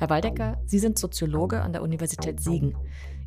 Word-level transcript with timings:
Herr 0.00 0.08
Waldecker, 0.08 0.56
Sie 0.64 0.78
sind 0.78 0.98
Soziologe 0.98 1.60
an 1.60 1.72
der 1.72 1.82
Universität 1.82 2.40
Siegen. 2.40 2.74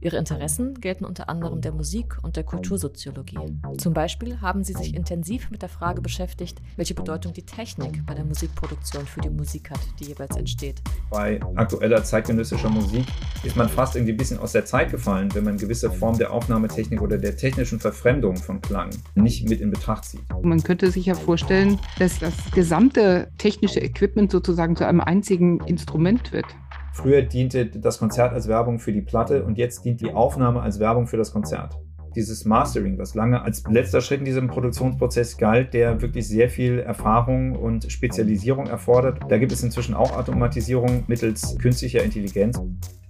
Ihre 0.02 0.18
Interessen 0.18 0.74
gelten 0.82 1.06
unter 1.06 1.30
anderem 1.30 1.62
der 1.62 1.72
Musik- 1.72 2.18
und 2.24 2.36
der 2.36 2.44
Kultursoziologie. 2.44 3.38
Zum 3.78 3.94
Beispiel 3.94 4.42
haben 4.42 4.64
Sie 4.64 4.74
sich 4.74 4.96
intensiv 4.96 5.50
mit 5.50 5.62
der 5.62 5.70
Frage 5.70 6.02
beschäftigt, 6.02 6.62
welche 6.76 6.94
Bedeutung 6.94 7.32
die 7.32 7.46
Technik 7.46 8.06
bei 8.06 8.14
der 8.14 8.26
Musikproduktion 8.26 9.06
für 9.06 9.22
die 9.22 9.30
Musik 9.30 9.70
hat, 9.70 9.80
die 10.00 10.06
jeweils 10.06 10.36
entsteht. 10.36 10.82
Bei 11.10 11.40
aktueller 11.56 12.04
zeitgenössischer 12.04 12.70
Musik 12.70 13.06
ist 13.44 13.56
man 13.56 13.70
fast 13.70 13.96
irgendwie 13.96 14.14
ein 14.14 14.18
bisschen 14.18 14.40
aus 14.40 14.52
der 14.52 14.66
Zeit 14.66 14.92
gefallen, 14.92 15.34
wenn 15.36 15.46
man 15.46 15.58
gewisse 15.58 15.90
Form 15.90 16.18
der 16.18 16.34
Aufnahmetechnik 16.34 17.02
oder 17.02 17.18
der 17.18 17.38
technischen 17.38 17.80
Verfremdung 17.80 18.36
von 18.36 18.62
Klang 18.62 18.90
nicht 19.16 19.48
mit 19.48 19.62
in 19.62 19.72
Betracht 19.72 20.06
zieht. 20.06 20.24
Man 20.42 20.62
könnte 20.64 20.92
sich 20.92 21.06
ja 21.06 21.14
vorstellen, 21.14 21.80
dass 22.00 22.20
das 22.20 22.34
gesamte 22.52 23.30
technische 23.38 23.80
Equipment 23.80 24.32
sozusagen 24.32 24.76
zu 24.76 24.86
einem 24.86 25.00
einzigen 25.00 25.62
Instrument 25.62 25.83
wird. 26.32 26.46
Früher 26.94 27.24
diente 27.24 27.66
das 27.66 27.98
Konzert 27.98 28.34
als 28.34 28.48
Werbung 28.48 28.80
für 28.80 28.94
die 28.94 29.02
Platte 29.02 29.44
und 29.44 29.58
jetzt 29.58 29.84
dient 29.84 30.02
die 30.02 30.14
Aufnahme 30.14 30.62
als 30.62 30.80
Werbung 30.80 31.08
für 31.08 31.18
das 31.18 31.32
Konzert. 31.32 31.76
Dieses 32.16 32.46
Mastering, 32.46 32.98
was 32.98 33.16
lange 33.16 33.42
als 33.42 33.64
letzter 33.70 34.02
Schritt 34.02 34.20
in 34.20 34.26
diesem 34.26 34.48
Produktionsprozess 34.48 35.38
galt, 35.38 35.74
der 35.74 36.02
wirklich 36.02 36.28
sehr 36.28 36.50
viel 36.50 36.80
Erfahrung 36.80 37.56
und 37.56 37.92
Spezialisierung 37.92 38.68
erfordert. 38.68 39.20
Da 39.30 39.38
gibt 39.38 39.52
es 39.52 39.64
inzwischen 39.64 39.96
auch 39.96 40.16
Automatisierung 40.16 41.04
mittels 41.08 41.58
künstlicher 41.58 42.04
Intelligenz. 42.04 42.60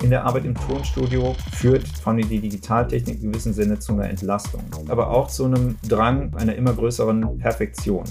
In 0.04 0.10
der 0.10 0.26
Arbeit 0.26 0.46
im 0.46 0.56
Tonstudio 0.56 1.34
führt 1.54 1.88
vor 1.88 2.12
allem 2.12 2.28
die 2.28 2.40
Digitaltechnik 2.40 3.24
in 3.24 3.32
gewissem 3.32 3.54
Sinne 3.54 3.80
zu 3.80 3.94
einer 3.94 4.10
Entlastung, 4.10 4.62
aber 4.90 5.10
auch 5.10 5.28
zu 5.28 5.46
einem 5.46 5.78
Drang 5.88 6.34
einer 6.36 6.56
immer 6.56 6.74
größeren 6.74 7.38
Perfektion. 7.38 8.04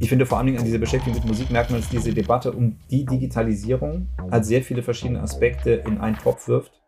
Ich 0.00 0.08
finde 0.08 0.24
vor 0.24 0.38
allen 0.38 0.46
Dingen 0.46 0.58
an 0.58 0.64
dieser 0.64 0.78
Beschäftigung 0.78 1.18
mit 1.18 1.26
Musik 1.26 1.50
merkt 1.50 1.70
man, 1.70 1.80
dass 1.80 1.90
diese 1.90 2.12
Debatte 2.12 2.52
um 2.52 2.78
die 2.90 3.04
Digitalisierung 3.04 4.08
halt 4.30 4.44
sehr 4.46 4.62
viele 4.62 4.82
verschiedene 4.82 5.20
Aspekte 5.20 5.82
in 5.86 5.98
einen 5.98 6.16
Topf 6.16 6.48
wirft. 6.48 6.83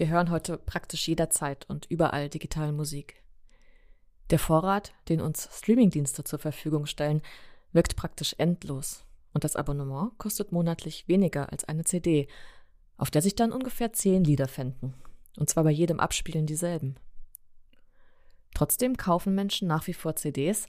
Wir 0.00 0.08
hören 0.08 0.30
heute 0.30 0.56
praktisch 0.56 1.08
jederzeit 1.08 1.68
und 1.68 1.84
überall 1.90 2.30
digitale 2.30 2.72
Musik. 2.72 3.22
Der 4.30 4.38
Vorrat, 4.38 4.94
den 5.10 5.20
uns 5.20 5.50
Streamingdienste 5.52 6.24
zur 6.24 6.38
Verfügung 6.38 6.86
stellen, 6.86 7.20
wirkt 7.72 7.96
praktisch 7.96 8.34
endlos 8.38 9.04
und 9.34 9.44
das 9.44 9.56
Abonnement 9.56 10.16
kostet 10.16 10.52
monatlich 10.52 11.06
weniger 11.06 11.52
als 11.52 11.64
eine 11.64 11.84
CD, 11.84 12.28
auf 12.96 13.10
der 13.10 13.20
sich 13.20 13.34
dann 13.34 13.52
ungefähr 13.52 13.92
zehn 13.92 14.24
Lieder 14.24 14.48
fänden, 14.48 14.94
und 15.36 15.50
zwar 15.50 15.64
bei 15.64 15.70
jedem 15.70 16.00
Abspielen 16.00 16.46
dieselben. 16.46 16.96
Trotzdem 18.54 18.96
kaufen 18.96 19.34
Menschen 19.34 19.68
nach 19.68 19.86
wie 19.86 19.92
vor 19.92 20.16
CDs 20.16 20.66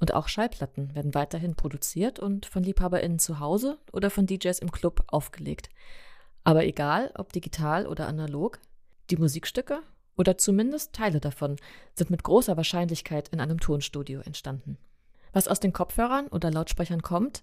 und 0.00 0.12
auch 0.12 0.26
Schallplatten 0.26 0.92
werden 0.96 1.14
weiterhin 1.14 1.54
produziert 1.54 2.18
und 2.18 2.46
von 2.46 2.64
LiebhaberInnen 2.64 3.20
zu 3.20 3.38
Hause 3.38 3.78
oder 3.92 4.10
von 4.10 4.26
DJs 4.26 4.58
im 4.58 4.72
Club 4.72 5.04
aufgelegt. 5.06 5.70
Aber 6.42 6.64
egal, 6.64 7.12
ob 7.14 7.32
digital 7.32 7.86
oder 7.86 8.08
analog, 8.08 8.58
die 9.12 9.16
Musikstücke 9.18 9.82
oder 10.16 10.38
zumindest 10.38 10.94
Teile 10.94 11.20
davon 11.20 11.56
sind 11.94 12.10
mit 12.10 12.24
großer 12.24 12.56
Wahrscheinlichkeit 12.56 13.28
in 13.28 13.40
einem 13.40 13.60
Tonstudio 13.60 14.20
entstanden. 14.20 14.78
Was 15.32 15.48
aus 15.48 15.60
den 15.60 15.72
Kopfhörern 15.72 16.26
oder 16.28 16.50
Lautsprechern 16.50 17.02
kommt, 17.02 17.42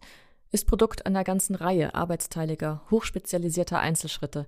ist 0.51 0.65
Produkt 0.65 1.05
einer 1.05 1.23
ganzen 1.23 1.55
Reihe 1.55 1.93
arbeitsteiliger, 1.93 2.81
hochspezialisierter 2.89 3.79
Einzelschritte, 3.79 4.47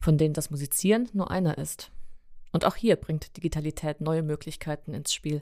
von 0.00 0.18
denen 0.18 0.34
das 0.34 0.50
Musizieren 0.50 1.08
nur 1.12 1.30
einer 1.30 1.56
ist. 1.56 1.90
Und 2.52 2.64
auch 2.64 2.76
hier 2.76 2.96
bringt 2.96 3.36
Digitalität 3.36 4.00
neue 4.00 4.22
Möglichkeiten 4.22 4.92
ins 4.92 5.12
Spiel 5.12 5.40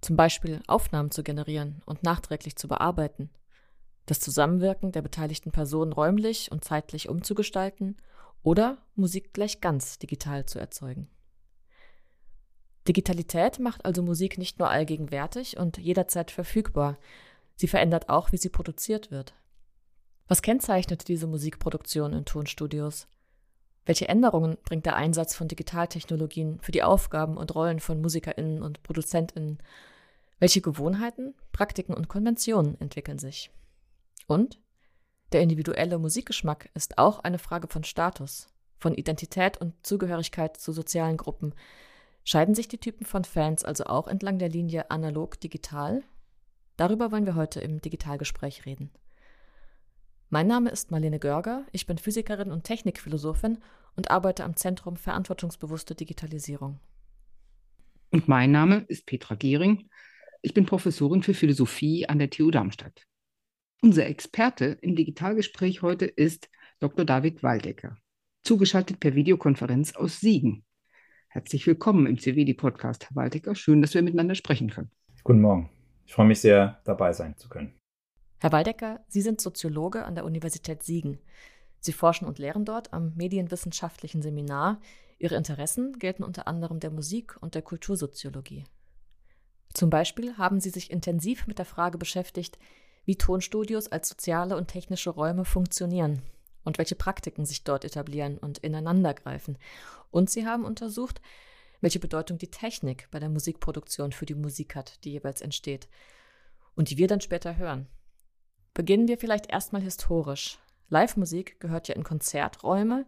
zum 0.00 0.14
Beispiel 0.14 0.60
Aufnahmen 0.68 1.10
zu 1.10 1.24
generieren 1.24 1.82
und 1.84 2.04
nachträglich 2.04 2.54
zu 2.54 2.68
bearbeiten, 2.68 3.30
das 4.06 4.20
Zusammenwirken 4.20 4.92
der 4.92 5.02
beteiligten 5.02 5.50
Personen 5.50 5.92
räumlich 5.92 6.52
und 6.52 6.64
zeitlich 6.64 7.08
umzugestalten 7.08 7.96
oder 8.48 8.78
Musik 8.94 9.34
gleich 9.34 9.60
ganz 9.60 9.98
digital 9.98 10.46
zu 10.46 10.58
erzeugen. 10.58 11.06
Digitalität 12.88 13.58
macht 13.58 13.84
also 13.84 14.02
Musik 14.02 14.38
nicht 14.38 14.58
nur 14.58 14.70
allgegenwärtig 14.70 15.58
und 15.58 15.76
jederzeit 15.76 16.30
verfügbar, 16.30 16.96
sie 17.56 17.68
verändert 17.68 18.08
auch, 18.08 18.32
wie 18.32 18.38
sie 18.38 18.48
produziert 18.48 19.10
wird. 19.10 19.34
Was 20.28 20.40
kennzeichnet 20.40 21.08
diese 21.08 21.26
Musikproduktion 21.26 22.14
in 22.14 22.24
Tonstudios? 22.24 23.06
Welche 23.84 24.08
Änderungen 24.08 24.56
bringt 24.64 24.86
der 24.86 24.96
Einsatz 24.96 25.34
von 25.34 25.48
Digitaltechnologien 25.48 26.58
für 26.62 26.72
die 26.72 26.82
Aufgaben 26.82 27.36
und 27.36 27.54
Rollen 27.54 27.80
von 27.80 28.00
Musikerinnen 28.00 28.62
und 28.62 28.82
Produzentinnen? 28.82 29.58
Welche 30.38 30.62
Gewohnheiten, 30.62 31.34
Praktiken 31.52 31.92
und 31.92 32.08
Konventionen 32.08 32.80
entwickeln 32.80 33.18
sich? 33.18 33.50
Und 34.26 34.58
der 35.32 35.42
individuelle 35.42 35.98
Musikgeschmack 35.98 36.70
ist 36.74 36.98
auch 36.98 37.20
eine 37.20 37.38
Frage 37.38 37.68
von 37.68 37.84
Status, 37.84 38.48
von 38.78 38.94
Identität 38.94 39.58
und 39.58 39.74
Zugehörigkeit 39.86 40.56
zu 40.56 40.72
sozialen 40.72 41.16
Gruppen. 41.16 41.54
Scheiden 42.24 42.54
sich 42.54 42.68
die 42.68 42.78
Typen 42.78 43.04
von 43.04 43.24
Fans 43.24 43.64
also 43.64 43.84
auch 43.84 44.08
entlang 44.08 44.38
der 44.38 44.48
Linie 44.48 44.90
analog-digital? 44.90 46.02
Darüber 46.76 47.12
wollen 47.12 47.26
wir 47.26 47.34
heute 47.34 47.60
im 47.60 47.80
Digitalgespräch 47.80 48.64
reden. 48.64 48.90
Mein 50.30 50.46
Name 50.46 50.70
ist 50.70 50.90
Marlene 50.90 51.18
Görger, 51.18 51.66
ich 51.72 51.86
bin 51.86 51.98
Physikerin 51.98 52.52
und 52.52 52.64
Technikphilosophin 52.64 53.58
und 53.96 54.10
arbeite 54.10 54.44
am 54.44 54.56
Zentrum 54.56 54.96
Verantwortungsbewusste 54.96 55.94
Digitalisierung. 55.94 56.80
Und 58.10 58.28
mein 58.28 58.50
Name 58.50 58.84
ist 58.88 59.06
Petra 59.06 59.34
Gehring. 59.34 59.88
Ich 60.40 60.54
bin 60.54 60.66
Professorin 60.66 61.22
für 61.22 61.34
Philosophie 61.34 62.08
an 62.08 62.18
der 62.18 62.30
TU 62.30 62.50
Darmstadt. 62.50 63.06
Unser 63.80 64.06
Experte 64.06 64.76
im 64.80 64.96
Digitalgespräch 64.96 65.82
heute 65.82 66.04
ist 66.04 66.50
Dr. 66.80 67.04
David 67.04 67.44
Waldecker, 67.44 67.96
zugeschaltet 68.42 68.98
per 68.98 69.14
Videokonferenz 69.14 69.94
aus 69.94 70.18
Siegen. 70.18 70.64
Herzlich 71.28 71.64
willkommen 71.64 72.06
im 72.06 72.18
CWD-Podcast, 72.18 73.08
Herr 73.08 73.14
Waldecker. 73.14 73.54
Schön, 73.54 73.80
dass 73.80 73.94
wir 73.94 74.02
miteinander 74.02 74.34
sprechen 74.34 74.70
können. 74.70 74.90
Guten 75.22 75.42
Morgen. 75.42 75.70
Ich 76.06 76.12
freue 76.12 76.26
mich 76.26 76.40
sehr, 76.40 76.80
dabei 76.82 77.12
sein 77.12 77.36
zu 77.36 77.48
können. 77.48 77.72
Herr 78.40 78.50
Waldecker, 78.50 79.04
Sie 79.06 79.20
sind 79.20 79.40
Soziologe 79.40 80.04
an 80.04 80.16
der 80.16 80.24
Universität 80.24 80.82
Siegen. 80.82 81.18
Sie 81.78 81.92
forschen 81.92 82.26
und 82.26 82.40
lehren 82.40 82.64
dort 82.64 82.92
am 82.92 83.14
medienwissenschaftlichen 83.14 84.22
Seminar. 84.22 84.80
Ihre 85.20 85.36
Interessen 85.36 86.00
gelten 86.00 86.24
unter 86.24 86.48
anderem 86.48 86.80
der 86.80 86.90
Musik- 86.90 87.36
und 87.40 87.54
der 87.54 87.62
Kultursoziologie. 87.62 88.64
Zum 89.72 89.88
Beispiel 89.88 90.36
haben 90.36 90.58
Sie 90.58 90.70
sich 90.70 90.90
intensiv 90.90 91.46
mit 91.46 91.58
der 91.58 91.64
Frage 91.64 91.96
beschäftigt, 91.96 92.58
wie 93.08 93.16
Tonstudios 93.16 93.88
als 93.88 94.10
soziale 94.10 94.54
und 94.54 94.68
technische 94.68 95.08
Räume 95.08 95.46
funktionieren 95.46 96.20
und 96.62 96.76
welche 96.76 96.94
Praktiken 96.94 97.46
sich 97.46 97.64
dort 97.64 97.86
etablieren 97.86 98.36
und 98.36 98.58
ineinandergreifen. 98.58 99.56
Und 100.10 100.28
Sie 100.28 100.46
haben 100.46 100.66
untersucht, 100.66 101.22
welche 101.80 102.00
Bedeutung 102.00 102.36
die 102.36 102.50
Technik 102.50 103.08
bei 103.10 103.18
der 103.18 103.30
Musikproduktion 103.30 104.12
für 104.12 104.26
die 104.26 104.34
Musik 104.34 104.76
hat, 104.76 105.02
die 105.04 105.12
jeweils 105.12 105.40
entsteht 105.40 105.88
und 106.74 106.90
die 106.90 106.98
wir 106.98 107.08
dann 107.08 107.22
später 107.22 107.56
hören. 107.56 107.86
Beginnen 108.74 109.08
wir 109.08 109.16
vielleicht 109.16 109.50
erstmal 109.50 109.80
historisch. 109.80 110.58
Live-Musik 110.90 111.60
gehört 111.60 111.88
ja 111.88 111.94
in 111.94 112.04
Konzerträume. 112.04 113.06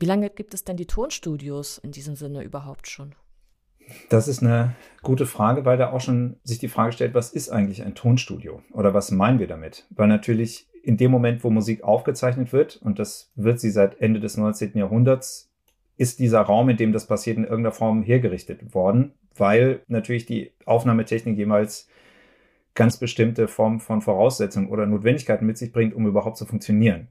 Wie 0.00 0.06
lange 0.06 0.30
gibt 0.30 0.52
es 0.52 0.64
denn 0.64 0.76
die 0.76 0.88
Tonstudios 0.88 1.78
in 1.78 1.92
diesem 1.92 2.16
Sinne 2.16 2.42
überhaupt 2.42 2.88
schon? 2.88 3.14
Das 4.08 4.28
ist 4.28 4.42
eine 4.42 4.74
gute 5.02 5.26
Frage, 5.26 5.64
weil 5.64 5.76
da 5.76 5.90
auch 5.90 6.00
schon 6.00 6.36
sich 6.44 6.58
die 6.58 6.68
Frage 6.68 6.92
stellt, 6.92 7.14
was 7.14 7.32
ist 7.32 7.50
eigentlich 7.50 7.84
ein 7.84 7.94
Tonstudio 7.94 8.62
oder 8.72 8.94
was 8.94 9.10
meinen 9.10 9.38
wir 9.38 9.46
damit? 9.46 9.86
Weil 9.90 10.08
natürlich 10.08 10.68
in 10.82 10.96
dem 10.96 11.10
Moment, 11.10 11.44
wo 11.44 11.50
Musik 11.50 11.84
aufgezeichnet 11.84 12.52
wird, 12.52 12.76
und 12.76 12.98
das 12.98 13.30
wird 13.36 13.60
sie 13.60 13.70
seit 13.70 14.00
Ende 14.00 14.20
des 14.20 14.36
19. 14.36 14.72
Jahrhunderts, 14.74 15.50
ist 15.96 16.18
dieser 16.18 16.40
Raum, 16.40 16.68
in 16.68 16.76
dem 16.76 16.92
das 16.92 17.06
passiert, 17.06 17.36
in 17.36 17.44
irgendeiner 17.44 17.74
Form 17.74 18.02
hergerichtet 18.02 18.74
worden, 18.74 19.12
weil 19.36 19.82
natürlich 19.86 20.26
die 20.26 20.52
Aufnahmetechnik 20.66 21.36
jemals 21.36 21.88
ganz 22.74 22.96
bestimmte 22.96 23.48
Formen 23.48 23.80
von 23.80 24.00
Voraussetzungen 24.00 24.68
oder 24.68 24.86
Notwendigkeiten 24.86 25.46
mit 25.46 25.58
sich 25.58 25.72
bringt, 25.72 25.94
um 25.94 26.06
überhaupt 26.06 26.38
zu 26.38 26.46
funktionieren. 26.46 27.08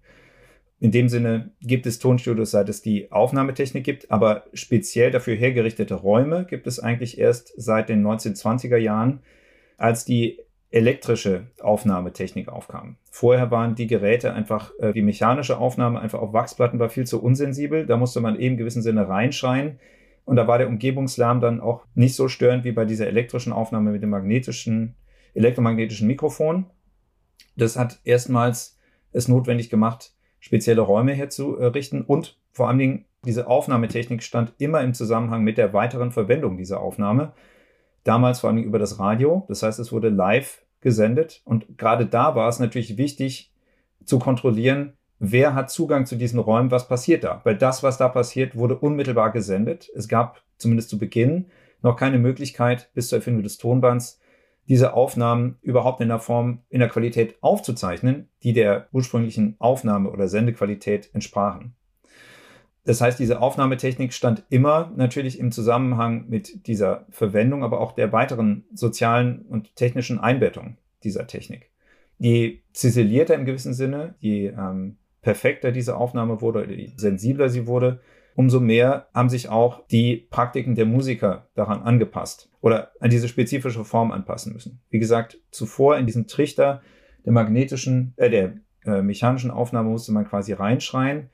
In 0.82 0.90
dem 0.90 1.10
Sinne 1.10 1.52
gibt 1.62 1.86
es 1.86 2.00
Tonstudios, 2.00 2.50
seit 2.50 2.68
es 2.68 2.82
die 2.82 3.12
Aufnahmetechnik 3.12 3.84
gibt, 3.84 4.10
aber 4.10 4.46
speziell 4.54 5.12
dafür 5.12 5.36
hergerichtete 5.36 5.94
Räume 5.94 6.46
gibt 6.46 6.66
es 6.66 6.80
eigentlich 6.80 7.20
erst 7.20 7.54
seit 7.56 7.88
den 7.88 8.04
1920er 8.04 8.78
Jahren, 8.78 9.20
als 9.78 10.06
die 10.06 10.40
elektrische 10.72 11.46
Aufnahmetechnik 11.62 12.50
aufkam. 12.50 12.98
Vorher 13.12 13.52
waren 13.52 13.76
die 13.76 13.86
Geräte 13.86 14.34
einfach, 14.34 14.72
äh, 14.80 14.92
die 14.92 15.04
mechanische 15.04 15.60
Aufnahme 15.60 16.00
einfach 16.00 16.20
auf 16.20 16.34
Wachsplatten 16.34 16.80
war 16.80 16.90
viel 16.90 17.06
zu 17.06 17.22
unsensibel. 17.22 17.86
Da 17.86 17.96
musste 17.96 18.20
man 18.20 18.36
eben 18.36 18.54
in 18.54 18.58
gewissem 18.58 18.82
Sinne 18.82 19.08
reinschreien. 19.08 19.78
Und 20.26 20.38
da 20.38 20.48
war 20.48 20.58
der 20.58 20.68
Umgebungslärm 20.68 21.42
dann 21.42 21.62
auch 21.62 21.86
nicht 21.94 22.16
so 22.16 22.28
störend 22.28 22.64
wie 22.64 22.72
bei 22.72 22.86
dieser 22.86 23.06
elektrischen 23.06 23.54
Aufnahme 23.54 23.92
mit 23.92 24.02
dem 24.02 24.10
magnetischen, 24.10 24.96
elektromagnetischen 25.36 26.08
Mikrofon. 26.08 26.66
Das 27.56 27.78
hat 27.78 28.00
erstmals 28.04 28.80
es 29.12 29.28
notwendig 29.28 29.70
gemacht, 29.70 30.14
spezielle 30.42 30.82
Räume 30.82 31.14
herzurichten 31.14 32.02
und 32.02 32.38
vor 32.52 32.68
allen 32.68 32.80
Dingen 32.80 33.06
diese 33.24 33.48
Aufnahmetechnik 33.48 34.24
stand 34.24 34.54
immer 34.58 34.82
im 34.82 34.94
Zusammenhang 34.94 35.44
mit 35.44 35.58
der 35.58 35.74
weiteren 35.74 36.12
Verwendung 36.12 36.58
dieser 36.58 36.82
Aufnahme. 36.82 37.34
Damals 38.04 38.40
vor 38.40 38.50
allen 38.50 38.58
Dingen 38.58 38.68
über 38.68 38.80
das 38.80 39.00
Radio. 39.00 39.46
Das 39.48 39.62
heißt, 39.62 39.80
es 39.80 39.92
wurde 39.92 40.10
live 40.10 40.64
gesendet. 40.82 41.42
Und 41.46 41.78
gerade 41.78 42.08
da 42.08 42.36
war 42.36 42.50
es 42.50 42.60
natürlich 42.60 42.98
wichtig 42.98 43.54
zu 44.04 44.18
kontrollieren, 44.18 44.94
wer 45.20 45.54
hat 45.54 45.70
Zugang 45.70 46.08
zu 46.08 46.16
diesen 46.16 46.40
Räumen, 46.40 46.72
was 46.72 46.88
passiert 46.88 47.24
da? 47.24 47.42
Weil 47.44 47.56
das, 47.56 47.84
was 47.84 47.98
da 47.98 48.10
passiert, 48.10 48.56
wurde 48.56 48.76
unmittelbar 48.76 49.32
gesendet. 49.32 49.90
Es 49.96 50.08
gab 50.08 50.42
zumindest 50.58 50.90
zu 50.90 50.98
Beginn 50.98 51.46
noch 51.84 51.96
keine 51.96 52.18
Möglichkeit 52.18 52.90
bis 52.96 53.10
zur 53.10 53.20
Erfindung 53.20 53.44
des 53.44 53.60
Tonbands, 53.60 54.20
diese 54.72 54.94
Aufnahmen 54.94 55.58
überhaupt 55.62 56.00
in 56.00 56.08
der 56.08 56.20
Form, 56.20 56.60
in 56.70 56.80
der 56.80 56.88
Qualität 56.88 57.36
aufzuzeichnen, 57.42 58.30
die 58.42 58.54
der 58.54 58.88
ursprünglichen 58.94 59.58
Aufnahme- 59.60 60.10
oder 60.10 60.30
Sendequalität 60.30 61.10
entsprachen. 61.14 61.76
Das 62.86 63.02
heißt, 63.02 63.20
diese 63.20 63.42
Aufnahmetechnik 63.42 64.14
stand 64.14 64.46
immer 64.50 64.94
natürlich 64.96 65.40
im 65.40 65.52
Zusammenhang 65.52 66.30
mit 66.30 66.68
dieser 66.68 67.06
Verwendung, 67.10 67.66
aber 67.66 67.82
auch 67.82 67.92
der 67.92 68.14
weiteren 68.14 68.64
sozialen 68.74 69.42
und 69.42 69.76
technischen 69.76 70.22
Einbettung 70.22 70.78
dieser 71.04 71.28
Technik. 71.28 71.70
Je 72.18 72.62
ziselierter 72.72 73.36
im 73.36 73.44
gewissen 73.44 73.74
Sinne, 73.74 74.16
je 74.20 74.54
ähm, 74.58 74.96
perfekter 75.22 75.74
diese 75.74 75.98
Aufnahme 75.98 76.40
wurde, 76.40 76.74
je 76.74 76.92
sensibler 76.96 77.50
sie 77.50 77.68
wurde, 77.68 78.00
umso 78.36 78.60
mehr 78.60 79.08
haben 79.14 79.30
sich 79.30 79.50
auch 79.50 79.86
die 79.88 80.28
Praktiken 80.30 80.76
der 80.76 80.86
Musiker 80.86 81.48
daran 81.56 81.82
angepasst 81.82 82.50
oder 82.62 82.92
an 83.00 83.10
diese 83.10 83.28
spezifische 83.28 83.84
Form 83.84 84.12
anpassen 84.12 84.54
müssen. 84.54 84.82
Wie 84.90 85.00
gesagt, 85.00 85.40
zuvor 85.52 85.98
in 85.98 86.06
diesen 86.06 86.28
Trichter 86.28 86.82
der 87.26 87.34
magnetischen, 87.34 88.14
äh, 88.18 88.30
der 88.30 88.58
äh, 88.86 89.02
mechanischen 89.02 89.52
Aufnahme 89.52 89.90
musste 89.90 90.12
man 90.12 90.28
quasi 90.28 90.54
reinschreien. 90.54 91.30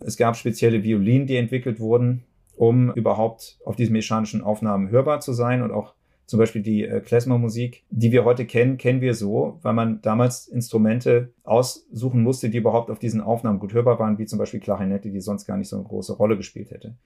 Es 0.00 0.16
gab 0.16 0.36
spezielle 0.36 0.82
Violinen, 0.82 1.26
die 1.26 1.36
entwickelt 1.36 1.80
wurden, 1.80 2.24
um 2.56 2.92
überhaupt 2.92 3.58
auf 3.64 3.76
diesen 3.76 3.92
mechanischen 3.92 4.42
Aufnahmen 4.42 4.90
hörbar 4.90 5.20
zu 5.20 5.32
sein 5.32 5.62
und 5.62 5.70
auch 5.70 5.94
zum 6.26 6.38
Beispiel 6.38 6.62
die 6.62 6.84
äh, 6.84 7.00
Klezmer-Musik, 7.00 7.84
die 7.90 8.12
wir 8.12 8.24
heute 8.24 8.46
kennen, 8.46 8.76
kennen 8.76 9.00
wir 9.00 9.14
so, 9.14 9.58
weil 9.62 9.72
man 9.72 10.02
damals 10.02 10.48
Instrumente 10.48 11.32
aussuchen 11.44 12.22
musste, 12.22 12.50
die 12.50 12.58
überhaupt 12.58 12.90
auf 12.90 12.98
diesen 12.98 13.20
Aufnahmen 13.20 13.60
gut 13.60 13.72
hörbar 13.72 13.98
waren, 13.98 14.18
wie 14.18 14.26
zum 14.26 14.38
Beispiel 14.38 14.60
Klarinette, 14.60 15.10
die 15.10 15.20
sonst 15.20 15.46
gar 15.46 15.56
nicht 15.56 15.68
so 15.68 15.76
eine 15.76 15.84
große 15.84 16.14
Rolle 16.14 16.36
gespielt 16.36 16.70
hätte. 16.70 16.96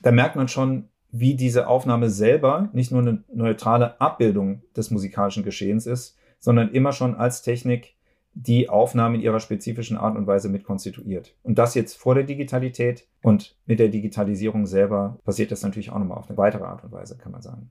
Da 0.00 0.10
merkt 0.10 0.36
man 0.36 0.48
schon, 0.48 0.88
wie 1.10 1.34
diese 1.34 1.68
Aufnahme 1.68 2.08
selber 2.08 2.70
nicht 2.72 2.90
nur 2.90 3.02
eine 3.02 3.22
neutrale 3.32 4.00
Abbildung 4.00 4.62
des 4.74 4.90
musikalischen 4.90 5.44
Geschehens 5.44 5.86
ist, 5.86 6.16
sondern 6.40 6.72
immer 6.72 6.92
schon 6.92 7.14
als 7.14 7.42
Technik 7.42 7.94
die 8.34 8.70
Aufnahme 8.70 9.16
in 9.16 9.20
ihrer 9.20 9.40
spezifischen 9.40 9.98
Art 9.98 10.16
und 10.16 10.26
Weise 10.26 10.48
mit 10.48 10.64
konstituiert. 10.64 11.34
Und 11.42 11.58
das 11.58 11.74
jetzt 11.74 11.98
vor 11.98 12.14
der 12.14 12.24
Digitalität 12.24 13.06
und 13.20 13.56
mit 13.66 13.78
der 13.78 13.88
Digitalisierung 13.88 14.64
selber 14.64 15.18
passiert 15.24 15.52
das 15.52 15.62
natürlich 15.62 15.90
auch 15.90 15.98
nochmal 15.98 16.16
auf 16.16 16.30
eine 16.30 16.38
weitere 16.38 16.64
Art 16.64 16.82
und 16.82 16.92
Weise, 16.92 17.18
kann 17.18 17.32
man 17.32 17.42
sagen. 17.42 17.70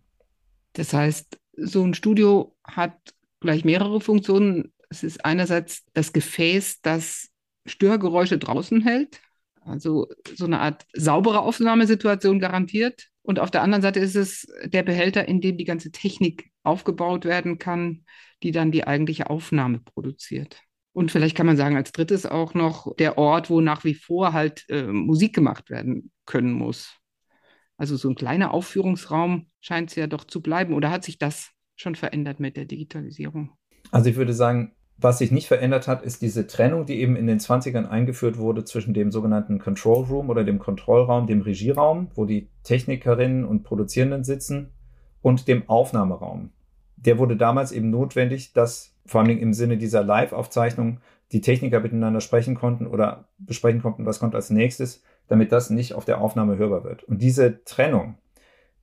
Das 0.74 0.94
heißt, 0.94 1.40
so 1.58 1.84
ein 1.84 1.94
Studio 1.94 2.56
hat 2.64 2.98
gleich 3.40 3.66
mehrere 3.66 4.02
Funktionen. 4.02 4.74
Es 4.90 5.04
ist 5.04 5.26
einerseits 5.26 5.84
das 5.94 6.14
Gefäß, 6.14 6.82
das 6.82 7.30
Störgeräusche 7.66 8.38
draußen 8.38 8.82
hält, 8.82 9.22
also 9.62 10.08
so 10.36 10.46
eine 10.46 10.60
Art 10.60 10.86
saubere 10.94 11.42
Aufnahmesituation 11.42 12.40
garantiert. 12.40 13.08
Und 13.22 13.40
auf 13.40 13.52
der 13.52 13.62
anderen 13.62 13.84
Seite 13.84 14.00
ist 14.00 14.16
es 14.16 14.48
der 14.66 14.84
Behälter, 14.84 15.28
in 15.28 15.42
dem 15.42 15.58
die 15.58 15.66
ganze 15.66 15.92
Technik 15.92 16.50
aufgebaut 16.64 17.26
werden 17.26 17.60
kann, 17.60 18.06
die 18.42 18.52
dann 18.52 18.72
die 18.72 18.88
eigentliche 18.88 19.30
Aufnahme 19.30 19.80
produziert. 19.80 20.62
Und 20.94 21.12
vielleicht 21.12 21.38
kann 21.38 21.46
man 21.46 21.58
sagen, 21.58 21.78
als 21.78 21.92
drittes 21.92 22.26
auch 22.26 22.54
noch 22.54 22.96
der 22.98 23.18
Ort, 23.18 23.50
wo 23.50 23.62
nach 23.62 23.84
wie 23.84 23.94
vor 23.94 24.34
halt 24.34 24.66
äh, 24.70 24.84
Musik 24.84 25.34
gemacht 25.34 25.70
werden 25.70 26.12
können 26.26 26.52
muss. 26.52 26.98
Also 27.82 27.98
so 27.98 28.10
ein 28.10 28.16
kleiner 28.16 28.54
Aufführungsraum 28.54 29.48
scheint 29.60 29.90
es 29.90 29.96
ja 29.96 30.06
doch 30.06 30.24
zu 30.24 30.44
bleiben. 30.44 30.76
Oder 30.76 30.92
hat 30.92 31.04
sich 31.04 31.18
das 31.18 31.50
schon 31.76 31.96
verändert 31.96 32.40
mit 32.40 32.56
der 32.56 32.66
Digitalisierung? 32.66 33.54
Also 33.90 34.08
ich 34.08 34.18
würde 34.18 34.34
sagen, 34.34 34.74
was 34.98 35.18
sich 35.18 35.32
nicht 35.32 35.48
verändert 35.48 35.88
hat, 35.88 36.04
ist 36.04 36.22
diese 36.22 36.46
Trennung, 36.46 36.86
die 36.86 37.00
eben 37.00 37.16
in 37.16 37.26
den 37.26 37.40
20ern 37.40 37.90
eingeführt 37.90 38.38
wurde 38.38 38.66
zwischen 38.66 38.94
dem 38.94 39.10
sogenannten 39.12 39.58
Control 39.58 40.06
Room 40.06 40.30
oder 40.30 40.44
dem 40.44 40.60
Kontrollraum, 40.60 41.26
dem 41.26 41.42
Regieraum, 41.42 42.12
wo 42.14 42.26
die 42.26 42.50
Technikerinnen 42.62 43.46
und 43.46 43.64
Produzierenden 43.64 44.24
sitzen, 44.24 44.70
und 45.24 45.48
dem 45.48 45.68
Aufnahmeraum. 45.68 46.52
Der 46.98 47.18
wurde 47.18 47.36
damals 47.36 47.72
eben 47.72 47.90
notwendig, 47.90 48.54
dass 48.54 48.96
vor 49.08 49.22
allem 49.22 49.40
im 49.40 49.54
Sinne 49.54 49.78
dieser 49.78 50.04
Live-Aufzeichnung 50.04 51.00
die 51.32 51.42
Techniker 51.42 51.80
miteinander 51.80 52.22
sprechen 52.22 52.54
konnten 52.54 52.86
oder 52.86 53.30
besprechen 53.40 53.82
konnten, 53.82 54.06
was 54.06 54.20
kommt 54.20 54.36
als 54.36 54.52
nächstes, 54.52 55.02
damit 55.32 55.52
das 55.52 55.70
nicht 55.70 55.94
auf 55.94 56.06
der 56.06 56.22
Aufnahme 56.22 56.58
hörbar 56.58 56.84
wird. 56.84 57.04
Und 57.04 57.22
diese 57.22 57.64
Trennung 57.64 58.16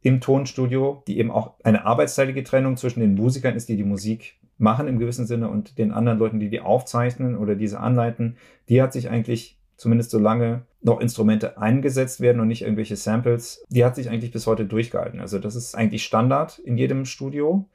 im 0.01 0.21
Tonstudio, 0.21 1.03
die 1.07 1.19
eben 1.19 1.31
auch 1.31 1.55
eine 1.63 1.85
arbeitsteilige 1.85 2.45
Trennung 2.45 2.77
zwischen 2.77 3.01
den 3.01 3.15
Musikern 3.15 3.55
ist, 3.55 3.69
die 3.69 3.77
die 3.77 3.85
Musik 3.85 4.39
machen 4.57 4.89
im 4.89 4.99
gewissen 4.99 5.27
Sinne 5.27 5.49
und 5.49 5.79
den 5.79 5.93
anderen 5.93 6.19
Leuten, 6.19 6.41
die 6.41 6.49
die 6.49 6.61
aufzeichnen 6.61 7.37
oder 7.37 7.55
diese 7.55 7.81
anleiten, 7.81 8.37
die 8.69 8.83
hat 8.83 8.93
sich 8.93 9.09
eigentlich 9.09 9.59
zumindest 9.77 10.11
solange 10.11 10.63
noch 10.81 11.01
Instrumente 11.01 11.59
eingesetzt 11.59 12.21
werden 12.21 12.41
und 12.41 12.49
nicht 12.49 12.63
irgendwelche 12.63 12.97
Samples, 12.97 13.63
die 13.69 13.85
hat 13.85 13.95
sich 13.95 14.11
eigentlich 14.11 14.33
bis 14.33 14.47
heute 14.47 14.67
durchgehalten. 14.67 15.21
Also 15.21 15.39
das 15.39 15.55
ist 15.55 15.77
eigentlich 15.77 16.05
Standard 16.05 16.59
in 16.59 16.77
jedem 16.77 17.05
Studio. 17.05 17.69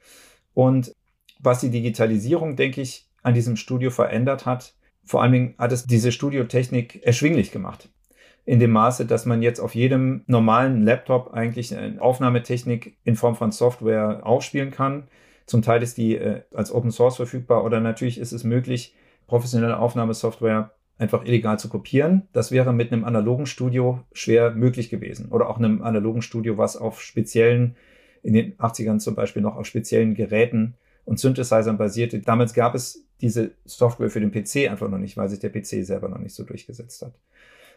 Und 0.52 0.92
was 1.38 1.60
die 1.60 1.70
Digitalisierung, 1.70 2.56
denke 2.56 2.82
ich, 2.82 3.08
an 3.24 3.34
diesem 3.34 3.56
Studio 3.56 3.90
verändert 3.90 4.46
hat. 4.46 4.74
Vor 5.02 5.22
allen 5.22 5.32
Dingen 5.32 5.54
hat 5.58 5.72
es 5.72 5.86
diese 5.86 6.12
Studiotechnik 6.12 7.04
erschwinglich 7.04 7.50
gemacht. 7.50 7.88
In 8.46 8.60
dem 8.60 8.72
Maße, 8.72 9.06
dass 9.06 9.24
man 9.24 9.42
jetzt 9.42 9.58
auf 9.58 9.74
jedem 9.74 10.22
normalen 10.26 10.82
Laptop 10.82 11.32
eigentlich 11.32 11.76
eine 11.76 12.00
Aufnahmetechnik 12.00 12.98
in 13.04 13.16
Form 13.16 13.36
von 13.36 13.52
Software 13.52 14.20
aufspielen 14.22 14.70
kann. 14.70 15.08
Zum 15.46 15.62
Teil 15.62 15.82
ist 15.82 15.96
die 15.96 16.16
äh, 16.16 16.42
als 16.54 16.72
Open 16.72 16.90
Source 16.90 17.16
verfügbar 17.16 17.64
oder 17.64 17.80
natürlich 17.80 18.18
ist 18.18 18.32
es 18.32 18.44
möglich, 18.44 18.94
professionelle 19.26 19.78
Aufnahmesoftware 19.78 20.72
einfach 20.98 21.24
illegal 21.24 21.58
zu 21.58 21.68
kopieren. 21.68 22.28
Das 22.32 22.52
wäre 22.52 22.72
mit 22.72 22.92
einem 22.92 23.04
analogen 23.04 23.46
Studio 23.46 24.00
schwer 24.12 24.52
möglich 24.52 24.90
gewesen. 24.90 25.28
Oder 25.30 25.48
auch 25.48 25.58
einem 25.58 25.82
analogen 25.82 26.22
Studio, 26.22 26.56
was 26.58 26.76
auf 26.76 27.00
speziellen, 27.00 27.76
in 28.22 28.32
den 28.32 28.56
80ern 28.56 28.98
zum 28.98 29.14
Beispiel 29.14 29.42
noch 29.42 29.56
auf 29.56 29.66
speziellen 29.66 30.14
Geräten 30.14 30.74
und 31.04 31.18
Synthesizern 31.18 31.76
basierte. 31.76 32.20
Damals 32.20 32.54
gab 32.54 32.74
es 32.74 33.04
diese 33.20 33.52
Software 33.64 34.10
für 34.10 34.20
den 34.20 34.30
PC 34.30 34.70
einfach 34.70 34.88
noch 34.88 34.98
nicht, 34.98 35.16
weil 35.16 35.28
sich 35.28 35.40
der 35.40 35.50
PC 35.50 35.84
selber 35.84 36.08
noch 36.08 36.18
nicht 36.18 36.34
so 36.34 36.44
durchgesetzt 36.44 37.02
hat. 37.02 37.14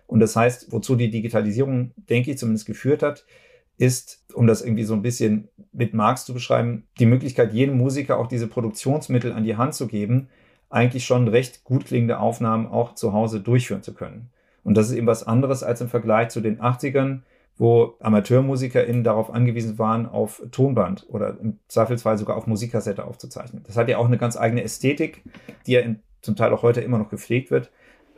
Und 0.08 0.20
das 0.20 0.36
heißt, 0.36 0.72
wozu 0.72 0.96
die 0.96 1.12
Digitalisierung, 1.12 1.92
denke 2.10 2.32
ich, 2.32 2.38
zumindest 2.38 2.66
geführt 2.66 3.04
hat, 3.04 3.26
ist, 3.78 4.24
um 4.34 4.48
das 4.48 4.62
irgendwie 4.62 4.84
so 4.84 4.94
ein 4.94 5.02
bisschen 5.02 5.50
mit 5.72 5.94
Marx 5.94 6.26
zu 6.26 6.34
beschreiben, 6.34 6.88
die 7.00 7.06
Möglichkeit, 7.06 7.54
jedem 7.54 7.78
Musiker 7.78 8.18
auch 8.18 8.28
diese 8.28 8.48
Produktionsmittel 8.48 9.32
an 9.32 9.44
die 9.44 9.58
Hand 9.58 9.76
zu 9.76 9.88
geben, 9.88 10.30
eigentlich 10.70 11.06
schon 11.06 11.28
recht 11.28 11.64
gut 11.64 11.86
klingende 11.86 12.20
Aufnahmen 12.20 12.68
auch 12.68 12.96
zu 12.96 13.14
Hause 13.14 13.40
durchführen 13.40 13.84
zu 13.84 13.94
können. 13.94 14.30
Und 14.64 14.76
das 14.76 14.90
ist 14.90 14.98
eben 14.98 15.08
was 15.08 15.26
anderes 15.26 15.64
als 15.64 15.80
im 15.82 15.88
Vergleich 15.88 16.30
zu 16.30 16.42
den 16.42 16.60
80ern, 16.60 17.22
wo 17.58 17.96
AmateurmusikerInnen 18.00 19.04
darauf 19.04 19.34
angewiesen 19.34 19.80
waren, 19.80 20.06
auf 20.06 20.44
Tonband 20.52 21.06
oder 21.10 21.38
im 21.40 21.60
Zweifelsfall 21.68 22.18
sogar 22.18 22.36
auf 22.36 22.48
Musikkassette 22.48 23.06
aufzuzeichnen. 23.06 23.64
Das 23.66 23.78
hat 23.78 23.90
ja 23.90 23.98
auch 23.98 24.06
eine 24.06 24.18
ganz 24.18 24.38
eigene 24.38 24.64
Ästhetik, 24.64 25.24
die 25.66 25.74
ja 25.74 25.82
in, 25.82 26.00
zum 26.22 26.36
Teil 26.36 26.54
auch 26.54 26.64
heute 26.64 26.82
immer 26.82 26.98
noch 26.98 27.10
gepflegt 27.10 27.50
wird. 27.50 27.72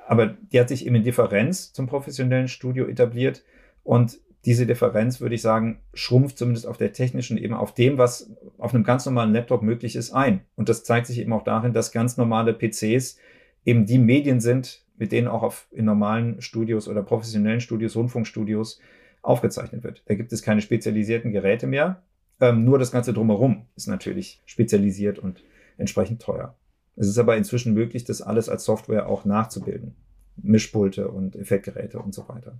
Aber 0.09 0.25
die 0.25 0.59
hat 0.59 0.69
sich 0.69 0.87
eben 0.87 0.95
in 0.95 1.03
Differenz 1.03 1.71
zum 1.71 1.85
professionellen 1.85 2.47
Studio 2.47 2.87
etabliert. 2.87 3.43
Und 3.83 4.19
diese 4.43 4.65
Differenz, 4.65 5.21
würde 5.21 5.35
ich 5.35 5.43
sagen, 5.43 5.81
schrumpft 5.93 6.39
zumindest 6.39 6.65
auf 6.65 6.77
der 6.77 6.93
technischen 6.93 7.37
Ebene, 7.37 7.59
auf 7.59 7.75
dem, 7.75 7.99
was 7.99 8.31
auf 8.57 8.73
einem 8.73 8.83
ganz 8.83 9.05
normalen 9.05 9.33
Laptop 9.33 9.61
möglich 9.61 9.95
ist, 9.95 10.09
ein. 10.09 10.41
Und 10.55 10.67
das 10.67 10.83
zeigt 10.83 11.05
sich 11.05 11.19
eben 11.19 11.31
auch 11.31 11.43
darin, 11.43 11.73
dass 11.73 11.91
ganz 11.91 12.17
normale 12.17 12.55
PCs 12.55 13.19
eben 13.65 13.85
die 13.85 13.99
Medien 13.99 14.39
sind, 14.39 14.83
mit 14.97 15.11
denen 15.11 15.27
auch 15.27 15.43
auf, 15.43 15.67
in 15.69 15.85
normalen 15.85 16.41
Studios 16.41 16.87
oder 16.87 17.03
professionellen 17.03 17.61
Studios, 17.61 17.95
Rundfunkstudios 17.95 18.79
aufgezeichnet 19.21 19.83
wird. 19.83 20.01
Da 20.07 20.15
gibt 20.15 20.33
es 20.33 20.41
keine 20.41 20.61
spezialisierten 20.61 21.31
Geräte 21.31 21.67
mehr. 21.67 22.01
Ähm, 22.41 22.65
nur 22.65 22.79
das 22.79 22.91
Ganze 22.91 23.13
drumherum 23.13 23.67
ist 23.75 23.85
natürlich 23.85 24.41
spezialisiert 24.47 25.19
und 25.19 25.43
entsprechend 25.77 26.19
teuer. 26.19 26.55
Es 26.99 27.07
ist 27.07 27.17
aber 27.17 27.37
inzwischen 27.37 27.73
möglich, 27.73 28.03
das 28.03 28.21
alles 28.21 28.49
als 28.49 28.65
Software 28.65 29.07
auch 29.07 29.23
nachzubilden. 29.23 29.95
Mischpulte 30.35 31.07
und 31.07 31.37
Effektgeräte 31.37 31.97
und 31.97 32.13
so 32.13 32.27
weiter. 32.27 32.59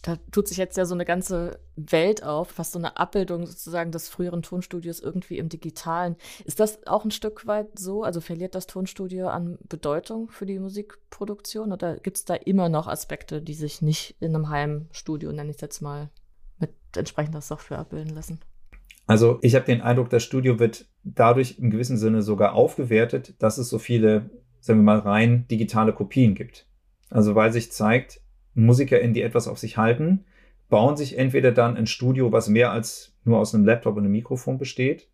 Da 0.00 0.16
tut 0.32 0.48
sich 0.48 0.56
jetzt 0.56 0.78
ja 0.78 0.86
so 0.86 0.94
eine 0.94 1.04
ganze 1.04 1.60
Welt 1.76 2.24
auf, 2.24 2.52
fast 2.52 2.72
so 2.72 2.78
eine 2.78 2.96
Abbildung 2.96 3.44
sozusagen 3.44 3.92
des 3.92 4.08
früheren 4.08 4.40
Tonstudios 4.40 5.00
irgendwie 5.00 5.36
im 5.36 5.50
Digitalen. 5.50 6.16
Ist 6.46 6.60
das 6.60 6.86
auch 6.86 7.04
ein 7.04 7.10
Stück 7.10 7.46
weit 7.46 7.78
so? 7.78 8.04
Also 8.04 8.22
verliert 8.22 8.54
das 8.54 8.66
Tonstudio 8.66 9.28
an 9.28 9.58
Bedeutung 9.68 10.30
für 10.30 10.46
die 10.46 10.58
Musikproduktion 10.58 11.72
oder 11.72 11.98
gibt 11.98 12.16
es 12.16 12.24
da 12.24 12.34
immer 12.34 12.70
noch 12.70 12.86
Aspekte, 12.86 13.42
die 13.42 13.52
sich 13.52 13.82
nicht 13.82 14.16
in 14.20 14.34
einem 14.34 14.48
Heimstudio, 14.48 15.30
nenne 15.30 15.50
ich 15.50 15.56
es 15.56 15.60
jetzt 15.60 15.82
mal, 15.82 16.08
mit 16.58 16.72
entsprechender 16.96 17.42
Software 17.42 17.80
abbilden 17.80 18.14
lassen? 18.14 18.40
Also 19.06 19.38
ich 19.42 19.54
habe 19.54 19.66
den 19.66 19.82
Eindruck, 19.82 20.08
das 20.08 20.22
Studio 20.22 20.58
wird 20.58 20.86
dadurch 21.02 21.58
im 21.58 21.70
gewissen 21.70 21.96
Sinne 21.96 22.22
sogar 22.22 22.54
aufgewertet, 22.54 23.34
dass 23.38 23.58
es 23.58 23.68
so 23.68 23.78
viele, 23.78 24.30
sagen 24.60 24.80
wir 24.80 24.84
mal, 24.84 24.98
rein 24.98 25.46
digitale 25.50 25.92
Kopien 25.92 26.34
gibt. 26.34 26.66
Also 27.08 27.34
weil 27.34 27.52
sich 27.52 27.72
zeigt, 27.72 28.20
MusikerInnen, 28.54 29.14
die 29.14 29.22
etwas 29.22 29.48
auf 29.48 29.58
sich 29.58 29.76
halten, 29.76 30.24
bauen 30.68 30.96
sich 30.96 31.18
entweder 31.18 31.52
dann 31.52 31.76
ein 31.76 31.86
Studio, 31.86 32.32
was 32.32 32.48
mehr 32.48 32.70
als 32.70 33.14
nur 33.24 33.38
aus 33.38 33.54
einem 33.54 33.64
Laptop 33.64 33.96
und 33.96 34.04
einem 34.04 34.12
Mikrofon 34.12 34.58
besteht, 34.58 35.08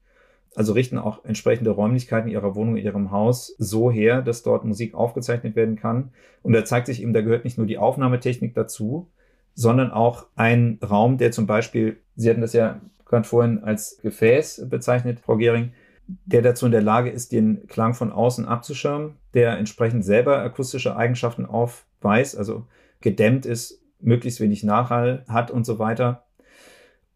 also 0.56 0.72
richten 0.72 0.96
auch 0.96 1.24
entsprechende 1.24 1.70
Räumlichkeiten 1.70 2.30
ihrer 2.30 2.54
Wohnung, 2.54 2.78
ihrem 2.78 3.10
Haus 3.10 3.54
so 3.58 3.90
her, 3.90 4.22
dass 4.22 4.42
dort 4.42 4.64
Musik 4.64 4.94
aufgezeichnet 4.94 5.54
werden 5.54 5.76
kann. 5.76 6.12
Und 6.42 6.54
da 6.54 6.64
zeigt 6.64 6.86
sich 6.86 7.02
eben, 7.02 7.12
da 7.12 7.20
gehört 7.20 7.44
nicht 7.44 7.58
nur 7.58 7.66
die 7.66 7.76
Aufnahmetechnik 7.76 8.54
dazu, 8.54 9.10
sondern 9.52 9.90
auch 9.90 10.26
ein 10.34 10.78
Raum, 10.82 11.18
der 11.18 11.30
zum 11.30 11.46
Beispiel, 11.46 11.98
Sie 12.16 12.30
hatten 12.30 12.40
das 12.40 12.54
ja 12.54 12.80
gerade 13.06 13.26
vorhin 13.26 13.62
als 13.64 13.98
Gefäß 14.02 14.66
bezeichnet, 14.68 15.20
Frau 15.20 15.36
Gehring, 15.36 15.72
der 16.06 16.42
dazu 16.42 16.66
in 16.66 16.72
der 16.72 16.82
Lage 16.82 17.10
ist, 17.10 17.32
den 17.32 17.66
Klang 17.66 17.94
von 17.94 18.12
außen 18.12 18.44
abzuschirmen, 18.44 19.16
der 19.34 19.58
entsprechend 19.58 20.04
selber 20.04 20.38
akustische 20.38 20.96
Eigenschaften 20.96 21.46
aufweist, 21.46 22.36
also 22.36 22.66
gedämmt 23.00 23.46
ist, 23.46 23.80
möglichst 24.00 24.40
wenig 24.40 24.62
Nachhall 24.62 25.25
hat 25.28 25.50
und 25.50 25.64
so 25.64 25.78
weiter. 25.78 26.25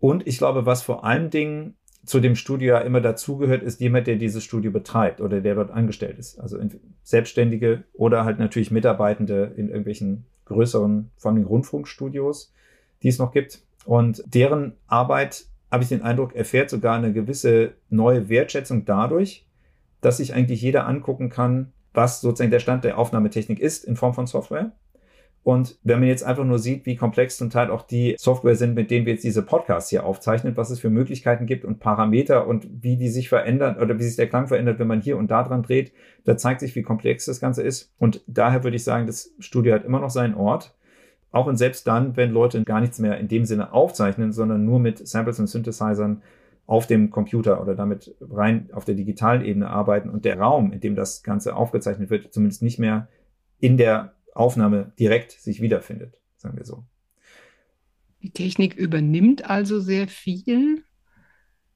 Und 0.01 0.27
ich 0.27 0.39
glaube, 0.39 0.67
was 0.67 0.83
vor 0.83 1.05
allen 1.05 1.31
Dingen 1.31 1.75
zu 2.05 2.21
dem 2.21 2.35
Studio 2.35 2.75
ja 2.75 2.81
immer 2.81 3.01
dazugehört, 3.01 3.63
ist 3.63 3.81
jemand, 3.81 4.07
der 4.07 4.17
dieses 4.17 4.43
Studio 4.43 4.71
betreibt 4.71 5.21
oder 5.21 5.41
der 5.41 5.55
dort 5.55 5.71
angestellt 5.71 6.19
ist. 6.19 6.41
Also 6.41 6.59
Selbstständige 7.03 7.85
oder 7.93 8.25
halt 8.25 8.39
natürlich 8.39 8.71
Mitarbeitende 8.71 9.53
in 9.57 9.69
irgendwelchen 9.69 10.25
größeren, 10.47 11.11
vor 11.17 11.31
allem 11.31 11.45
Rundfunkstudios, 11.45 12.53
die 13.03 13.09
es 13.09 13.19
noch 13.19 13.33
gibt. 13.33 13.63
Und 13.85 14.23
deren 14.27 14.73
Arbeit, 14.87 15.45
habe 15.71 15.83
ich 15.83 15.89
den 15.89 16.03
Eindruck, 16.03 16.35
erfährt 16.35 16.71
sogar 16.71 16.97
eine 16.97 17.13
gewisse 17.13 17.75
neue 17.89 18.29
Wertschätzung 18.29 18.85
dadurch, 18.85 19.47
dass 20.01 20.17
sich 20.17 20.35
eigentlich 20.35 20.63
jeder 20.63 20.87
angucken 20.87 21.29
kann, 21.29 21.73
was 21.93 22.21
sozusagen 22.21 22.51
der 22.51 22.61
Stand 22.61 22.85
der 22.85 22.99
Aufnahmetechnik 22.99 23.61
ist 23.61 23.85
in 23.85 23.97
Form 23.97 24.15
von 24.15 24.27
Software 24.27 24.73
und 25.43 25.79
wenn 25.83 26.01
man 26.01 26.09
jetzt 26.09 26.23
einfach 26.23 26.45
nur 26.45 26.59
sieht, 26.59 26.85
wie 26.85 26.97
komplex 26.97 27.39
zum 27.39 27.49
Teil 27.49 27.71
auch 27.71 27.83
die 27.83 28.15
Software 28.19 28.57
sind, 28.57 28.75
mit 28.75 28.91
denen 28.91 29.07
wir 29.07 29.15
jetzt 29.15 29.25
diese 29.25 29.43
Podcasts 29.43 29.89
hier 29.89 30.05
aufzeichnen, 30.05 30.57
was 30.57 30.69
es 30.69 30.81
für 30.81 30.91
Möglichkeiten 30.91 31.47
gibt 31.47 31.65
und 31.65 31.81
Parameter 31.81 32.47
und 32.47 32.69
wie 32.83 32.97
die 32.97 33.09
sich 33.09 33.31
verändern 33.31 33.79
oder 33.81 33.99
wie 33.99 34.03
sich 34.03 34.17
der 34.17 34.29
Klang 34.29 34.49
verändert, 34.49 34.79
wenn 34.79 34.87
man 34.87 35.01
hier 35.01 35.17
und 35.17 35.31
da 35.31 35.43
dran 35.43 35.63
dreht, 35.63 35.93
da 36.25 36.37
zeigt 36.37 36.61
sich, 36.61 36.77
wie 36.77 36.83
komplex 36.83 37.25
das 37.25 37.41
Ganze 37.41 37.63
ist. 37.63 37.95
Und 37.99 38.23
daher 38.27 38.65
würde 38.65 38.77
ich 38.77 38.85
sagen, 38.85 39.07
das 39.07 39.35
Studio 39.39 39.75
hat 39.75 39.85
immer 39.85 40.01
noch 40.01 40.11
seinen 40.11 40.35
Ort. 40.35 40.75
Auch 41.33 41.47
und 41.47 41.57
selbst 41.57 41.87
dann, 41.87 42.17
wenn 42.17 42.33
Leute 42.33 42.63
gar 42.65 42.81
nichts 42.81 42.99
mehr 42.99 43.19
in 43.19 43.29
dem 43.29 43.45
Sinne 43.45 43.73
aufzeichnen, 43.73 44.33
sondern 44.33 44.65
nur 44.65 44.81
mit 44.81 45.07
Samples 45.07 45.39
und 45.39 45.47
Synthesizern 45.47 46.23
auf 46.67 46.87
dem 46.87 47.11
Computer 47.11 47.61
oder 47.61 47.75
damit 47.75 48.15
rein 48.21 48.69
auf 48.73 48.85
der 48.85 48.95
digitalen 48.95 49.45
Ebene 49.45 49.69
arbeiten 49.69 50.09
und 50.09 50.25
der 50.25 50.39
Raum, 50.39 50.73
in 50.73 50.81
dem 50.81 50.95
das 50.95 51.23
Ganze 51.23 51.57
aufgezeichnet 51.57 52.11
wird, 52.11 52.33
zumindest 52.33 52.63
nicht 52.63 52.79
mehr 52.79 53.09
in 53.59 53.77
der 53.77 54.15
Aufnahme 54.35 54.93
direkt 54.99 55.33
sich 55.33 55.61
wiederfindet, 55.61 56.21
sagen 56.37 56.57
wir 56.57 56.65
so. 56.65 56.85
Die 58.23 58.33
Technik 58.33 58.75
übernimmt 58.77 59.49
also 59.49 59.81
sehr 59.81 60.07
viel, 60.07 60.85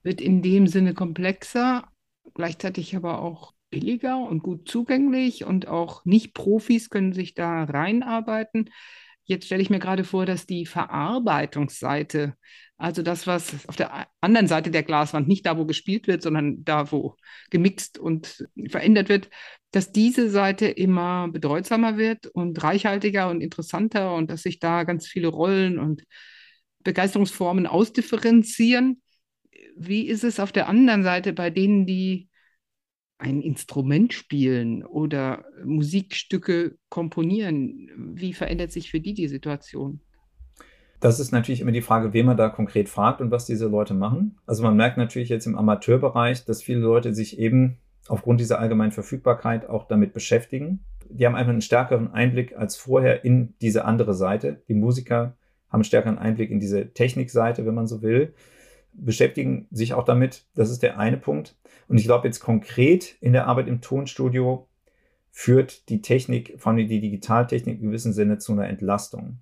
wird 0.03 0.21
in 0.21 0.41
dem 0.41 0.67
Sinne 0.67 0.93
komplexer, 0.93 1.87
gleichzeitig 2.33 2.95
aber 2.95 3.21
auch 3.21 3.53
billiger 3.71 4.19
und 4.19 4.43
gut 4.43 4.69
zugänglich 4.69 5.43
und 5.43 5.67
auch 5.67 6.05
Nicht-Profis 6.05 6.89
können 6.89 7.13
sich 7.13 7.33
da 7.33 7.63
reinarbeiten. 7.63 8.69
Jetzt 9.25 9.47
stelle 9.47 9.61
ich 9.61 9.69
mir 9.71 9.79
gerade 9.79 10.03
vor, 10.03 10.25
dass 10.25 10.45
die 10.45 10.65
Verarbeitungsseite, 10.65 12.35
also 12.77 13.01
das, 13.01 13.25
was 13.25 13.67
auf 13.67 13.75
der 13.75 14.07
anderen 14.21 14.47
Seite 14.47 14.69
der 14.69 14.83
Glaswand, 14.83 15.27
nicht 15.27 15.45
da, 15.45 15.57
wo 15.57 15.65
gespielt 15.65 16.07
wird, 16.07 16.21
sondern 16.21 16.63
da, 16.63 16.91
wo 16.91 17.15
gemixt 17.49 17.97
und 17.97 18.47
verändert 18.69 19.09
wird, 19.09 19.29
dass 19.71 19.91
diese 19.91 20.29
Seite 20.29 20.67
immer 20.67 21.27
bedeutsamer 21.29 21.97
wird 21.97 22.27
und 22.27 22.61
reichhaltiger 22.63 23.29
und 23.29 23.41
interessanter 23.41 24.13
und 24.13 24.29
dass 24.29 24.43
sich 24.43 24.59
da 24.59 24.83
ganz 24.83 25.07
viele 25.07 25.27
Rollen 25.27 25.79
und 25.79 26.03
Begeisterungsformen 26.83 27.65
ausdifferenzieren. 27.65 29.01
Wie 29.75 30.07
ist 30.07 30.23
es 30.23 30.39
auf 30.39 30.51
der 30.51 30.69
anderen 30.69 31.03
Seite 31.03 31.33
bei 31.33 31.49
denen, 31.49 31.87
die 31.87 32.29
ein 33.17 33.41
Instrument 33.41 34.13
spielen 34.13 34.85
oder 34.85 35.45
Musikstücke 35.63 36.77
komponieren? 36.89 37.89
Wie 38.13 38.33
verändert 38.33 38.71
sich 38.71 38.91
für 38.91 38.99
die 38.99 39.13
die 39.13 39.27
Situation? 39.27 40.01
Das 40.99 41.19
ist 41.19 41.31
natürlich 41.31 41.61
immer 41.61 41.71
die 41.71 41.81
Frage, 41.81 42.13
wen 42.13 42.25
man 42.25 42.37
da 42.37 42.49
konkret 42.49 42.89
fragt 42.89 43.21
und 43.21 43.31
was 43.31 43.45
diese 43.45 43.67
Leute 43.67 43.93
machen. 43.93 44.37
Also 44.45 44.63
man 44.63 44.75
merkt 44.75 44.97
natürlich 44.97 45.29
jetzt 45.29 45.45
im 45.45 45.57
Amateurbereich, 45.57 46.45
dass 46.45 46.63
viele 46.63 46.79
Leute 46.79 47.13
sich 47.13 47.37
eben 47.37 47.77
aufgrund 48.07 48.39
dieser 48.39 48.59
allgemeinen 48.59 48.91
Verfügbarkeit 48.91 49.69
auch 49.69 49.87
damit 49.87 50.13
beschäftigen. 50.13 50.85
Die 51.09 51.25
haben 51.25 51.35
einfach 51.35 51.51
einen 51.51 51.61
stärkeren 51.61 52.11
Einblick 52.13 52.55
als 52.55 52.75
vorher 52.75 53.23
in 53.23 53.53
diese 53.61 53.85
andere 53.85 54.13
Seite. 54.13 54.63
Die 54.67 54.73
Musiker 54.73 55.37
haben 55.69 55.81
einen 55.81 55.83
stärkeren 55.83 56.17
Einblick 56.17 56.49
in 56.49 56.59
diese 56.59 56.93
Technikseite, 56.93 57.65
wenn 57.65 57.75
man 57.75 57.87
so 57.87 58.01
will 58.01 58.33
beschäftigen 58.97 59.67
sich 59.71 59.93
auch 59.93 60.05
damit. 60.05 60.45
Das 60.55 60.69
ist 60.69 60.83
der 60.83 60.97
eine 60.97 61.17
Punkt. 61.17 61.55
Und 61.87 61.97
ich 61.97 62.05
glaube 62.05 62.27
jetzt 62.27 62.39
konkret 62.39 63.15
in 63.21 63.33
der 63.33 63.47
Arbeit 63.47 63.67
im 63.67 63.81
Tonstudio 63.81 64.67
führt 65.31 65.89
die 65.89 66.01
Technik, 66.01 66.55
vor 66.57 66.71
allem 66.71 66.87
die 66.87 67.01
Digitaltechnik 67.01 67.79
in 67.79 67.87
gewissem 67.87 68.13
Sinne 68.13 68.37
zu 68.37 68.53
einer 68.53 68.67
Entlastung. 68.67 69.39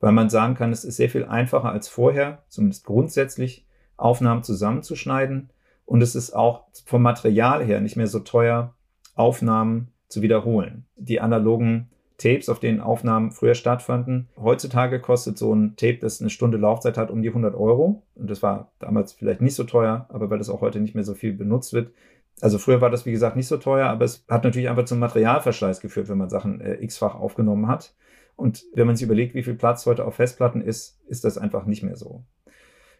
Weil 0.00 0.12
man 0.12 0.30
sagen 0.30 0.54
kann, 0.54 0.70
es 0.70 0.84
ist 0.84 0.96
sehr 0.96 1.10
viel 1.10 1.24
einfacher 1.24 1.72
als 1.72 1.88
vorher, 1.88 2.44
zumindest 2.48 2.84
grundsätzlich, 2.84 3.66
Aufnahmen 3.96 4.44
zusammenzuschneiden. 4.44 5.50
Und 5.84 6.02
es 6.02 6.14
ist 6.14 6.32
auch 6.32 6.66
vom 6.84 7.02
Material 7.02 7.64
her 7.64 7.80
nicht 7.80 7.96
mehr 7.96 8.06
so 8.06 8.20
teuer, 8.20 8.76
Aufnahmen 9.16 9.88
zu 10.06 10.22
wiederholen. 10.22 10.86
Die 10.94 11.20
analogen 11.20 11.90
Tapes, 12.18 12.48
auf 12.48 12.58
denen 12.58 12.80
Aufnahmen 12.80 13.30
früher 13.30 13.54
stattfanden. 13.54 14.28
Heutzutage 14.36 15.00
kostet 15.00 15.38
so 15.38 15.54
ein 15.54 15.76
Tape, 15.76 15.98
das 16.00 16.20
eine 16.20 16.30
Stunde 16.30 16.58
Laufzeit 16.58 16.98
hat, 16.98 17.10
um 17.10 17.22
die 17.22 17.28
100 17.28 17.54
Euro. 17.54 18.02
Und 18.16 18.28
das 18.28 18.42
war 18.42 18.72
damals 18.80 19.12
vielleicht 19.12 19.40
nicht 19.40 19.54
so 19.54 19.64
teuer, 19.64 20.06
aber 20.08 20.28
weil 20.28 20.38
das 20.38 20.50
auch 20.50 20.60
heute 20.60 20.80
nicht 20.80 20.96
mehr 20.96 21.04
so 21.04 21.14
viel 21.14 21.32
benutzt 21.32 21.72
wird. 21.72 21.92
Also 22.40 22.58
früher 22.58 22.80
war 22.80 22.90
das, 22.90 23.06
wie 23.06 23.12
gesagt, 23.12 23.36
nicht 23.36 23.46
so 23.46 23.56
teuer, 23.56 23.88
aber 23.88 24.04
es 24.04 24.24
hat 24.28 24.44
natürlich 24.44 24.68
einfach 24.68 24.84
zum 24.84 24.98
Materialverschleiß 24.98 25.80
geführt, 25.80 26.08
wenn 26.08 26.18
man 26.18 26.28
Sachen 26.28 26.60
äh, 26.60 26.82
x-fach 26.82 27.14
aufgenommen 27.14 27.68
hat. 27.68 27.94
Und 28.34 28.64
wenn 28.74 28.86
man 28.86 28.96
sich 28.96 29.04
überlegt, 29.04 29.34
wie 29.34 29.42
viel 29.42 29.54
Platz 29.54 29.86
heute 29.86 30.04
auf 30.04 30.16
Festplatten 30.16 30.60
ist, 30.60 31.00
ist 31.06 31.24
das 31.24 31.38
einfach 31.38 31.66
nicht 31.66 31.82
mehr 31.82 31.96
so. 31.96 32.24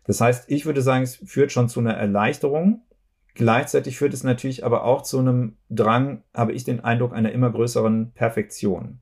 Das 0.05 0.21
heißt, 0.21 0.49
ich 0.49 0.65
würde 0.65 0.81
sagen, 0.81 1.03
es 1.03 1.17
führt 1.17 1.53
schon 1.53 1.69
zu 1.69 1.81
einer 1.81 1.95
Erleichterung. 1.95 2.83
Gleichzeitig 3.35 3.99
führt 3.99 4.15
es 4.15 4.25
natürlich 4.25 4.65
aber 4.65 4.85
auch 4.85 5.03
zu 5.03 5.19
einem 5.19 5.57
Drang, 5.71 6.23
habe 6.35 6.53
ich 6.53 6.65
den 6.65 6.81
Eindruck, 6.81 7.13
einer 7.13 7.33
immer 7.33 7.51
größeren 7.51 8.13
Perfektion 8.13 9.01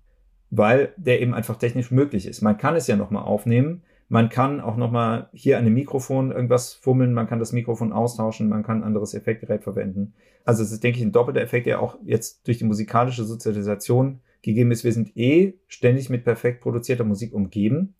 weil 0.50 0.92
der 0.96 1.20
eben 1.20 1.34
einfach 1.34 1.56
technisch 1.56 1.90
möglich 1.90 2.26
ist. 2.26 2.42
Man 2.42 2.58
kann 2.58 2.76
es 2.76 2.86
ja 2.86 2.96
nochmal 2.96 3.24
aufnehmen. 3.24 3.82
Man 4.08 4.28
kann 4.28 4.60
auch 4.60 4.76
nochmal 4.76 5.28
hier 5.32 5.58
an 5.58 5.64
dem 5.64 5.74
Mikrofon 5.74 6.30
irgendwas 6.30 6.74
fummeln. 6.74 7.12
Man 7.12 7.26
kann 7.26 7.40
das 7.40 7.52
Mikrofon 7.52 7.92
austauschen. 7.92 8.48
Man 8.48 8.62
kann 8.62 8.80
ein 8.80 8.84
anderes 8.84 9.14
Effektgerät 9.14 9.64
verwenden. 9.64 10.14
Also 10.44 10.62
es 10.62 10.70
ist, 10.70 10.84
denke 10.84 10.98
ich, 10.98 11.04
ein 11.04 11.12
doppelter 11.12 11.40
Effekt, 11.40 11.66
der 11.66 11.82
auch 11.82 11.98
jetzt 12.04 12.46
durch 12.46 12.58
die 12.58 12.64
musikalische 12.64 13.24
Sozialisation 13.24 14.20
gegeben 14.42 14.70
ist. 14.70 14.84
Wir 14.84 14.92
sind 14.92 15.16
eh 15.16 15.54
ständig 15.66 16.08
mit 16.08 16.24
perfekt 16.24 16.60
produzierter 16.60 17.02
Musik 17.02 17.34
umgeben, 17.34 17.94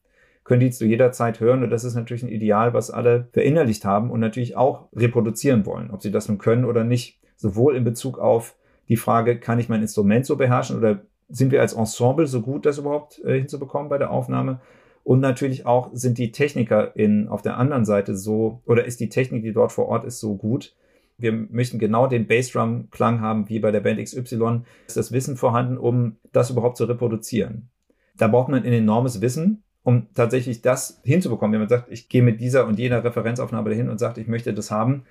können 0.44 0.60
die 0.60 0.70
zu 0.70 0.86
jeder 0.86 1.10
Zeit 1.10 1.40
hören. 1.40 1.64
Und 1.64 1.70
das 1.70 1.82
ist 1.82 1.96
natürlich 1.96 2.22
ein 2.22 2.28
Ideal, 2.28 2.72
was 2.72 2.92
alle 2.92 3.28
verinnerlicht 3.32 3.84
haben 3.84 4.12
und 4.12 4.20
natürlich 4.20 4.56
auch 4.56 4.88
reproduzieren 4.94 5.66
wollen, 5.66 5.90
ob 5.90 6.02
sie 6.02 6.12
das 6.12 6.28
nun 6.28 6.38
können 6.38 6.64
oder 6.64 6.84
nicht. 6.84 7.20
Sowohl 7.36 7.76
in 7.76 7.82
Bezug 7.82 8.18
auf 8.20 8.56
die 8.88 8.96
Frage, 8.96 9.40
kann 9.40 9.58
ich 9.58 9.68
mein 9.68 9.82
Instrument 9.82 10.24
so 10.24 10.36
beherrschen 10.36 10.78
oder 10.78 11.02
sind 11.28 11.50
wir 11.50 11.60
als 11.60 11.72
Ensemble 11.72 12.26
so 12.26 12.42
gut, 12.42 12.66
das 12.66 12.78
überhaupt 12.78 13.20
äh, 13.24 13.38
hinzubekommen 13.38 13.88
bei 13.88 13.98
der 13.98 14.10
Aufnahme? 14.10 14.60
Und 15.04 15.20
natürlich 15.20 15.66
auch 15.66 15.90
sind 15.92 16.18
die 16.18 16.32
Techniker 16.32 16.96
in, 16.96 17.28
auf 17.28 17.42
der 17.42 17.58
anderen 17.58 17.84
Seite 17.84 18.16
so, 18.16 18.62
oder 18.66 18.84
ist 18.84 18.98
die 18.98 19.08
Technik, 19.08 19.42
die 19.44 19.52
dort 19.52 19.72
vor 19.72 19.86
Ort 19.86 20.04
ist, 20.04 20.18
so 20.18 20.36
gut? 20.36 20.74
Wir 21.18 21.32
möchten 21.32 21.78
genau 21.78 22.08
den 22.08 22.26
Bassdrum-Klang 22.26 23.20
haben 23.20 23.48
wie 23.48 23.60
bei 23.60 23.70
der 23.70 23.80
Band 23.80 24.02
XY. 24.02 24.62
Ist 24.86 24.96
das 24.96 25.12
Wissen 25.12 25.36
vorhanden, 25.36 25.78
um 25.78 26.16
das 26.32 26.50
überhaupt 26.50 26.76
zu 26.76 26.84
reproduzieren? 26.84 27.70
Da 28.16 28.28
braucht 28.28 28.48
man 28.48 28.64
ein 28.64 28.72
enormes 28.72 29.20
Wissen, 29.20 29.62
um 29.82 30.08
tatsächlich 30.14 30.60
das 30.62 31.00
hinzubekommen. 31.04 31.52
Wenn 31.52 31.60
man 31.60 31.68
sagt, 31.68 31.90
ich 31.90 32.08
gehe 32.08 32.22
mit 32.22 32.40
dieser 32.40 32.66
und 32.66 32.78
jener 32.78 33.04
Referenzaufnahme 33.04 33.70
dahin 33.70 33.88
und 33.88 33.98
sagt, 33.98 34.18
ich 34.18 34.26
möchte 34.26 34.52
das 34.52 34.70
haben, 34.70 35.04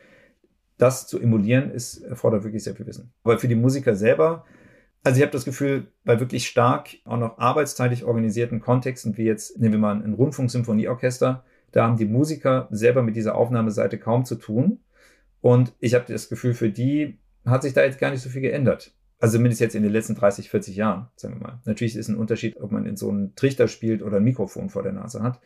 das 0.77 1.07
zu 1.07 1.19
emulieren, 1.19 1.71
ist, 1.71 1.99
erfordert 1.99 2.43
wirklich 2.43 2.63
sehr 2.63 2.75
viel 2.75 2.85
Wissen. 2.85 3.13
Aber 3.23 3.39
für 3.39 3.47
die 3.47 3.55
Musiker 3.55 3.95
selber 3.95 4.43
also 5.05 5.17
ich 5.17 5.21
habe 5.21 5.31
das 5.31 5.45
Gefühl, 5.45 5.87
bei 6.03 6.19
wirklich 6.19 6.47
stark 6.47 6.89
auch 7.05 7.17
noch 7.17 7.37
arbeitsteilig 7.37 8.05
organisierten 8.05 8.59
Kontexten, 8.59 9.15
wie 9.17 9.25
jetzt 9.25 9.59
nehmen 9.59 9.73
wir 9.73 9.79
mal 9.79 10.03
ein 10.03 10.13
Rundfunksymphonieorchester, 10.13 11.43
da 11.71 11.83
haben 11.83 11.97
die 11.97 12.05
Musiker 12.05 12.67
selber 12.71 13.03
mit 13.03 13.15
dieser 13.15 13.35
Aufnahmeseite 13.35 13.99
kaum 13.99 14.25
zu 14.25 14.35
tun. 14.35 14.79
Und 15.41 15.73
ich 15.79 15.93
habe 15.93 16.05
das 16.07 16.27
Gefühl, 16.27 16.55
für 16.55 16.71
die 16.71 17.19
hat 17.45 17.61
sich 17.61 17.73
da 17.73 17.83
jetzt 17.83 17.99
gar 17.99 18.09
nicht 18.09 18.21
so 18.21 18.29
viel 18.29 18.41
geändert. 18.41 18.95
Also 19.19 19.37
zumindest 19.37 19.61
jetzt 19.61 19.75
in 19.75 19.83
den 19.83 19.91
letzten 19.91 20.15
30, 20.15 20.49
40 20.49 20.75
Jahren, 20.75 21.07
sagen 21.15 21.35
wir 21.35 21.47
mal. 21.47 21.59
Natürlich 21.65 21.95
ist 21.95 22.07
ein 22.07 22.17
Unterschied, 22.17 22.57
ob 22.59 22.71
man 22.71 22.87
in 22.87 22.97
so 22.97 23.09
einen 23.09 23.35
Trichter 23.35 23.67
spielt 23.67 24.01
oder 24.01 24.17
ein 24.17 24.23
Mikrofon 24.23 24.71
vor 24.71 24.81
der 24.81 24.93
Nase 24.93 25.21
hat. 25.21 25.39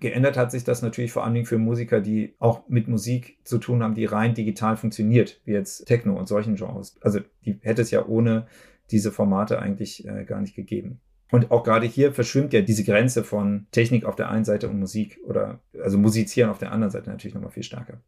Geändert 0.00 0.36
hat 0.36 0.50
sich 0.50 0.64
das 0.64 0.82
natürlich 0.82 1.12
vor 1.12 1.24
allen 1.24 1.32
Dingen 1.32 1.46
für 1.46 1.58
Musiker, 1.58 2.00
die 2.00 2.34
auch 2.40 2.68
mit 2.68 2.88
Musik 2.88 3.38
zu 3.44 3.56
tun 3.56 3.82
haben, 3.82 3.94
die 3.94 4.04
rein 4.04 4.34
digital 4.34 4.76
funktioniert, 4.76 5.40
wie 5.44 5.52
jetzt 5.52 5.86
Techno 5.86 6.18
und 6.18 6.26
solchen 6.26 6.56
Genres. 6.56 6.96
Also 7.00 7.20
die 7.46 7.58
hätte 7.62 7.82
es 7.82 7.90
ja 7.90 8.04
ohne 8.04 8.46
diese 8.92 9.10
Formate 9.12 9.58
eigentlich 9.58 10.06
äh, 10.06 10.24
gar 10.24 10.40
nicht 10.40 10.54
gegeben. 10.54 11.00
Und 11.30 11.50
auch 11.50 11.64
gerade 11.64 11.86
hier 11.86 12.12
verschwimmt 12.12 12.52
ja 12.52 12.60
diese 12.60 12.84
Grenze 12.84 13.24
von 13.24 13.66
Technik 13.70 14.04
auf 14.04 14.16
der 14.16 14.28
einen 14.30 14.44
Seite 14.44 14.68
und 14.68 14.78
Musik 14.78 15.18
oder 15.24 15.60
also 15.82 15.96
Musizieren 15.96 16.50
auf 16.50 16.58
der 16.58 16.72
anderen 16.72 16.90
Seite 16.90 17.08
natürlich 17.08 17.34
nochmal 17.34 17.50
viel 17.50 17.62
stärker. 17.62 18.02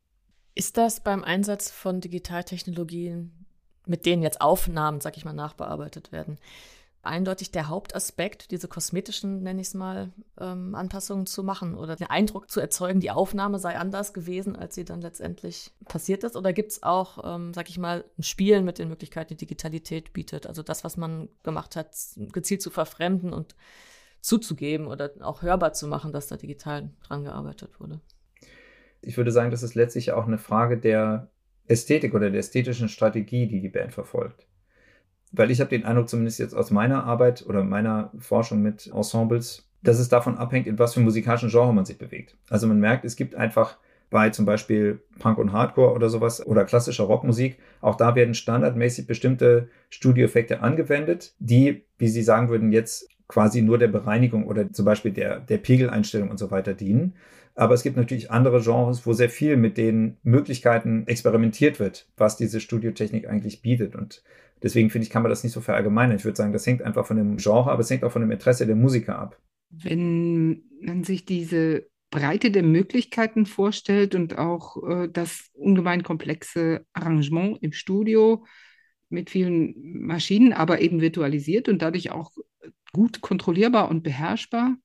Ist 0.55 0.76
das 0.76 1.00
beim 1.00 1.25
Einsatz 1.25 1.71
von 1.71 2.03
Digitaltechnologien, 2.03 3.33
mit 3.87 4.05
denen 4.05 4.23
jetzt 4.23 4.43
Aufnahmen, 4.43 5.00
sag 5.00 5.17
ich 5.17 5.25
mal, 5.25 5.33
nachbearbeitet 5.33 6.12
werden, 6.12 6.38
eindeutig 7.06 7.50
der 7.50 7.68
Hauptaspekt, 7.68 8.50
diese 8.50 8.68
kosmetischen, 8.68 9.42
nenne 9.42 9.61
ich 9.61 9.68
es 9.68 9.75
mal, 9.75 10.12
ähm, 10.40 10.75
Anpassungen 10.75 11.26
zu 11.26 11.42
machen 11.42 11.75
oder 11.75 11.96
den 11.96 12.08
Eindruck 12.08 12.50
zu 12.50 12.61
erzeugen, 12.61 13.00
die 13.00 13.11
Aufnahme 13.11 13.58
sei 13.58 13.76
anders 13.76 14.12
gewesen, 14.12 14.56
als 14.56 14.75
sie 14.75 14.84
dann 14.84 15.00
letztendlich 15.00 15.73
passiert 15.87 16.25
ist? 16.25 16.37
Oder 16.37 16.52
gibt 16.52 16.73
es 16.73 16.82
auch, 16.82 17.34
ähm, 17.37 17.54
sag 17.54 17.68
ich 17.68 17.78
mal, 17.78 18.04
ein 18.18 18.23
Spielen 18.23 18.64
mit 18.64 18.78
den 18.78 18.88
Möglichkeiten, 18.88 19.28
die 19.28 19.37
Digitalität 19.37 20.12
bietet? 20.12 20.46
Also 20.46 20.62
das, 20.62 20.84
was 20.84 20.96
man 20.96 21.28
gemacht 21.42 21.76
hat, 21.76 21.94
gezielt 22.32 22.62
zu 22.62 22.70
verfremden 22.70 23.32
und 23.32 23.54
zuzugeben 24.20 24.87
oder 24.87 25.11
auch 25.20 25.42
hörbar 25.42 25.73
zu 25.73 25.87
machen, 25.87 26.12
dass 26.12 26.28
da 26.28 26.37
digital 26.37 26.90
dran 27.06 27.25
gearbeitet 27.25 27.78
wurde? 27.80 28.00
Ich 29.02 29.16
würde 29.16 29.32
sagen, 29.32 29.50
das 29.50 29.62
ist 29.62 29.75
letztlich 29.75 30.12
auch 30.12 30.26
eine 30.26 30.38
Frage 30.38 30.78
der 30.78 31.30
Ästhetik 31.66 32.14
oder 32.14 32.30
der 32.30 32.40
ästhetischen 32.40 32.88
Strategie, 32.88 33.46
die 33.46 33.61
die 33.61 33.68
Band 33.68 33.92
verfolgt 33.92 34.46
weil 35.37 35.50
ich 35.50 35.61
habe 35.61 35.71
den 35.71 35.85
Eindruck, 35.85 36.09
zumindest 36.09 36.38
jetzt 36.38 36.55
aus 36.55 36.71
meiner 36.71 37.05
Arbeit 37.05 37.45
oder 37.47 37.64
meiner 37.64 38.11
Forschung 38.19 38.62
mit 38.62 38.91
Ensembles, 38.93 39.69
dass 39.83 39.99
es 39.99 40.09
davon 40.09 40.38
abhängt, 40.38 40.67
in 40.67 40.79
was 40.79 40.95
für 40.95 41.00
musikalischen 41.00 41.50
Genre 41.50 41.73
man 41.73 41.85
sich 41.85 41.99
bewegt. 41.99 42.37
Also 42.49 42.67
man 42.67 42.81
merkt, 42.81 43.05
es 43.05 43.17
gibt 43.17 43.35
einfach 43.35 43.76
bei 44.11 44.31
zum 44.31 44.45
Beispiel 44.45 45.00
Punk 45.19 45.38
und 45.38 45.53
Hardcore 45.53 45.93
oder 45.93 46.09
sowas 46.09 46.47
oder 46.47 46.64
klassischer 46.64 47.05
Rockmusik, 47.05 47.59
auch 47.81 47.97
da 47.97 48.14
werden 48.14 48.35
standardmäßig 48.35 49.07
bestimmte 49.07 49.69
Studioeffekte 49.91 50.61
angewendet, 50.61 51.35
die, 51.38 51.83
wie 51.99 52.09
Sie 52.09 52.23
sagen 52.23 52.49
würden, 52.49 52.73
jetzt 52.73 53.09
quasi 53.26 53.62
nur 53.62 53.79
der 53.79 53.88
Bereinigung 53.88 54.47
oder 54.47 54.71
zum 54.73 54.85
Beispiel 54.85 55.12
der, 55.12 55.41
der 55.41 55.59
Pegeleinstellung 55.59 56.31
und 56.31 56.38
so 56.38 56.50
weiter 56.50 56.75
dienen. 56.75 57.14
Aber 57.57 57.75
es 57.75 57.83
gibt 57.83 57.97
natürlich 57.97 58.31
andere 58.31 58.61
Genres, 58.61 59.07
wo 59.07 59.12
sehr 59.12 59.31
viel 59.31 59.57
mit 59.57 59.76
den 59.76 60.17
Möglichkeiten 60.23 61.07
experimentiert 61.07 61.79
wird, 61.79 62.07
was 62.17 62.37
diese 62.37 62.61
Studiotechnik 62.61 63.29
eigentlich 63.29 63.62
bietet. 63.62 63.95
Und 63.95 64.23
Deswegen 64.64 64.88
finde 64.88 65.04
ich, 65.04 65.11
kann 65.11 65.23
man 65.23 65.28
das 65.28 65.44
nicht 65.44 65.52
so 65.52 65.61
verallgemeinern. 65.61 66.16
Ich 66.16 66.25
würde 66.25 66.38
sagen, 66.38 66.54
das 66.54 66.66
hängt 66.66 66.80
einfach 66.80 67.04
von 67.04 67.18
dem 67.18 67.37
Genre, 67.37 67.71
aber 67.71 67.80
es 67.80 67.90
hängt 67.90 68.02
auch 68.02 68.11
von 68.11 68.23
dem 68.23 68.30
Interesse 68.30 68.66
der 68.66 68.76
Musiker 68.76 69.18
ab. 69.18 69.38
Wenn 69.68 70.62
man 70.80 71.04
sich 71.04 71.26
diese 71.26 71.87
Breite 72.09 72.50
der 72.50 72.62
Möglichkeiten 72.62 73.44
vorstellt 73.44 74.14
und 74.14 74.38
auch 74.38 74.83
äh, 74.88 75.09
das 75.12 75.50
ungemein 75.52 76.02
komplexe 76.02 76.87
Arrangement 76.94 77.59
im 77.61 77.73
Studio 77.73 78.47
mit 79.11 79.28
vielen 79.28 79.75
Maschinen, 80.06 80.54
aber 80.54 80.80
eben 80.80 81.02
virtualisiert 81.02 81.68
und 81.68 81.83
dadurch 81.83 82.11
auch 82.11 82.33
gut 82.94 83.21
kontrollierbar 83.21 83.90
und 83.90 84.02
beherrschbar. 84.02 84.76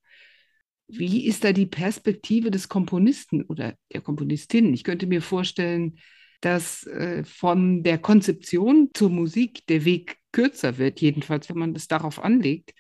Wie 0.90 1.26
ist 1.26 1.46
da 1.46 1.54
die 1.54 1.68
Perspektive 1.68 2.52
des 2.52 2.68
Komponisten 2.68 3.44
oder 3.44 3.76
der 3.94 4.02
Komponistin? 4.02 4.74
Ich 4.74 4.84
könnte 4.84 5.08
mir 5.08 5.22
vorstellen, 5.22 6.00
dass 6.42 6.86
äh, 6.88 7.24
von 7.24 7.84
der 7.84 7.98
Konzeption 7.98 8.90
zur 8.94 9.10
Musik 9.10 9.66
der 9.68 9.86
Weg 9.86 10.18
kürzer 10.32 10.78
wird, 10.78 11.02
jedenfalls 11.02 11.50
wenn 11.50 11.58
man 11.58 11.74
das 11.74 11.88
darauf 11.88 12.24
anlegt, 12.24 12.74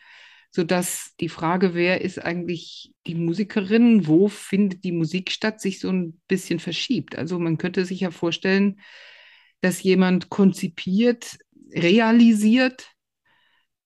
sodass 0.51 1.13
die 1.19 1.29
Frage, 1.29 1.73
wer 1.73 2.01
ist 2.01 2.19
eigentlich 2.19 2.91
die 3.05 3.15
Musikerin, 3.15 4.07
wo 4.07 4.27
findet 4.27 4.83
die 4.83 4.91
Musik 4.91 5.31
statt, 5.31 5.61
sich 5.61 5.79
so 5.79 5.89
ein 5.89 6.19
bisschen 6.27 6.59
verschiebt. 6.59 7.17
Also 7.17 7.37
man 7.37 7.57
könnte 7.57 7.85
sich 7.85 7.99
ja 7.99 8.11
vorstellen, 8.11 8.79
dass 9.61 9.83
jemand 9.83 10.29
konzipiert, 10.29 11.37
realisiert, 11.71 12.91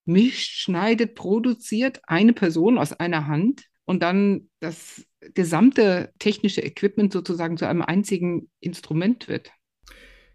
mischt, 0.06 0.52
schneidet, 0.52 1.16
produziert, 1.16 2.02
eine 2.04 2.34
Person 2.34 2.78
aus 2.78 2.94
einer 2.94 3.28
Hand 3.28 3.66
und 3.86 4.04
dann 4.04 4.50
das 4.60 5.06
gesamte 5.34 6.14
technische 6.20 6.62
Equipment 6.62 7.12
sozusagen 7.12 7.58
zu 7.58 7.68
einem 7.68 7.82
einzigen 7.82 8.50
Instrument 8.60 9.28
wird. 9.28 9.52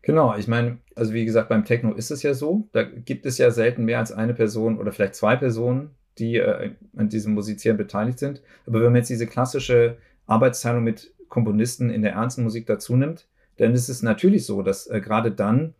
Genau, 0.02 0.36
ich 0.36 0.48
meine, 0.48 0.78
also 0.94 1.12
wie 1.12 1.24
gesagt, 1.24 1.48
beim 1.48 1.64
Techno 1.64 1.92
ist 1.92 2.10
es 2.10 2.22
ja 2.22 2.34
so, 2.34 2.68
da 2.72 2.82
gibt 2.82 3.26
es 3.26 3.38
ja 3.38 3.50
selten 3.50 3.84
mehr 3.84 3.98
als 3.98 4.12
eine 4.12 4.34
Person 4.34 4.78
oder 4.78 4.92
vielleicht 4.92 5.14
zwei 5.14 5.36
Personen, 5.36 5.90
die 6.18 6.36
äh, 6.36 6.72
an 6.96 7.08
diesem 7.08 7.34
Musizieren 7.34 7.76
beteiligt 7.76 8.18
sind. 8.18 8.42
Aber 8.66 8.78
wenn 8.80 8.86
man 8.86 8.96
jetzt 8.96 9.10
diese 9.10 9.26
klassische 9.26 9.98
Arbeitsteilung 10.26 10.82
mit 10.82 11.12
Komponisten 11.28 11.90
in 11.90 12.02
der 12.02 12.12
ernsten 12.12 12.42
Musik 12.42 12.66
dazu 12.66 12.96
nimmt, 12.96 13.28
dann 13.56 13.74
ist 13.74 13.88
es 13.88 14.02
natürlich 14.02 14.46
so, 14.46 14.62
dass 14.62 14.86
äh, 14.86 15.00
gerade 15.00 15.30
dann, 15.30 15.74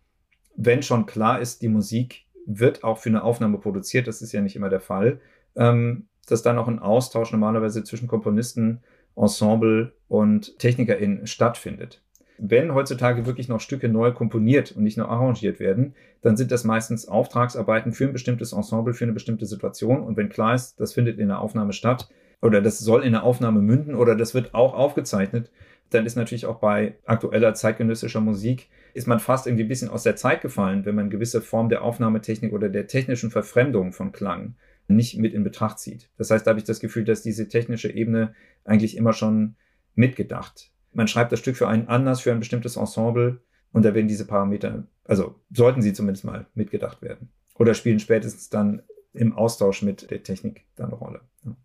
wenn 0.57 0.83
schon 0.83 1.07
klar 1.07 1.40
ist, 1.40 1.62
die 1.62 1.68
Musik 1.68 2.26
wird 2.44 2.83
auch 2.83 2.98
für 2.98 3.11
eine 3.11 3.22
Aufnahme 3.22 3.59
produziert, 3.59 4.07
das 4.09 4.22
ist 4.22 4.33
ja 4.33 4.40
nicht 4.40 4.57
immer 4.57 4.68
der 4.68 4.81
Fall, 4.81 5.20
ähm, 5.54 6.09
dass 6.26 6.42
dann 6.42 6.59
auch 6.59 6.68
ein 6.68 6.78
Austausch 6.78 7.33
normalerweise 7.33 7.85
zwischen 7.85 8.09
Komponisten, 8.09 8.81
Ensemble 9.16 9.92
und 10.09 10.59
TechnikerInnen 10.59 11.26
stattfindet 11.26 12.02
wenn 12.38 12.72
heutzutage 12.72 13.27
wirklich 13.27 13.48
noch 13.48 13.61
Stücke 13.61 13.88
neu 13.88 14.12
komponiert 14.12 14.72
und 14.72 14.85
nicht 14.85 14.96
nur 14.96 15.09
arrangiert 15.09 15.59
werden, 15.59 15.94
dann 16.22 16.37
sind 16.37 16.53
das 16.53 16.64
meistens 16.64 17.09
Auftragsarbeiten 17.09 17.92
für 17.92 18.05
ein 18.05 18.12
bestimmtes 18.12 18.53
Ensemble, 18.53 18.94
für 18.94 19.05
eine 19.05 19.12
bestimmte 19.12 19.46
Situation. 19.46 20.03
Und 20.03 20.16
wenn 20.16 20.29
klar 20.29 20.55
ist, 20.55 20.81
das 20.81 20.92
findet 20.92 21.18
in 21.18 21.29
der 21.29 21.40
Aufnahme 21.40 21.72
statt 21.72 22.09
oder 22.40 22.62
das 22.62 22.79
soll 22.79 23.05
in 23.05 23.12
der 23.12 23.24
Aufnahme 23.24 23.61
münden 23.61 23.96
oder 23.96 24.14
das 24.14 24.35
wird 24.35 24.55
auch 24.55 24.74
aufgezeichnet, 24.74 25.51
dann 25.90 26.07
ist 26.07 26.16
natürlich 26.16 26.46
auch 26.46 26.61
bei 26.61 26.96
aktueller 27.07 27.55
zeitgenössischer 27.55 28.20
Musik, 28.20 28.68
ist 28.94 29.09
man 29.09 29.20
fast 29.20 29.46
irgendwie 29.46 29.64
ein 29.64 29.68
bisschen 29.68 29.88
aus 29.88 30.03
der 30.03 30.16
Zeit 30.16 30.40
gefallen, 30.42 30.85
wenn 30.85 30.94
man 30.94 31.11
gewisse 31.11 31.40
Form 31.40 31.68
der 31.68 31.83
Aufnahmetechnik 31.83 32.53
oder 32.53 32.68
der 32.68 32.87
technischen 32.87 33.31
Verfremdung 33.31 33.92
von 33.92 34.12
Klang 34.12 34.55
nicht 34.87 35.18
mit 35.18 35.35
in 35.35 35.44
Betracht 35.44 35.79
zieht. 35.79 36.09
Das 36.16 36.31
heißt, 36.31 36.46
da 36.46 36.51
habe 36.51 36.61
ich 36.61 36.64
das 36.64 36.81
Gefühl, 36.81 37.05
dass 37.05 37.22
diese 37.22 37.48
technische 37.48 37.90
Ebene 37.90 38.35
eigentlich 38.64 38.96
immer 38.96 39.12
schon 39.12 39.57
mitgedacht 39.94 40.70
man 40.92 41.09
schreibt 41.09 41.33
das 41.33 41.40
Stück 41.40 41.57
für 41.57 41.68
einen 41.68 41.88
Anlass, 41.88 42.20
für 42.20 42.33
ein 42.33 42.40
bestimmtes 42.40 42.77
Ensemble 42.77 43.40
und 43.72 43.85
da 43.85 43.94
werden 43.94 44.09
diese 44.09 44.27
Parameter, 44.27 44.85
also 45.05 45.40
sollten 45.51 45.83
sie 45.83 45.92
zumindest 45.92 46.24
mal 46.24 46.46
mitgedacht 46.55 47.03
werden. 47.03 47.31
Oder 47.55 47.74
spielen 47.74 48.01
spätestens 48.01 48.48
dann 48.48 48.83
im 49.12 49.33
Austausch 49.33 49.83
mit 49.83 50.11
der 50.11 50.22
Technik 50.22 50.64
dann 50.77 50.87
eine 50.87 50.96
Rolle. 50.96 51.20
Ja. 51.44 51.57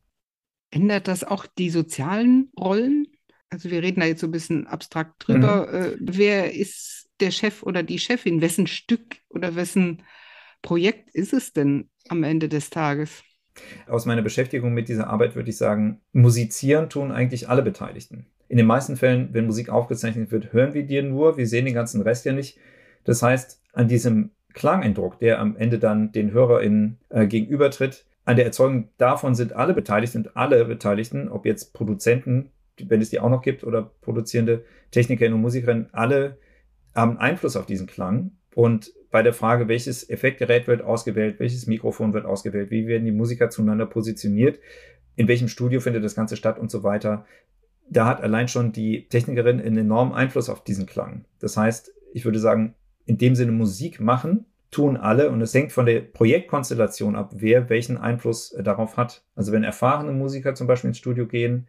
Ändert 0.72 1.08
das 1.08 1.24
auch 1.24 1.46
die 1.46 1.70
sozialen 1.70 2.52
Rollen? 2.60 3.08
Also 3.50 3.70
wir 3.70 3.84
reden 3.84 4.00
da 4.00 4.08
jetzt 4.08 4.22
so 4.22 4.28
ein 4.28 4.32
bisschen 4.32 4.66
abstrakt 4.66 5.28
drüber. 5.28 5.68
Mhm. 5.68 5.76
Äh, 5.76 5.98
wer 6.00 6.54
ist 6.54 7.10
der 7.20 7.30
Chef 7.30 7.62
oder 7.62 7.84
die 7.84 8.00
Chefin? 8.00 8.42
Wessen 8.42 8.66
Stück 8.66 9.18
oder 9.30 9.56
wessen 9.56 10.02
Projekt 10.64 11.12
ist 11.14 11.34
es 11.34 11.54
denn 11.54 11.90
am 12.10 12.24
Ende 12.24 12.50
des 12.50 12.72
Tages? 12.72 13.24
Aus 13.88 14.08
meiner 14.08 14.24
Beschäftigung 14.24 14.74
mit 14.74 14.90
dieser 14.90 15.08
Arbeit 15.08 15.36
würde 15.36 15.52
ich 15.52 15.58
sagen, 15.58 16.02
musizieren 16.12 16.90
tun 16.90 17.12
eigentlich 17.12 17.50
alle 17.50 17.62
Beteiligten. 17.62 18.26
In 18.54 18.58
den 18.58 18.68
meisten 18.68 18.98
Fällen, 18.98 19.30
wenn 19.32 19.48
Musik 19.48 19.70
aufgezeichnet 19.70 20.32
wird, 20.32 20.54
hören 20.54 20.76
wir 20.76 20.84
dir 20.84 21.02
nur, 21.02 21.38
wir 21.38 21.48
sehen 21.48 21.66
den 21.66 21.74
ganzen 21.74 22.04
Rest 22.04 22.24
ja 22.24 22.34
nicht. 22.34 22.60
Das 23.04 23.24
heißt, 23.24 23.60
an 23.74 23.88
diesem 23.88 24.30
Klangeindruck, 24.54 25.18
der 25.18 25.40
am 25.40 25.56
Ende 25.58 25.80
dann 25.80 26.12
den 26.12 26.34
HörerInnen 26.34 27.00
äh, 27.10 27.26
gegenübertritt, 27.26 28.06
an 28.26 28.36
der 28.36 28.46
Erzeugung 28.46 28.90
davon 29.00 29.34
sind 29.34 29.54
alle 29.54 29.74
beteiligt, 29.74 30.14
sind 30.14 30.38
alle 30.38 30.66
Beteiligten, 30.66 31.30
ob 31.30 31.48
jetzt 31.48 31.74
Produzenten, 31.74 32.52
wenn 32.78 33.02
es 33.02 33.10
die 33.10 33.20
auch 33.20 33.32
noch 33.32 33.42
gibt, 33.42 33.64
oder 33.64 33.90
produzierende 34.02 34.66
Technikerinnen 34.92 35.34
und 35.34 35.42
Musikerinnen, 35.42 35.90
alle 35.92 36.38
haben 36.94 37.18
Einfluss 37.18 37.56
auf 37.56 37.66
diesen 37.66 37.88
Klang. 37.88 38.34
Und 38.54 38.94
bei 39.10 39.24
der 39.24 39.34
Frage, 39.34 39.68
welches 39.68 40.08
Effektgerät 40.08 40.68
wird 40.68 40.84
ausgewählt, 40.84 41.40
welches 41.40 41.66
Mikrofon 41.66 42.14
wird 42.14 42.28
ausgewählt, 42.28 42.70
wie 42.70 42.86
werden 42.86 43.06
die 43.06 43.12
Musiker 43.12 43.50
zueinander 43.50 43.88
positioniert, 43.88 44.60
in 45.16 45.28
welchem 45.28 45.48
Studio 45.48 45.80
findet 45.80 46.04
das 46.04 46.16
Ganze 46.16 46.38
statt 46.38 46.60
und 46.60 46.70
so 46.70 46.84
weiter, 46.84 47.26
da 47.94 48.06
hat 48.06 48.22
allein 48.22 48.48
schon 48.48 48.72
die 48.72 49.08
Technikerin 49.08 49.60
einen 49.60 49.78
enormen 49.78 50.14
Einfluss 50.14 50.50
auf 50.50 50.64
diesen 50.64 50.86
Klang. 50.86 51.26
Das 51.40 51.58
heißt, 51.58 51.94
ich 52.14 52.26
würde 52.26 52.40
sagen, 52.40 52.76
in 53.06 53.18
dem 53.18 53.36
Sinne 53.36 53.52
Musik 53.52 54.00
machen, 54.00 54.46
tun 54.72 54.98
alle 54.98 55.30
und 55.30 55.42
es 55.42 55.54
hängt 55.54 55.72
von 55.72 55.86
der 55.86 56.02
Projektkonstellation 56.02 57.16
ab, 57.16 57.32
wer 57.36 57.70
welchen 57.70 57.98
Einfluss 57.98 58.52
äh, 58.54 58.64
darauf 58.64 58.98
hat. 58.98 59.24
Also 59.36 59.52
wenn 59.52 59.64
erfahrene 59.64 60.12
Musiker 60.12 60.56
zum 60.56 60.68
Beispiel 60.68 60.90
ins 60.90 60.98
Studio 60.98 61.28
gehen, 61.28 61.68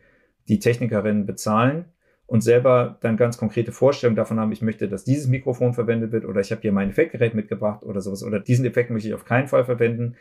die 0.48 0.58
Technikerinnen 0.58 1.26
bezahlen 1.26 1.86
und 2.26 2.42
selber 2.42 2.98
dann 3.02 3.16
ganz 3.16 3.36
konkrete 3.36 3.72
Vorstellungen 3.72 4.16
davon 4.16 4.40
haben, 4.40 4.52
ich 4.52 4.62
möchte, 4.62 4.88
dass 4.88 5.04
dieses 5.04 5.26
Mikrofon 5.26 5.74
verwendet 5.74 6.12
wird 6.12 6.24
oder 6.24 6.40
ich 6.40 6.50
habe 6.50 6.62
hier 6.62 6.72
mein 6.72 6.90
Effektgerät 6.90 7.34
mitgebracht 7.34 7.84
oder 7.84 8.00
sowas 8.00 8.24
oder 8.24 8.40
diesen 8.40 8.64
Effekt 8.64 8.90
möchte 8.90 9.08
ich 9.08 9.14
auf 9.14 9.26
keinen 9.26 9.48
Fall 9.48 9.64
verwenden, 9.64 10.16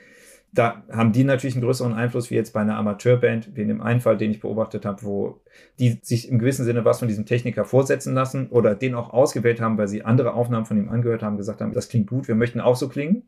da 0.54 0.84
haben 0.92 1.12
die 1.12 1.24
natürlich 1.24 1.56
einen 1.56 1.64
größeren 1.64 1.94
Einfluss 1.94 2.30
wie 2.30 2.36
jetzt 2.36 2.54
bei 2.54 2.62
einer 2.62 2.78
Amateurband, 2.78 3.56
wie 3.56 3.64
in 3.64 3.70
dem 3.70 3.82
einen 3.82 4.02
Fall, 4.02 4.18
den 4.18 4.30
ich 4.30 4.40
beobachtet 4.40 4.86
habe, 4.86 5.02
wo 5.02 5.42
die 5.80 6.00
sich 6.04 6.30
im 6.30 6.38
gewissen 6.38 6.64
Sinne 6.64 6.86
was 6.86 7.00
von 7.00 7.08
diesem 7.08 7.26
Techniker 7.26 7.66
vorsetzen 7.66 8.14
lassen 8.14 8.48
oder 8.50 8.76
den 8.76 8.94
auch 8.94 9.12
ausgewählt 9.12 9.60
haben, 9.60 9.80
weil 9.80 9.88
sie 9.88 10.04
andere 10.04 10.34
Aufnahmen 10.34 10.66
von 10.66 10.78
ihm 10.78 10.90
angehört 10.90 11.24
haben, 11.24 11.38
gesagt 11.38 11.62
haben, 11.62 11.74
das 11.74 11.90
klingt 11.90 12.08
gut, 12.08 12.28
wir 12.28 12.36
möchten 12.36 12.62
auch 12.62 12.76
so 12.76 12.88
klingen. 12.88 13.24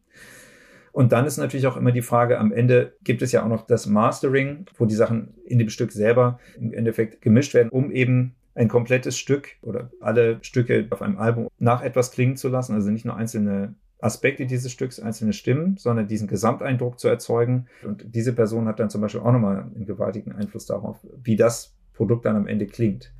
Und 0.91 1.11
dann 1.11 1.25
ist 1.25 1.37
natürlich 1.37 1.67
auch 1.67 1.77
immer 1.77 1.91
die 1.91 2.03
Frage, 2.03 2.39
am 2.39 2.53
Ende 2.53 2.93
gibt 3.03 3.21
es 3.23 3.31
ja 3.31 3.43
auch 3.43 3.49
noch 3.49 3.65
das 3.65 3.87
Mastering, 3.87 4.65
wo 4.77 4.85
die 4.85 4.95
Sachen 4.95 5.33
in 5.45 5.57
dem 5.57 5.69
Stück 5.69 5.91
selber 5.91 6.39
im 6.57 6.73
Endeffekt 6.73 7.21
gemischt 7.21 7.53
werden, 7.55 7.69
um 7.69 7.91
eben 7.91 8.35
ein 8.53 8.69
komplettes 8.69 9.17
Stück 9.17 9.57
oder 9.61 9.89
alle 9.99 10.37
Stücke 10.41 10.87
auf 10.91 11.01
einem 11.01 11.17
Album 11.17 11.49
nach 11.59 11.81
etwas 11.81 12.11
klingen 12.11 12.37
zu 12.37 12.49
lassen, 12.49 12.75
also 12.75 12.91
nicht 12.91 13.03
nur 13.03 13.17
einzelne 13.17 13.75
Aspekte 14.05 14.45
dieses 14.45 14.71
Stücks, 14.71 14.99
einzelne 14.99 15.33
Stimmen, 15.33 15.77
sondern 15.77 16.07
diesen 16.07 16.27
Gesamteindruck 16.27 16.99
zu 16.99 17.07
erzeugen. 17.07 17.67
Und 17.83 18.05
diese 18.13 18.33
Person 18.33 18.67
hat 18.67 18.79
dann 18.79 18.91
zum 18.91 19.01
Beispiel 19.01 19.21
auch 19.21 19.31
nochmal 19.31 19.63
einen 19.75 19.85
gewaltigen 19.85 20.31
Einfluss 20.31 20.67
darauf, 20.67 20.99
wie 21.23 21.35
das 21.35 21.75
Produkt 21.93 22.25
dann 22.25 22.35
am 22.35 22.47
Ende 22.47 22.67
klingt. 22.67 23.11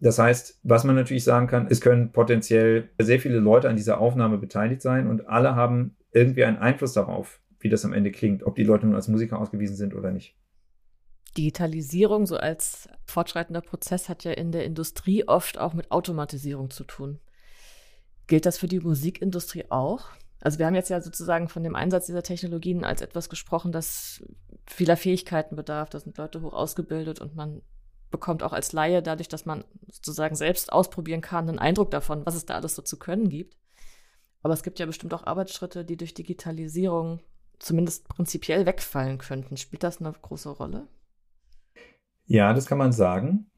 Das 0.00 0.18
heißt, 0.18 0.58
was 0.64 0.84
man 0.84 0.96
natürlich 0.96 1.24
sagen 1.24 1.46
kann, 1.46 1.68
es 1.70 1.80
können 1.80 2.10
potenziell 2.10 2.88
sehr 2.98 3.20
viele 3.20 3.38
Leute 3.38 3.68
an 3.68 3.76
dieser 3.76 4.00
Aufnahme 4.00 4.38
beteiligt 4.38 4.82
sein 4.82 5.06
und 5.06 5.28
alle 5.28 5.54
haben 5.54 5.94
irgendwie 6.12 6.44
einen 6.44 6.56
Einfluss 6.56 6.94
darauf, 6.94 7.38
wie 7.60 7.68
das 7.68 7.84
am 7.84 7.92
Ende 7.92 8.10
klingt, 8.10 8.42
ob 8.42 8.56
die 8.56 8.64
Leute 8.64 8.86
nun 8.86 8.96
als 8.96 9.08
Musiker 9.08 9.38
ausgewiesen 9.38 9.76
sind 9.76 9.94
oder 9.94 10.10
nicht. 10.10 10.34
Digitalisierung 11.36 12.26
so 12.26 12.36
als 12.38 12.88
fortschreitender 13.04 13.60
Prozess 13.60 14.08
hat 14.08 14.24
ja 14.24 14.32
in 14.32 14.50
der 14.50 14.64
Industrie 14.64 15.28
oft 15.28 15.58
auch 15.58 15.74
mit 15.74 15.92
Automatisierung 15.92 16.70
zu 16.70 16.82
tun. 16.82 17.20
Gilt 18.30 18.46
das 18.46 18.58
für 18.58 18.68
die 18.68 18.78
Musikindustrie 18.78 19.64
auch? 19.70 20.06
Also 20.40 20.60
wir 20.60 20.66
haben 20.66 20.76
jetzt 20.76 20.88
ja 20.88 21.00
sozusagen 21.00 21.48
von 21.48 21.64
dem 21.64 21.74
Einsatz 21.74 22.06
dieser 22.06 22.22
Technologien 22.22 22.84
als 22.84 23.02
etwas 23.02 23.28
gesprochen, 23.28 23.72
das 23.72 24.22
vieler 24.68 24.96
Fähigkeiten 24.96 25.56
bedarf. 25.56 25.90
Da 25.90 25.98
sind 25.98 26.16
Leute 26.16 26.40
hoch 26.40 26.52
ausgebildet 26.52 27.20
und 27.20 27.34
man 27.34 27.60
bekommt 28.12 28.44
auch 28.44 28.52
als 28.52 28.72
Laie 28.72 29.02
dadurch, 29.02 29.26
dass 29.26 29.46
man 29.46 29.64
sozusagen 29.90 30.36
selbst 30.36 30.72
ausprobieren 30.72 31.22
kann, 31.22 31.48
einen 31.48 31.58
Eindruck 31.58 31.90
davon, 31.90 32.24
was 32.24 32.36
es 32.36 32.46
da 32.46 32.54
alles 32.54 32.76
so 32.76 32.82
zu 32.82 33.00
können 33.00 33.30
gibt. 33.30 33.56
Aber 34.42 34.54
es 34.54 34.62
gibt 34.62 34.78
ja 34.78 34.86
bestimmt 34.86 35.12
auch 35.12 35.26
Arbeitsschritte, 35.26 35.84
die 35.84 35.96
durch 35.96 36.14
Digitalisierung 36.14 37.18
zumindest 37.58 38.06
prinzipiell 38.08 38.64
wegfallen 38.64 39.18
könnten. 39.18 39.56
Spielt 39.56 39.82
das 39.82 40.00
eine 40.00 40.12
große 40.12 40.50
Rolle? 40.50 40.86
Ja, 42.26 42.54
das 42.54 42.66
kann 42.66 42.78
man 42.78 42.92
sagen. 42.92 43.49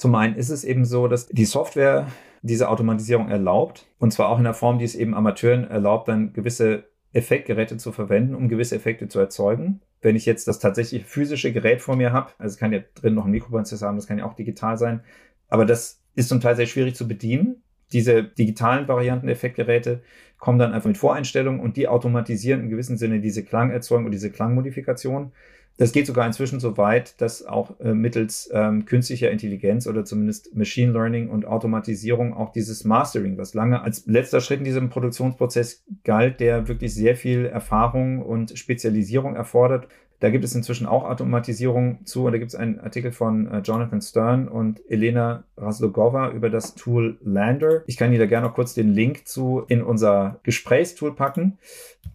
Zum 0.00 0.14
einen 0.14 0.36
ist 0.36 0.48
es 0.48 0.64
eben 0.64 0.86
so, 0.86 1.08
dass 1.08 1.26
die 1.26 1.44
Software 1.44 2.06
diese 2.40 2.70
Automatisierung 2.70 3.28
erlaubt 3.28 3.86
und 3.98 4.14
zwar 4.14 4.30
auch 4.30 4.38
in 4.38 4.44
der 4.44 4.54
Form, 4.54 4.78
die 4.78 4.86
es 4.86 4.94
eben 4.94 5.14
Amateuren 5.14 5.64
erlaubt, 5.64 6.08
dann 6.08 6.32
gewisse 6.32 6.84
Effektgeräte 7.12 7.76
zu 7.76 7.92
verwenden, 7.92 8.34
um 8.34 8.48
gewisse 8.48 8.76
Effekte 8.76 9.08
zu 9.08 9.18
erzeugen. 9.18 9.82
Wenn 10.00 10.16
ich 10.16 10.24
jetzt 10.24 10.48
das 10.48 10.58
tatsächlich 10.58 11.04
physische 11.04 11.52
Gerät 11.52 11.82
vor 11.82 11.96
mir 11.96 12.14
habe, 12.14 12.30
also 12.38 12.54
es 12.54 12.56
kann 12.56 12.72
ja 12.72 12.80
drin 12.94 13.12
noch 13.12 13.26
ein 13.26 13.30
Mikroprozessor 13.30 13.88
haben, 13.88 13.96
das 13.96 14.06
kann 14.06 14.16
ja 14.16 14.24
auch 14.24 14.32
digital 14.32 14.78
sein, 14.78 15.02
aber 15.50 15.66
das 15.66 16.00
ist 16.14 16.30
zum 16.30 16.40
Teil 16.40 16.56
sehr 16.56 16.64
schwierig 16.64 16.94
zu 16.94 17.06
bedienen. 17.06 17.62
Diese 17.92 18.24
digitalen 18.24 18.88
Varianten 18.88 19.28
Effektgeräte 19.28 20.00
kommen 20.38 20.58
dann 20.58 20.72
einfach 20.72 20.88
mit 20.88 20.96
Voreinstellungen 20.96 21.60
und 21.60 21.76
die 21.76 21.88
automatisieren 21.88 22.62
in 22.62 22.70
gewissem 22.70 22.96
Sinne 22.96 23.20
diese 23.20 23.44
Klangerzeugung 23.44 24.06
und 24.06 24.12
diese 24.12 24.30
Klangmodifikation. 24.30 25.32
Das 25.80 25.92
geht 25.92 26.06
sogar 26.06 26.26
inzwischen 26.26 26.60
so 26.60 26.76
weit, 26.76 27.18
dass 27.22 27.42
auch 27.46 27.80
äh, 27.80 27.94
mittels 27.94 28.50
ähm, 28.52 28.84
künstlicher 28.84 29.30
Intelligenz 29.30 29.86
oder 29.86 30.04
zumindest 30.04 30.54
Machine 30.54 30.92
Learning 30.92 31.30
und 31.30 31.46
Automatisierung 31.46 32.34
auch 32.34 32.52
dieses 32.52 32.84
Mastering, 32.84 33.38
was 33.38 33.54
lange 33.54 33.80
als 33.80 34.04
letzter 34.04 34.42
Schritt 34.42 34.58
in 34.58 34.66
diesem 34.66 34.90
Produktionsprozess 34.90 35.82
galt, 36.04 36.38
der 36.38 36.68
wirklich 36.68 36.92
sehr 36.92 37.16
viel 37.16 37.46
Erfahrung 37.46 38.20
und 38.20 38.58
Spezialisierung 38.58 39.36
erfordert, 39.36 39.88
da 40.20 40.28
gibt 40.30 40.44
es 40.44 40.54
inzwischen 40.54 40.86
auch 40.86 41.04
Automatisierung 41.04 42.04
zu. 42.04 42.26
Und 42.26 42.32
da 42.32 42.38
gibt 42.38 42.50
es 42.50 42.54
einen 42.54 42.78
Artikel 42.78 43.10
von 43.10 43.46
äh, 43.46 43.58
Jonathan 43.60 44.02
Stern 44.02 44.48
und 44.48 44.80
Elena 44.88 45.44
Raslogova 45.56 46.30
über 46.30 46.50
das 46.50 46.74
Tool 46.74 47.18
Lander. 47.22 47.82
Ich 47.86 47.96
kann 47.96 48.10
Ihnen 48.10 48.20
da 48.20 48.26
gerne 48.26 48.46
noch 48.46 48.54
kurz 48.54 48.74
den 48.74 48.92
Link 48.92 49.26
zu 49.26 49.64
in 49.68 49.82
unser 49.82 50.38
Gesprächstool 50.42 51.14
packen. 51.14 51.58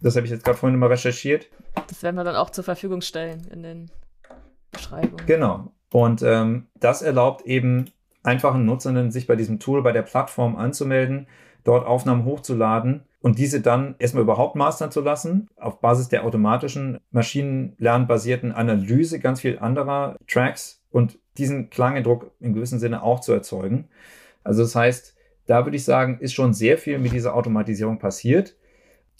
Das 0.00 0.14
habe 0.16 0.24
ich 0.24 0.32
jetzt 0.32 0.44
gerade 0.44 0.56
vorhin 0.56 0.78
mal 0.78 0.86
recherchiert. 0.86 1.48
Das 1.88 2.02
werden 2.02 2.16
wir 2.16 2.24
dann 2.24 2.36
auch 2.36 2.50
zur 2.50 2.64
Verfügung 2.64 3.00
stellen 3.00 3.46
in 3.52 3.62
den 3.62 3.90
Beschreibungen. 4.70 5.26
Genau. 5.26 5.72
Und 5.90 6.22
ähm, 6.22 6.66
das 6.78 7.02
erlaubt 7.02 7.44
eben 7.44 7.90
einfachen 8.22 8.64
Nutzenden, 8.64 9.10
sich 9.10 9.26
bei 9.26 9.36
diesem 9.36 9.58
Tool, 9.58 9.82
bei 9.82 9.92
der 9.92 10.02
Plattform 10.02 10.56
anzumelden, 10.56 11.26
dort 11.66 11.86
Aufnahmen 11.86 12.24
hochzuladen 12.24 13.02
und 13.20 13.38
diese 13.38 13.60
dann 13.60 13.96
erstmal 13.98 14.22
überhaupt 14.22 14.54
mastern 14.54 14.92
zu 14.92 15.00
lassen, 15.00 15.48
auf 15.56 15.80
Basis 15.80 16.08
der 16.08 16.24
automatischen, 16.24 17.00
maschinenlernbasierten 17.10 18.52
Analyse 18.52 19.18
ganz 19.18 19.40
viel 19.40 19.58
anderer 19.58 20.16
Tracks 20.28 20.80
und 20.90 21.18
diesen 21.36 21.68
Klangendruck 21.68 22.30
in 22.40 22.54
gewissem 22.54 22.78
Sinne 22.78 23.02
auch 23.02 23.20
zu 23.20 23.32
erzeugen. 23.32 23.88
Also 24.44 24.62
das 24.62 24.76
heißt, 24.76 25.16
da 25.46 25.66
würde 25.66 25.76
ich 25.76 25.84
sagen, 25.84 26.18
ist 26.20 26.34
schon 26.34 26.54
sehr 26.54 26.78
viel 26.78 26.98
mit 26.98 27.12
dieser 27.12 27.34
Automatisierung 27.34 27.98
passiert. 27.98 28.56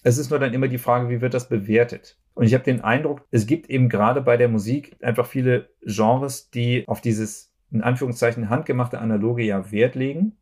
Es 0.04 0.18
ist 0.18 0.30
nur 0.30 0.38
dann 0.38 0.54
immer 0.54 0.68
die 0.68 0.78
Frage, 0.78 1.09
wie 1.09 1.20
wird 1.20 1.35
das 1.35 1.48
bewertet? 1.48 2.16
Und 2.35 2.44
ich 2.44 2.54
habe 2.54 2.64
den 2.64 2.82
Eindruck, 2.82 3.22
es 3.30 3.46
gibt 3.46 3.68
eben 3.70 3.88
gerade 3.88 4.20
bei 4.20 4.37
der 4.37 4.48
Musik 4.48 4.96
einfach 5.02 5.26
viele 5.26 5.70
Genres, 5.82 6.50
die 6.50 6.85
auf 6.87 7.00
dieses 7.00 7.52
in 7.72 7.82
Anführungszeichen 7.82 8.50
handgemachte 8.50 9.00
Analoge 9.00 9.42
ja 9.42 9.72
Wert 9.72 9.96
legen 9.96 10.37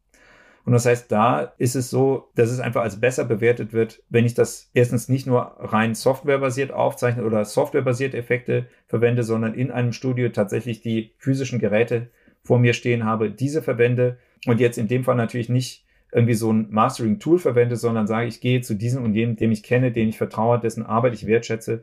und 0.64 0.72
das 0.72 0.87
heißt, 0.87 1.12
da 1.12 1.53
ist 1.59 1.77
es 1.77 1.90
so, 1.90 2.31
dass 2.35 2.50
es 2.50 2.59
einfach 2.59 2.83
als 2.83 2.98
besser 2.98 3.24
bewertet 3.24 3.74
wird, 3.74 4.03
wenn 4.09 4.24
ich 4.24 4.33
das 4.33 4.70
erstens 4.72 5.11
nicht 5.11 5.27
nur 5.27 5.57
rein 5.59 5.94
softwarebasiert 5.94 6.72
aufzeichne 6.72 7.24
oder 7.24 7.44
softwarebasierte 7.44 8.16
Effekte 8.16 8.66
verwende, 8.87 9.24
sondern 9.24 9.53
in 9.53 9.70
einem 9.70 9.92
Studio 9.92 10.31
tatsächlich 10.31 10.81
die 10.81 11.12
physischen 11.18 11.59
Geräte 11.59 12.09
vor 12.42 12.59
mir 12.59 12.72
stehen 12.72 13.05
habe, 13.05 13.31
diese 13.31 13.61
verwende 13.61 14.18
und 14.46 14.59
jetzt 14.59 14.79
in 14.79 14.88
dem 14.88 15.05
Fall 15.05 15.16
natürlich 15.16 15.50
nicht 15.50 15.85
irgendwie 16.12 16.35
so 16.35 16.50
ein 16.50 16.70
Mastering-Tool 16.70 17.38
verwende, 17.38 17.77
sondern 17.77 18.07
sage, 18.07 18.27
ich 18.27 18.40
gehe 18.40 18.61
zu 18.62 18.74
diesem 18.74 19.05
und 19.05 19.14
jenem, 19.14 19.37
dem 19.37 19.53
ich 19.53 19.62
kenne, 19.62 19.92
den 19.92 20.09
ich 20.09 20.16
vertraue, 20.16 20.61
dessen 20.61 20.87
Arbeit 20.87 21.14
ich 21.14 21.27
wertschätze, 21.27 21.83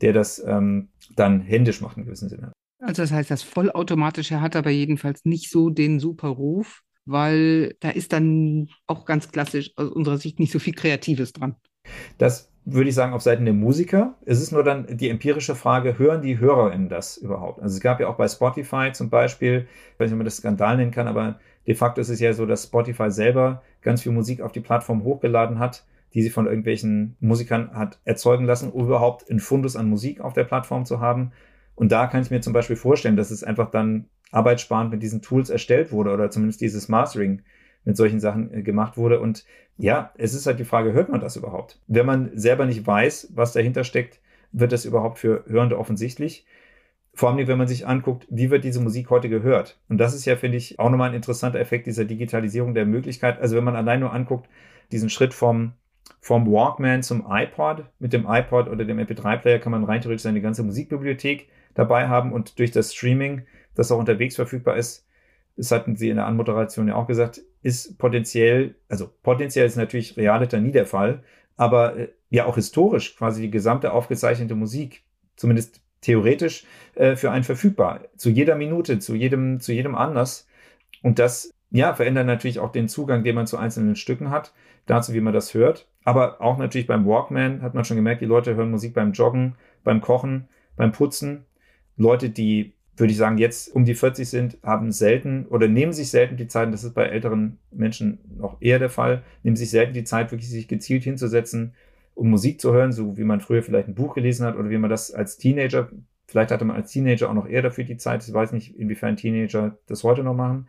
der 0.00 0.12
das 0.12 0.42
ähm, 0.46 0.88
dann 1.16 1.40
händisch 1.40 1.80
macht 1.80 1.96
in 1.96 2.04
gewissem 2.04 2.28
Sinne. 2.28 2.52
Also 2.80 3.02
das 3.02 3.12
heißt, 3.12 3.30
das 3.30 3.42
Vollautomatische 3.42 4.40
hat 4.40 4.56
aber 4.56 4.70
jedenfalls 4.70 5.24
nicht 5.24 5.50
so 5.50 5.70
den 5.70 6.00
super 6.00 6.28
Ruf, 6.28 6.82
weil 7.04 7.74
da 7.80 7.90
ist 7.90 8.12
dann 8.12 8.68
auch 8.86 9.04
ganz 9.04 9.30
klassisch 9.30 9.72
aus 9.76 9.88
unserer 9.90 10.18
Sicht 10.18 10.38
nicht 10.38 10.52
so 10.52 10.58
viel 10.58 10.74
Kreatives 10.74 11.32
dran. 11.32 11.56
Das 12.18 12.52
würde 12.64 12.88
ich 12.88 12.94
sagen, 12.94 13.12
auf 13.12 13.22
Seiten 13.22 13.44
der 13.44 13.54
Musiker. 13.54 14.16
Es 14.24 14.40
ist 14.40 14.52
nur 14.52 14.62
dann 14.62 14.96
die 14.96 15.08
empirische 15.08 15.54
Frage, 15.54 15.98
hören 15.98 16.22
die 16.22 16.38
HörerInnen 16.38 16.88
das 16.88 17.16
überhaupt? 17.16 17.60
Also 17.60 17.74
es 17.74 17.80
gab 17.80 17.98
ja 18.00 18.08
auch 18.08 18.16
bei 18.16 18.28
Spotify 18.28 18.90
zum 18.92 19.10
Beispiel, 19.10 19.66
ich 19.94 20.00
weiß 20.00 20.06
nicht, 20.06 20.12
ob 20.12 20.18
man 20.18 20.24
das 20.24 20.36
Skandal 20.36 20.76
nennen 20.76 20.92
kann, 20.92 21.08
aber 21.08 21.40
de 21.66 21.74
facto 21.74 22.00
ist 22.00 22.08
es 22.08 22.20
ja 22.20 22.32
so, 22.32 22.46
dass 22.46 22.64
Spotify 22.64 23.10
selber 23.10 23.62
ganz 23.80 24.02
viel 24.02 24.12
Musik 24.12 24.40
auf 24.40 24.52
die 24.52 24.60
Plattform 24.60 25.02
hochgeladen 25.02 25.58
hat, 25.58 25.84
die 26.14 26.22
sie 26.22 26.30
von 26.30 26.46
irgendwelchen 26.46 27.16
Musikern 27.20 27.74
hat 27.74 27.98
erzeugen 28.04 28.44
lassen, 28.44 28.70
um 28.70 28.84
überhaupt 28.84 29.28
einen 29.28 29.40
Fundus 29.40 29.76
an 29.76 29.88
Musik 29.88 30.20
auf 30.20 30.34
der 30.34 30.44
Plattform 30.44 30.84
zu 30.84 31.00
haben. 31.00 31.32
Und 31.74 31.90
da 31.90 32.06
kann 32.06 32.22
ich 32.22 32.30
mir 32.30 32.40
zum 32.40 32.52
Beispiel 32.52 32.76
vorstellen, 32.76 33.16
dass 33.16 33.30
es 33.30 33.42
einfach 33.42 33.70
dann 33.70 34.06
arbeitssparend 34.32 34.90
mit 34.90 35.02
diesen 35.02 35.22
Tools 35.22 35.50
erstellt 35.50 35.92
wurde 35.92 36.10
oder 36.10 36.30
zumindest 36.30 36.60
dieses 36.60 36.88
Mastering 36.88 37.42
mit 37.84 37.96
solchen 37.96 38.20
Sachen 38.20 38.52
äh, 38.52 38.62
gemacht 38.62 38.96
wurde. 38.96 39.20
Und 39.20 39.44
ja, 39.78 40.12
es 40.16 40.34
ist 40.34 40.46
halt 40.46 40.58
die 40.58 40.64
Frage, 40.64 40.92
hört 40.92 41.10
man 41.10 41.20
das 41.20 41.36
überhaupt? 41.36 41.80
Wenn 41.86 42.06
man 42.06 42.30
selber 42.34 42.66
nicht 42.66 42.86
weiß, 42.86 43.32
was 43.34 43.52
dahinter 43.52 43.84
steckt, 43.84 44.20
wird 44.52 44.72
das 44.72 44.84
überhaupt 44.84 45.18
für 45.18 45.44
Hörende 45.46 45.78
offensichtlich. 45.78 46.46
Vor 47.14 47.30
allem, 47.30 47.46
wenn 47.46 47.58
man 47.58 47.68
sich 47.68 47.86
anguckt, 47.86 48.26
wie 48.30 48.50
wird 48.50 48.64
diese 48.64 48.80
Musik 48.80 49.10
heute 49.10 49.28
gehört? 49.28 49.78
Und 49.88 49.98
das 49.98 50.14
ist 50.14 50.24
ja, 50.24 50.36
finde 50.36 50.56
ich, 50.56 50.78
auch 50.78 50.88
nochmal 50.88 51.10
ein 51.10 51.16
interessanter 51.16 51.60
Effekt 51.60 51.86
dieser 51.86 52.04
Digitalisierung 52.06 52.74
der 52.74 52.86
Möglichkeit. 52.86 53.40
Also 53.40 53.56
wenn 53.56 53.64
man 53.64 53.76
allein 53.76 54.00
nur 54.00 54.12
anguckt, 54.12 54.48
diesen 54.92 55.10
Schritt 55.10 55.34
vom, 55.34 55.72
vom 56.20 56.50
Walkman 56.50 57.02
zum 57.02 57.26
iPod, 57.28 57.84
mit 57.98 58.12
dem 58.14 58.26
iPod 58.26 58.68
oder 58.68 58.84
dem 58.84 58.98
MP3-Player 58.98 59.58
kann 59.58 59.72
man 59.72 59.84
rein 59.84 60.00
theoretisch 60.00 60.22
seine 60.22 60.40
ganze 60.40 60.62
Musikbibliothek 60.62 61.48
dabei 61.74 62.08
haben 62.08 62.32
und 62.32 62.58
durch 62.58 62.70
das 62.70 62.94
Streaming 62.94 63.42
das 63.74 63.90
auch 63.90 63.98
unterwegs 63.98 64.36
verfügbar 64.36 64.76
ist, 64.76 65.06
das 65.56 65.70
hatten 65.70 65.96
Sie 65.96 66.08
in 66.08 66.16
der 66.16 66.26
Anmoderation 66.26 66.88
ja 66.88 66.94
auch 66.94 67.06
gesagt, 67.06 67.42
ist 67.62 67.98
potenziell, 67.98 68.74
also 68.88 69.10
potenziell 69.22 69.66
ist 69.66 69.76
natürlich 69.76 70.16
realiter 70.16 70.60
nie 70.60 70.72
der 70.72 70.86
Fall, 70.86 71.22
aber 71.56 71.96
äh, 71.96 72.08
ja 72.30 72.46
auch 72.46 72.54
historisch 72.54 73.16
quasi 73.16 73.42
die 73.42 73.50
gesamte 73.50 73.92
aufgezeichnete 73.92 74.54
Musik, 74.54 75.02
zumindest 75.36 75.82
theoretisch, 76.00 76.64
äh, 76.94 77.16
für 77.16 77.30
einen 77.30 77.44
verfügbar. 77.44 78.00
Zu 78.16 78.30
jeder 78.30 78.56
Minute, 78.56 78.98
zu 78.98 79.14
jedem, 79.14 79.60
zu 79.60 79.72
jedem 79.72 79.94
Anlass. 79.94 80.48
Und 81.02 81.18
das, 81.18 81.50
ja, 81.70 81.94
verändert 81.94 82.26
natürlich 82.26 82.58
auch 82.58 82.72
den 82.72 82.88
Zugang, 82.88 83.22
den 83.22 83.34
man 83.34 83.46
zu 83.46 83.56
einzelnen 83.56 83.96
Stücken 83.96 84.30
hat, 84.30 84.52
dazu, 84.86 85.12
wie 85.14 85.20
man 85.20 85.34
das 85.34 85.54
hört. 85.54 85.86
Aber 86.04 86.40
auch 86.40 86.58
natürlich 86.58 86.86
beim 86.86 87.06
Walkman 87.06 87.62
hat 87.62 87.74
man 87.74 87.84
schon 87.84 87.96
gemerkt, 87.96 88.22
die 88.22 88.26
Leute 88.26 88.56
hören 88.56 88.70
Musik 88.70 88.94
beim 88.94 89.12
Joggen, 89.12 89.54
beim 89.84 90.00
Kochen, 90.00 90.48
beim 90.76 90.92
Putzen. 90.92 91.44
Leute, 91.96 92.30
die 92.30 92.72
würde 92.96 93.10
ich 93.10 93.16
sagen, 93.16 93.38
jetzt 93.38 93.74
um 93.74 93.84
die 93.84 93.94
40 93.94 94.28
sind, 94.28 94.58
haben 94.62 94.92
selten 94.92 95.46
oder 95.46 95.68
nehmen 95.68 95.92
sich 95.92 96.10
selten 96.10 96.36
die 96.36 96.46
Zeit, 96.46 96.66
und 96.66 96.72
das 96.72 96.84
ist 96.84 96.94
bei 96.94 97.04
älteren 97.04 97.58
Menschen 97.70 98.18
noch 98.36 98.60
eher 98.60 98.78
der 98.78 98.90
Fall, 98.90 99.22
nehmen 99.42 99.56
sich 99.56 99.70
selten 99.70 99.94
die 99.94 100.04
Zeit, 100.04 100.30
wirklich 100.30 100.50
sich 100.50 100.68
gezielt 100.68 101.04
hinzusetzen, 101.04 101.74
um 102.14 102.28
Musik 102.30 102.60
zu 102.60 102.72
hören, 102.72 102.92
so 102.92 103.16
wie 103.16 103.24
man 103.24 103.40
früher 103.40 103.62
vielleicht 103.62 103.88
ein 103.88 103.94
Buch 103.94 104.14
gelesen 104.14 104.44
hat 104.46 104.56
oder 104.56 104.68
wie 104.68 104.78
man 104.78 104.90
das 104.90 105.10
als 105.10 105.38
Teenager, 105.38 105.88
vielleicht 106.26 106.50
hatte 106.50 106.64
man 106.64 106.76
als 106.76 106.92
Teenager 106.92 107.30
auch 107.30 107.34
noch 107.34 107.48
eher 107.48 107.62
dafür 107.62 107.84
die 107.84 107.96
Zeit. 107.96 108.26
Ich 108.26 108.32
weiß 108.32 108.52
nicht, 108.52 108.76
inwiefern 108.76 109.16
Teenager 109.16 109.78
das 109.86 110.04
heute 110.04 110.22
noch 110.22 110.34
machen. 110.34 110.68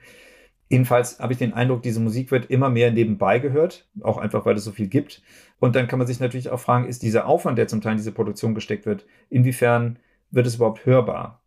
Jedenfalls 0.69 1.19
habe 1.19 1.33
ich 1.33 1.39
den 1.39 1.53
Eindruck, 1.53 1.83
diese 1.83 1.99
Musik 1.99 2.31
wird 2.31 2.47
immer 2.47 2.69
mehr 2.69 2.91
nebenbei 2.91 3.39
gehört, 3.39 3.87
auch 4.01 4.17
einfach, 4.17 4.45
weil 4.45 4.55
es 4.55 4.63
so 4.63 4.71
viel 4.71 4.87
gibt. 4.87 5.21
Und 5.59 5.75
dann 5.75 5.87
kann 5.87 5.99
man 5.99 6.07
sich 6.07 6.19
natürlich 6.19 6.49
auch 6.49 6.59
fragen, 6.59 6.87
ist 6.87 7.03
dieser 7.03 7.27
Aufwand, 7.27 7.57
der 7.57 7.67
zum 7.67 7.81
Teil 7.81 7.91
in 7.91 7.97
diese 7.97 8.11
Produktion 8.11 8.55
gesteckt 8.55 8.85
wird, 8.85 9.05
inwiefern 9.29 9.99
wird 10.31 10.47
es 10.47 10.55
überhaupt 10.55 10.85
hörbar? 10.85 11.42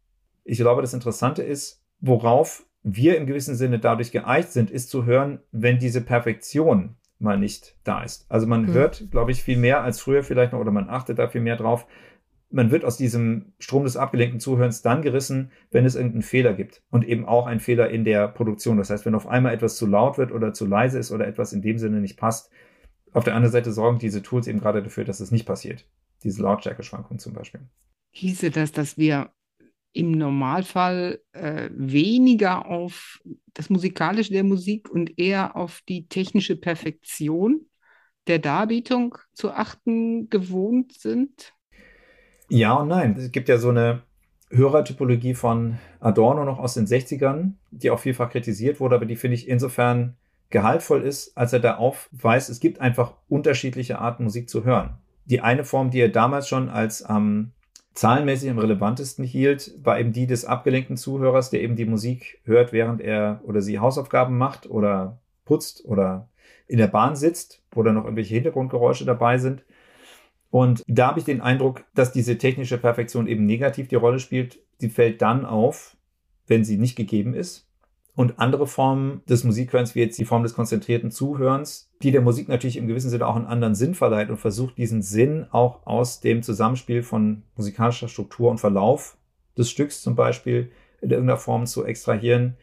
Ich 0.49 0.59
glaube, 0.59 0.81
das 0.81 0.95
Interessante 0.95 1.43
ist, 1.43 1.85
worauf 2.01 2.65
wir 2.83 3.17
im 3.19 3.27
gewissen 3.27 3.57
Sinne 3.57 3.81
dadurch 3.81 4.13
geeicht 4.13 4.53
sind, 4.53 4.71
ist 4.71 4.91
zu 4.91 5.05
hören, 5.05 5.41
wenn 5.51 5.79
diese 5.79 6.01
Perfektion 6.01 6.97
mal 7.19 7.37
nicht 7.37 7.77
da 7.83 8.05
ist. 8.05 8.27
Also 8.31 8.47
man 8.47 8.63
mhm. 8.63 8.73
hört, 8.73 9.11
glaube 9.11 9.33
ich, 9.33 9.43
viel 9.43 9.59
mehr 9.59 9.83
als 9.83 10.01
früher 10.01 10.23
vielleicht 10.23 10.53
noch 10.53 10.61
oder 10.61 10.71
man 10.71 10.89
achtet 10.89 11.19
da 11.19 11.29
viel 11.29 11.41
mehr 11.41 11.57
drauf, 11.57 11.87
man 12.51 12.71
wird 12.71 12.85
aus 12.85 12.97
diesem 12.97 13.55
Strom 13.59 13.83
des 13.83 13.97
abgelenkten 13.97 14.39
Zuhörens 14.39 14.83
dann 14.83 15.03
gerissen, 15.03 15.51
wenn 15.73 15.85
es 15.85 15.97
irgendeinen 15.97 16.23
Fehler 16.23 16.55
gibt. 16.55 16.83
Und 16.91 17.05
eben 17.05 17.27
auch 17.27 17.47
einen 17.47 17.59
Fehler 17.59 17.91
in 17.91 18.05
der 18.05 18.29
Produktion. 18.29 18.77
Das 18.77 18.89
heißt, 18.91 19.05
wenn 19.05 19.17
auf 19.17 19.27
einmal 19.27 19.53
etwas 19.53 19.77
zu 19.77 19.87
laut 19.87 20.17
wird 20.17 20.31
oder 20.31 20.53
zu 20.53 20.65
leise 20.65 20.99
ist 20.99 21.11
oder 21.11 21.27
etwas 21.27 21.53
in 21.53 21.63
dem 21.63 21.79
Sinne 21.79 22.01
nicht 22.01 22.17
passt. 22.17 22.51
Auf 23.13 23.25
der 23.25 23.35
anderen 23.35 23.53
Seite 23.53 23.73
sorgen 23.73 23.99
diese 23.99 24.23
Tools 24.23 24.47
eben 24.47 24.61
gerade 24.61 24.83
dafür, 24.83 25.05
dass 25.05 25.19
es 25.19 25.33
nicht 25.33 25.45
passiert. 25.45 25.89
Diese 26.23 26.41
Lautstärke-Schwankungen 26.43 27.19
zum 27.19 27.33
Beispiel. 27.33 27.63
Hieße 28.13 28.51
das, 28.51 28.71
dass 28.71 28.97
wir 28.97 29.31
im 29.97 30.13
Normalfall 30.13 31.21
äh, 31.33 31.71
weniger 31.73 32.67
auf 32.67 33.21
das 33.55 33.71
Musikalische 33.71 34.33
der 34.33 34.45
Musik 34.45 34.91
und 34.91 35.19
eher 35.19 35.57
auf 35.57 35.81
die 35.89 36.07
technische 36.07 36.57
Perfektion 36.57 37.67
der 38.27 38.39
Darbietung 38.39 39.17
zu 39.33 39.53
achten 39.53 40.29
gewohnt 40.29 40.93
sind? 40.93 41.55
Ja 42.49 42.75
und 42.75 42.89
nein. 42.89 43.17
Es 43.17 43.33
gibt 43.33 43.49
ja 43.49 43.57
so 43.57 43.71
eine 43.71 44.03
Hörertypologie 44.51 45.35
von 45.35 45.79
Adorno 46.01 46.45
noch 46.45 46.59
aus 46.59 46.75
den 46.75 46.87
60ern, 46.87 47.53
die 47.71 47.91
auch 47.91 47.99
vielfach 47.99 48.31
kritisiert 48.31 48.79
wurde, 48.79 48.97
aber 48.97 49.07
die 49.07 49.17
finde 49.17 49.37
ich 49.37 49.49
insofern 49.49 50.17
gehaltvoll 50.51 51.03
ist, 51.03 51.37
als 51.37 51.53
er 51.53 51.61
da 51.61 51.77
aufweist, 51.77 52.51
es 52.51 52.61
gibt 52.61 52.81
einfach 52.81 53.15
unterschiedliche 53.29 53.99
Arten 53.99 54.25
Musik 54.25 54.49
zu 54.49 54.65
hören. 54.65 54.99
Die 55.25 55.41
eine 55.41 55.65
Form, 55.65 55.91
die 55.91 56.01
er 56.01 56.09
damals 56.09 56.49
schon 56.49 56.69
als 56.69 57.05
ähm, 57.09 57.53
zahlenmäßig 57.97 58.51
am 58.51 58.59
relevantesten 58.59 59.25
hielt, 59.25 59.73
war 59.83 59.99
eben 59.99 60.13
die 60.13 60.27
des 60.27 60.45
abgelenkten 60.45 60.97
Zuhörers, 60.97 61.51
der 61.51 61.63
eben 61.63 61.77
die 61.77 61.87
Musik 61.87 62.41
hört, 62.45 62.73
während 62.73 63.01
er 63.01 63.41
oder 63.45 63.63
sie 63.63 63.79
Hausaufgaben 63.79 64.37
macht 64.37 64.69
oder 64.69 65.19
putzt 65.45 65.85
oder 65.85 66.29
in 66.69 66.79
der 66.79 66.89
Bahn 66.89 67.17
sitzt, 67.17 67.63
wo 67.71 67.83
dann 67.83 67.95
noch 67.95 68.05
irgendwelche 68.05 68.35
Hintergrundgeräusche 68.35 69.05
dabei 69.05 69.39
sind. 69.39 69.65
Und 70.51 70.83
da 70.87 71.09
habe 71.09 71.19
ich 71.19 71.25
den 71.25 71.41
Eindruck, 71.41 71.85
dass 71.95 72.13
diese 72.13 72.39
technische 72.39 72.79
Perfektion 72.79 73.27
eben 73.27 73.47
negativ 73.47 73.89
die 73.89 73.97
Rolle 73.97 74.19
spielt. 74.19 74.59
Sie 74.79 74.91
fällt 74.91 75.23
dann 75.23 75.45
auf, 75.45 75.97
wenn 76.47 76.65
sie 76.65 76.77
nicht 76.77 76.97
gegeben 76.97 77.35
ist. 77.35 77.66
Und 78.17 78.39
andere 78.39 78.67
Formen 78.67 79.21
des 79.29 79.45
Musikhörens, 79.45 79.95
wie 79.95 80.01
jetzt 80.01 80.19
die 80.19 80.25
Form 80.25 80.43
des 80.43 80.55
konzentrierten 80.55 81.11
Zuhörens, 81.11 81.93
die 82.03 82.11
der 82.11 82.23
Musik 82.23 82.49
natürlich 82.49 82.79
im 82.79 82.89
gewissen 82.89 83.11
Sinne 83.11 83.27
auch 83.27 83.37
einen 83.37 83.45
anderen 83.45 83.75
Sinn 83.75 83.95
verleiht 83.95 84.31
und 84.31 84.39
versucht, 84.39 84.79
diesen 84.79 85.03
Sinn 85.03 85.47
auch 85.51 85.87
aus 85.87 86.21
dem 86.21 86.43
Zusammenspiel 86.43 87.03
von 87.03 87.43
musikalischer 87.57 88.09
Struktur 88.09 88.51
und 88.51 88.59
Verlauf 88.59 89.19
des 89.59 89.71
Stücks 89.71 90.01
zum 90.01 90.17
Beispiel 90.17 90.73
in 91.03 91.11
irgendeiner 91.11 91.39
Form 91.39 91.67
zu 91.67 91.85
extrahieren 91.85 92.57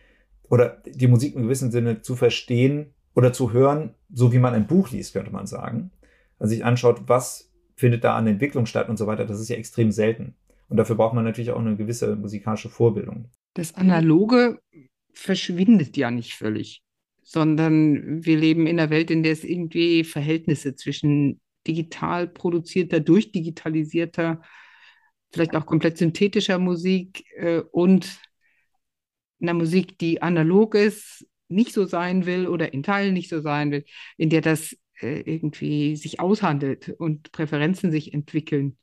oder 0.49 0.81
die 0.85 1.07
Musik 1.07 1.35
im 1.35 1.43
gewissen 1.43 1.71
Sinne 1.71 2.01
zu 2.01 2.15
verstehen 2.15 2.93
oder 3.13 3.31
zu 3.31 3.53
hören, 3.53 3.93
so 4.11 4.33
wie 4.33 4.39
man 4.39 4.55
ein 4.55 4.65
Buch 4.65 4.89
liest, 4.89 5.13
könnte 5.13 5.31
man 5.31 5.45
sagen. 5.45 5.91
Also 6.39 6.49
sich 6.49 6.65
anschaut, 6.65 7.03
was 7.05 7.51
findet 7.75 8.03
da 8.03 8.15
an 8.15 8.25
Entwicklung 8.25 8.65
statt 8.65 8.89
und 8.89 8.97
so 8.97 9.05
weiter, 9.05 9.25
das 9.25 9.39
ist 9.39 9.49
ja 9.49 9.55
extrem 9.55 9.91
selten. 9.91 10.35
Und 10.67 10.77
dafür 10.77 10.95
braucht 10.95 11.13
man 11.13 11.23
natürlich 11.23 11.51
auch 11.51 11.59
eine 11.59 11.75
gewisse 11.75 12.15
musikalische 12.15 12.69
Vorbildung. 12.69 13.29
Das 13.53 13.75
Analoge 13.75 14.59
verschwindet 15.13 15.97
ja 15.97 16.11
nicht 16.11 16.33
völlig, 16.33 16.83
sondern 17.21 18.25
wir 18.25 18.37
leben 18.37 18.67
in 18.67 18.79
einer 18.79 18.89
Welt, 18.89 19.11
in 19.11 19.23
der 19.23 19.33
es 19.33 19.43
irgendwie 19.43 20.03
Verhältnisse 20.03 20.75
zwischen 20.75 21.39
digital 21.65 22.27
produzierter, 22.27 22.99
durchdigitalisierter, 22.99 24.41
vielleicht 25.31 25.55
auch 25.55 25.65
komplett 25.65 25.97
synthetischer 25.97 26.59
Musik 26.59 27.25
äh, 27.37 27.61
und 27.71 28.19
einer 29.41 29.53
Musik, 29.53 29.97
die 29.97 30.21
analog 30.21 30.75
ist, 30.75 31.25
nicht 31.49 31.73
so 31.73 31.85
sein 31.85 32.25
will 32.25 32.47
oder 32.47 32.73
in 32.73 32.83
Teilen 32.83 33.13
nicht 33.13 33.29
so 33.29 33.41
sein 33.41 33.71
will, 33.71 33.85
in 34.17 34.29
der 34.29 34.41
das 34.41 34.75
äh, 35.01 35.21
irgendwie 35.21 35.95
sich 35.95 36.19
aushandelt 36.19 36.89
und 36.97 37.31
Präferenzen 37.31 37.91
sich 37.91 38.13
entwickeln. 38.13 38.77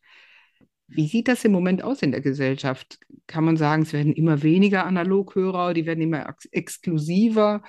Wie 0.92 1.07
sieht 1.07 1.29
das 1.29 1.44
im 1.44 1.53
Moment 1.53 1.85
aus 1.85 2.03
in 2.03 2.11
der 2.11 2.20
Gesellschaft? 2.20 2.98
Kann 3.26 3.44
man 3.44 3.57
sagen, 3.57 3.83
es 3.83 3.92
werden 3.92 4.12
immer 4.12 4.42
weniger 4.42 4.87
Analoghörer, 4.87 5.72
die 5.72 5.87
werden 5.87 6.03
immer 6.03 6.29
ex 6.29 6.46
exklusiver 6.46 7.62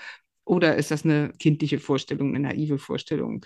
oder 0.44 0.76
ist 0.76 0.92
das 0.92 1.06
eine 1.06 1.32
kindliche 1.40 1.80
Vorstellung, 1.80 2.36
eine 2.36 2.48
naive 2.48 2.78
Vorstellung? 2.78 3.46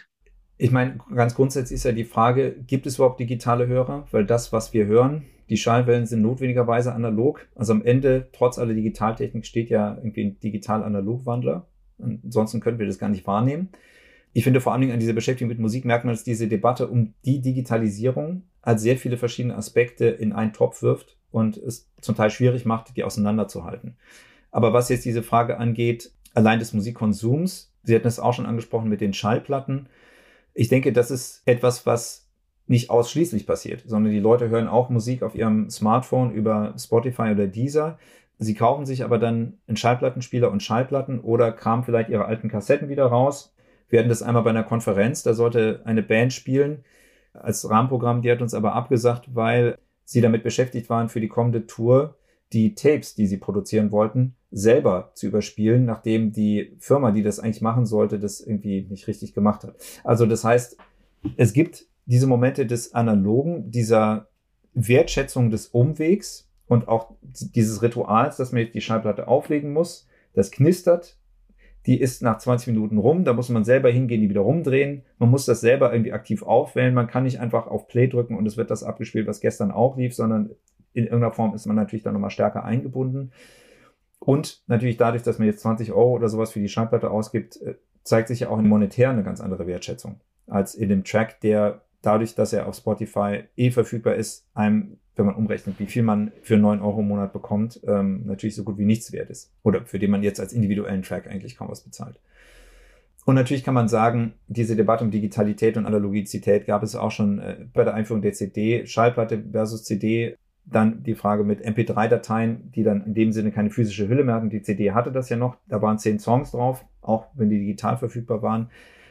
Ich 0.58 0.72
meine, 0.72 1.00
ganz 1.14 1.36
grundsätzlich 1.36 1.76
ist 1.76 1.84
ja 1.84 1.92
die 1.92 2.06
Frage, 2.06 2.56
gibt 2.66 2.88
es 2.88 2.96
überhaupt 2.96 3.20
digitale 3.20 3.68
Hörer? 3.68 4.08
Weil 4.12 4.26
das, 4.26 4.54
was 4.54 4.74
wir 4.74 4.86
hören, 4.86 5.26
die 5.50 5.58
Schallwellen 5.58 6.06
sind 6.06 6.22
notwendigerweise 6.22 6.94
analog. 6.94 7.46
Also 7.56 7.74
am 7.74 7.84
Ende, 7.84 8.30
trotz 8.32 8.58
aller 8.58 8.74
Digitaltechnik, 8.74 9.46
steht 9.46 9.70
ja 9.70 9.96
irgendwie 9.96 10.24
ein 10.24 10.40
digital-analog-Wandler. 10.40 11.68
Ansonsten 12.00 12.62
könnten 12.62 12.80
wir 12.80 12.88
das 12.88 12.98
gar 12.98 13.10
nicht 13.10 13.28
wahrnehmen. 13.28 13.70
Ich 14.38 14.44
finde 14.44 14.60
vor 14.60 14.74
allen 14.74 14.82
Dingen 14.82 14.92
an 14.92 15.00
dieser 15.00 15.14
Beschäftigung 15.14 15.48
mit 15.48 15.60
Musik 15.60 15.86
merkt 15.86 16.04
man, 16.04 16.14
dass 16.14 16.26
diese 16.26 16.50
Debatte 16.50 16.90
um 16.90 17.14
die 17.24 17.40
Digitalisierung 17.40 18.44
als 18.62 18.82
sehr 18.82 18.98
viele 18.98 19.16
verschiedene 19.16 19.56
Aspekte 19.56 20.08
in 20.08 20.34
einen 20.34 20.52
Topf 20.52 20.82
wirft 20.82 21.16
und 21.32 21.56
es 21.56 21.90
zum 22.02 22.18
Teil 22.18 22.30
schwierig 22.30 22.66
macht, 22.66 22.98
die 22.98 23.06
auseinanderzuhalten. 23.06 23.96
Aber 24.52 24.74
was 24.74 24.90
jetzt 24.90 25.06
diese 25.06 25.24
Frage 25.24 25.58
angeht, 25.58 26.12
allein 26.34 26.60
des 26.60 26.74
Musikkonsums, 26.74 27.72
Sie 27.84 27.96
hatten 27.96 28.08
es 28.08 28.20
auch 28.20 28.34
schon 28.34 28.46
angesprochen 28.46 28.90
mit 28.90 29.00
den 29.00 29.14
Schallplatten. 29.14 29.88
Ich 30.54 30.68
denke, 30.68 30.92
das 30.92 31.12
ist 31.12 31.42
etwas, 31.46 31.86
was 31.86 32.28
nicht 32.68 32.90
ausschließlich 32.90 33.48
passiert, 33.48 33.84
sondern 33.86 34.12
die 34.12 34.20
Leute 34.20 34.50
hören 34.50 34.68
auch 34.68 34.90
Musik 34.90 35.24
auf 35.24 35.36
ihrem 35.36 35.70
Smartphone 35.70 36.32
über 36.34 36.74
Spotify 36.78 37.32
oder 37.32 37.48
Deezer. 37.48 38.00
Sie 38.38 38.54
kaufen 38.54 38.86
sich 38.86 39.06
aber 39.06 39.18
dann 39.18 39.60
einen 39.66 39.78
Schallplattenspieler 39.78 40.52
und 40.52 40.62
Schallplatten 40.62 41.22
oder 41.22 41.54
kramen 41.54 41.86
vielleicht 41.86 42.10
ihre 42.10 42.26
alten 42.26 42.50
Kassetten 42.50 42.90
wieder 42.90 43.06
raus. 43.06 43.55
Wir 43.90 44.00
hatten 44.00 44.10
das 44.10 44.24
einmal 44.24 44.44
bei 44.44 44.50
einer 44.50 44.64
Konferenz, 44.64 45.24
da 45.24 45.34
sollte 45.34 45.82
eine 45.86 46.04
Band 46.04 46.34
spielen 46.34 46.84
als 47.34 47.70
Rahmenprogramm, 47.70 48.22
die 48.22 48.32
hat 48.32 48.42
uns 48.42 48.54
aber 48.54 48.74
abgesagt, 48.74 49.36
weil 49.36 49.78
sie 50.06 50.22
damit 50.22 50.44
beschäftigt 50.44 50.90
waren, 50.90 51.10
für 51.10 51.20
die 51.20 51.28
kommende 51.28 51.68
Tour 51.68 52.16
die 52.54 52.76
Tapes, 52.76 53.16
die 53.16 53.28
sie 53.28 53.38
produzieren 53.38 53.92
wollten, 53.92 54.36
selber 54.52 55.12
zu 55.16 55.28
überspielen, 55.28 55.86
nachdem 55.86 56.32
die 56.32 56.78
Firma, 56.80 57.12
die 57.12 57.24
das 57.24 57.40
eigentlich 57.40 57.62
machen 57.62 57.86
sollte, 57.86 58.20
das 58.20 58.40
irgendwie 58.40 58.88
nicht 58.90 59.08
richtig 59.08 59.34
gemacht 59.34 59.64
hat. 59.64 59.76
Also 60.04 60.26
das 60.26 60.44
heißt, 60.44 60.78
es 61.38 61.54
gibt 61.54 61.86
diese 62.06 62.28
Momente 62.28 62.66
des 62.66 62.94
Analogen, 62.94 63.72
dieser 63.72 64.28
Wertschätzung 64.74 65.50
des 65.50 65.68
Umwegs 65.68 66.50
und 66.68 66.88
auch 66.88 67.16
dieses 67.22 67.82
Rituals, 67.82 68.38
dass 68.38 68.52
man 68.52 68.68
die 68.72 68.82
Schallplatte 68.82 69.28
auflegen 69.28 69.74
muss, 69.74 70.08
das 70.34 70.52
knistert, 70.52 71.18
die 71.86 72.00
ist 72.00 72.22
nach 72.22 72.38
20 72.38 72.68
Minuten 72.68 72.98
rum, 72.98 73.24
da 73.24 73.34
muss 73.34 73.50
man 73.50 73.64
selber 73.64 73.90
hingehen, 73.90 74.22
die 74.22 74.30
wieder 74.30 74.42
rumdrehen, 74.42 75.04
man 75.20 75.30
muss 75.30 75.46
das 75.46 75.62
selber 75.62 75.94
irgendwie 75.94 76.14
aktiv 76.14 76.44
aufwählen, 76.44 76.94
man 76.94 77.08
kann 77.08 77.24
nicht 77.24 77.40
einfach 77.40 77.68
auf 77.68 77.88
Play 77.88 78.08
drücken 78.08 78.36
und 78.38 78.46
es 78.46 78.58
wird 78.58 78.72
das 78.72 78.84
abgespielt, 78.84 79.28
was 79.28 79.40
gestern 79.40 79.72
auch 79.72 79.98
lief, 79.98 80.16
sondern 80.16 80.52
in 80.94 81.04
irgendeiner 81.04 81.34
Form 81.34 81.54
ist 81.54 81.66
man 81.66 81.76
natürlich 81.76 82.04
dann 82.04 82.14
nochmal 82.14 82.30
stärker 82.30 82.64
eingebunden. 82.64 83.32
Und 84.20 84.64
natürlich 84.68 84.98
dadurch, 84.98 85.24
dass 85.24 85.40
man 85.40 85.48
jetzt 85.48 85.60
20 85.60 85.92
Euro 85.92 86.14
oder 86.14 86.30
sowas 86.30 86.52
für 86.52 86.60
die 86.60 86.70
Schallplatte 86.70 87.12
ausgibt, 87.12 87.62
äh, 87.62 87.76
zeigt 88.04 88.30
sich 88.30 88.42
ja 88.42 88.50
auch 88.50 88.58
in 88.58 88.68
monetär 88.68 89.10
eine 89.10 89.24
ganz 89.24 89.42
andere 89.42 89.68
Wertschätzung 89.68 90.22
als 90.48 90.76
in 90.76 90.90
dem 90.90 91.04
Track, 91.04 91.42
der 91.42 91.82
dadurch, 92.02 92.36
dass 92.36 92.54
er 92.54 92.68
auf 92.68 92.76
Spotify 92.76 93.44
eh 93.56 93.72
verfügbar 93.72 94.16
ist, 94.16 94.48
einem, 94.54 95.00
wenn 95.16 95.26
man 95.26 95.36
umrechnet, 95.36 95.80
wie 95.80 95.86
viel 95.86 96.04
man 96.04 96.32
für 96.42 96.58
9 96.58 96.82
Euro 96.82 97.00
im 97.00 97.08
Monat 97.08 97.34
bekommt, 97.34 97.80
ähm, 97.88 98.24
natürlich 98.26 98.56
so 98.56 98.64
gut 98.64 98.78
wie 98.78 98.86
nichts 98.86 99.12
wert 99.12 99.30
ist. 99.30 99.52
Oder 99.64 99.86
für 99.86 100.00
den 100.00 100.12
man 100.12 100.24
jetzt 100.24 100.40
als 100.40 100.54
individuellen 100.54 101.04
Track 101.04 101.28
eigentlich 101.28 101.58
kaum 101.58 101.70
was 101.70 101.82
bezahlt. 101.82 102.20
Und 103.26 103.36
natürlich 103.36 103.64
kann 103.64 103.74
man 103.74 103.88
sagen, 103.88 104.34
diese 104.48 104.76
Debatte 104.76 105.04
um 105.04 105.12
Digitalität 105.12 105.78
und 105.78 105.86
Analogizität 105.86 106.68
gab 106.68 106.84
es 106.84 106.96
auch 106.96 107.12
schon 107.12 107.40
äh, 107.40 107.66
bei 107.74 107.84
der 107.84 107.96
Einführung 107.96 108.22
der 108.22 108.34
CD, 108.34 108.86
Schallplatte 108.86 109.44
versus 109.52 109.84
CD. 109.84 110.38
Dann 110.68 111.04
die 111.04 111.16
Frage 111.16 111.44
mit 111.44 111.64
MP3-Dateien, 111.64 112.72
die 112.72 112.84
dann 112.84 113.06
in 113.06 113.14
dem 113.14 113.32
Sinne 113.32 113.52
keine 113.52 113.70
physische 113.70 114.08
Hülle 114.08 114.24
mehr 114.24 114.36
hatten. 114.36 114.50
Die 114.50 114.62
CD 114.62 114.92
hatte 114.92 115.12
das 115.12 115.30
ja 115.30 115.38
noch. 115.38 115.58
Da 115.68 115.82
waren 115.82 116.00
zehn 116.00 116.20
Songs 116.20 116.52
drauf, 116.52 116.86
auch 117.02 117.28
wenn 117.36 117.50
die 117.50 117.60
digital 117.60 117.98
verfügbar 117.98 118.42
waren. 118.42 118.70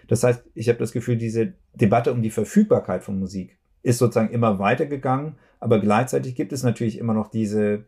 Das 0.09 0.23
heißt, 0.23 0.45
ich 0.55 0.69
habe 0.69 0.79
das 0.79 0.93
Gefühl, 0.93 1.17
diese 1.17 1.55
Debatte 1.75 2.13
um 2.13 2.23
die 2.23 2.31
Verfügbarkeit 2.31 3.03
von 3.03 3.19
Musik 3.19 3.57
ist 3.85 3.99
sozusagen 3.99 4.33
immer 4.33 4.59
weitergegangen, 4.59 5.35
aber 5.61 5.79
gleichzeitig 5.79 6.35
gibt 6.35 6.53
es 6.53 6.63
natürlich 6.63 6.99
immer 6.99 7.15
noch 7.15 7.29
diese, 7.29 7.85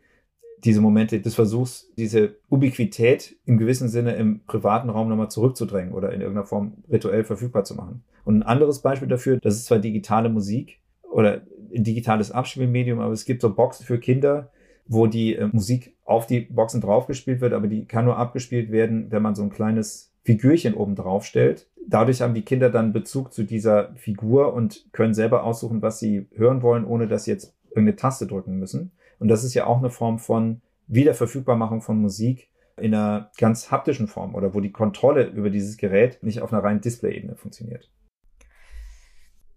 diese 0.63 0.81
Momente 0.81 1.21
des 1.21 1.35
Versuchs, 1.35 1.91
diese 1.97 2.37
Ubiquität 2.49 3.37
im 3.45 3.59
gewissen 3.59 3.89
Sinne 3.89 4.15
im 4.15 4.41
privaten 4.47 4.91
Raum 4.91 5.09
nochmal 5.09 5.31
zurückzudrängen 5.31 5.93
oder 5.93 6.13
in 6.13 6.21
irgendeiner 6.21 6.47
Form 6.47 6.75
rituell 6.91 7.25
verfügbar 7.25 7.65
zu 7.65 7.75
machen. 7.75 8.05
Und 8.25 8.39
ein 8.39 8.43
anderes 8.43 8.83
Beispiel 8.83 9.09
dafür, 9.09 9.39
das 9.39 9.57
ist 9.57 9.67
zwar 9.67 9.79
digitale 9.79 10.29
Musik 10.29 10.81
oder 11.11 11.43
ein 11.75 11.85
digitales 11.85 12.31
Abspielmedium, 12.31 13.01
aber 13.01 13.13
es 13.13 13.25
gibt 13.25 13.43
so 13.43 13.55
Boxen 13.55 13.85
für 13.87 13.99
Kinder, 13.99 14.51
wo 14.87 15.07
die 15.07 15.35
äh, 15.37 15.49
Musik 15.53 15.97
auf 16.05 16.27
die 16.27 16.41
Boxen 16.41 16.81
draufgespielt 16.81 17.41
wird, 17.41 17.53
aber 17.53 17.69
die 17.69 17.87
kann 17.87 18.05
nur 18.05 18.17
abgespielt 18.17 18.71
werden, 18.71 19.11
wenn 19.11 19.23
man 19.23 19.35
so 19.35 19.43
ein 19.43 19.51
kleines 19.51 20.13
Figürchen 20.27 20.75
oben 20.75 20.95
drauf 20.95 21.25
stellt 21.25 21.69
dadurch 21.87 22.21
haben 22.21 22.35
die 22.35 22.43
Kinder 22.43 22.71
dann 22.71 22.93
Bezug 22.93 23.33
zu 23.33 23.45
dieser 23.45 23.95
Figur 23.95 24.53
und 24.53 24.87
können 24.93 25.15
selber 25.15 25.45
aussuchen, 25.45 25.83
was 25.83 25.99
sie 25.99 26.29
hören 26.35 26.63
wollen, 26.63 26.85
ohne 26.85 27.09
dass 27.09 27.25
sie 27.25 27.31
jetzt 27.31 27.55
irgendeine 27.71 27.97
Taste 27.97 28.27
drücken 28.27 28.59
müssen. 28.59 28.93
Und 29.19 29.29
das 29.29 29.45
ist 29.45 29.55
ja 29.55 29.67
auch 29.67 29.79
eine 29.79 29.91
Form 29.91 30.19
von 30.19 30.61
Wiederverfügbarmachung 30.89 31.83
von 31.83 32.01
Musik 32.01 32.51
in 32.77 32.95
einer 32.95 33.31
ganz 33.39 33.71
haptischen 33.71 34.09
Form 34.09 34.35
oder 34.35 34.55
wo 34.55 34.61
die 34.61 34.73
Kontrolle 34.73 35.27
über 35.27 35.51
dieses 35.51 35.77
Gerät 35.77 36.23
nicht 36.23 36.43
auf 36.43 36.53
einer 36.53 36.63
reinen 36.63 36.81
Display-Ebene 36.81 37.35
funktioniert. 37.35 37.91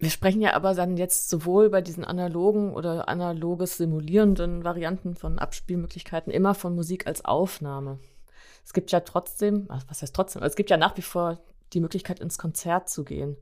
Wir 0.01 0.09
sprechen 0.09 0.41
ja 0.41 0.53
aber 0.53 0.73
dann 0.75 0.95
jetzt 0.95 1.29
sowohl 1.29 1.69
bei 1.69 1.81
diesen 1.81 2.05
analogen 2.05 2.73
oder 2.73 3.09
analoges 3.09 3.75
simulierenden 3.75 4.63
Varianten 4.63 5.15
von 5.15 5.39
Abspielmöglichkeiten 5.39 6.31
immer 6.31 6.55
von 6.55 6.73
Musik 6.73 7.05
als 7.05 7.25
Aufnahme. 7.25 7.99
Es 8.69 8.73
gibt 8.73 8.91
ja 8.91 8.99
trotzdem, 8.99 9.67
was 9.87 10.03
heißt 10.03 10.15
trotzdem, 10.15 10.43
es 10.43 10.55
gibt 10.55 10.69
ja 10.69 10.77
nach 10.77 10.95
wie 10.95 11.01
vor 11.01 11.39
die 11.73 11.79
Möglichkeit, 11.79 12.19
ins 12.19 12.37
Konzert 12.37 12.87
zu 12.87 13.03
gehen. 13.03 13.35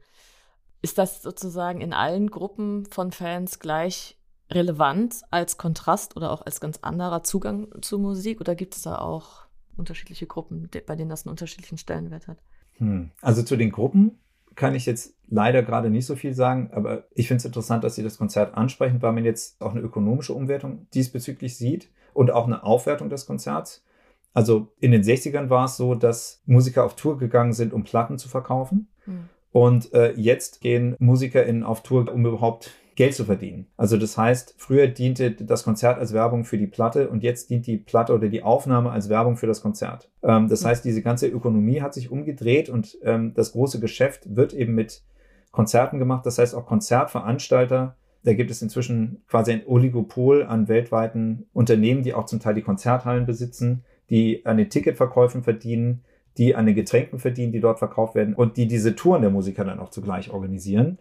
Ist 0.81 0.97
das 0.97 1.21
sozusagen 1.21 1.81
in 1.81 1.91
allen 1.91 2.31
Gruppen 2.31 2.85
von 2.85 3.11
Fans 3.11 3.59
gleich 3.59 4.17
relevant 4.49 5.23
als 5.29 5.57
Kontrast 5.57 6.15
oder 6.15 6.31
auch 6.31 6.45
als 6.45 6.61
ganz 6.61 6.77
anderer 6.81 7.23
Zugang 7.23 7.67
zu 7.81 7.99
Musik? 7.99 8.39
Oder 8.39 8.55
gibt 8.55 8.73
es 8.77 8.83
da 8.83 8.99
auch 8.99 9.47
unterschiedliche 9.75 10.27
Gruppen, 10.27 10.69
bei 10.85 10.95
denen 10.95 11.09
das 11.09 11.25
einen 11.25 11.31
unterschiedlichen 11.31 11.77
Stellenwert 11.77 12.29
hat? 12.29 12.37
Hm. 12.77 13.11
Also 13.21 13.43
zu 13.43 13.57
den 13.57 13.73
Gruppen 13.73 14.19
kann 14.55 14.75
ich 14.75 14.85
jetzt 14.85 15.13
leider 15.27 15.61
gerade 15.61 15.89
nicht 15.89 16.05
so 16.05 16.15
viel 16.15 16.35
sagen, 16.35 16.69
aber 16.71 17.03
ich 17.15 17.27
finde 17.27 17.39
es 17.39 17.45
interessant, 17.45 17.83
dass 17.83 17.95
Sie 17.95 18.03
das 18.03 18.17
Konzert 18.17 18.55
ansprechen, 18.55 19.01
weil 19.01 19.11
man 19.11 19.25
jetzt 19.25 19.59
auch 19.59 19.71
eine 19.71 19.81
ökonomische 19.81 20.31
Umwertung 20.31 20.87
diesbezüglich 20.93 21.57
sieht 21.57 21.91
und 22.13 22.31
auch 22.31 22.45
eine 22.45 22.63
Aufwertung 22.63 23.09
des 23.09 23.25
Konzerts. 23.25 23.83
Also 24.37 24.67
in 24.79 24.91
den 24.91 25.01
60ern 25.01 25.49
war 25.49 25.65
es 25.65 25.77
so, 25.77 25.95
dass 25.95 26.43
Musiker 26.45 26.85
auf 26.85 26.95
Tour 26.95 27.17
gegangen 27.17 27.53
sind, 27.53 27.73
um 27.73 27.83
Platten 27.83 28.19
zu 28.19 28.29
verkaufen. 28.29 28.87
Mhm. 29.07 29.29
Und 29.51 29.91
äh, 29.95 30.11
jetzt 30.11 30.61
gehen 30.61 30.95
MusikerInnen 30.99 31.63
auf 31.63 31.81
Tour, 31.81 32.13
um 32.13 32.23
überhaupt 32.23 32.69
Geld 32.93 33.15
zu 33.15 33.25
verdienen. 33.25 33.65
Also 33.77 33.97
das 33.97 34.15
heißt, 34.15 34.53
früher 34.59 34.89
diente 34.89 35.31
das 35.31 35.63
Konzert 35.63 35.97
als 35.97 36.13
Werbung 36.13 36.45
für 36.45 36.59
die 36.59 36.67
Platte 36.67 37.09
und 37.09 37.23
jetzt 37.23 37.49
dient 37.49 37.65
die 37.65 37.77
Platte 37.77 38.13
oder 38.13 38.29
die 38.29 38.43
Aufnahme 38.43 38.91
als 38.91 39.09
Werbung 39.09 39.37
für 39.37 39.47
das 39.47 39.63
Konzert. 39.63 40.11
Ähm, 40.21 40.47
das 40.49 40.63
heißt, 40.63 40.85
diese 40.85 41.01
ganze 41.01 41.27
Ökonomie 41.27 41.81
hat 41.81 41.95
sich 41.95 42.11
umgedreht 42.11 42.69
und 42.69 42.95
ähm, 43.01 43.33
das 43.33 43.53
große 43.53 43.79
Geschäft 43.79 44.35
wird 44.35 44.53
eben 44.53 44.75
mit 44.75 45.01
Konzerten 45.49 45.97
gemacht. 45.97 46.27
Das 46.27 46.37
heißt, 46.37 46.53
auch 46.53 46.67
Konzertveranstalter, 46.67 47.95
da 48.21 48.33
gibt 48.35 48.51
es 48.51 48.61
inzwischen 48.61 49.23
quasi 49.27 49.53
ein 49.53 49.65
Oligopol 49.65 50.43
an 50.43 50.67
weltweiten 50.67 51.47
Unternehmen, 51.53 52.03
die 52.03 52.13
auch 52.13 52.27
zum 52.27 52.39
Teil 52.39 52.53
die 52.53 52.61
Konzerthallen 52.61 53.25
besitzen, 53.25 53.83
die 54.09 54.45
an 54.45 54.57
den 54.57 54.69
Ticketverkäufen 54.69 55.43
verdienen, 55.43 56.03
die 56.37 56.55
an 56.55 56.65
den 56.65 56.75
Getränken 56.75 57.19
verdienen, 57.19 57.51
die 57.51 57.59
dort 57.59 57.79
verkauft 57.79 58.15
werden 58.15 58.35
und 58.35 58.57
die 58.57 58.67
diese 58.67 58.95
Touren 58.95 59.21
der 59.21 59.31
Musiker 59.31 59.65
dann 59.65 59.79
auch 59.79 59.89
zugleich 59.89 60.31
organisieren. 60.31 60.99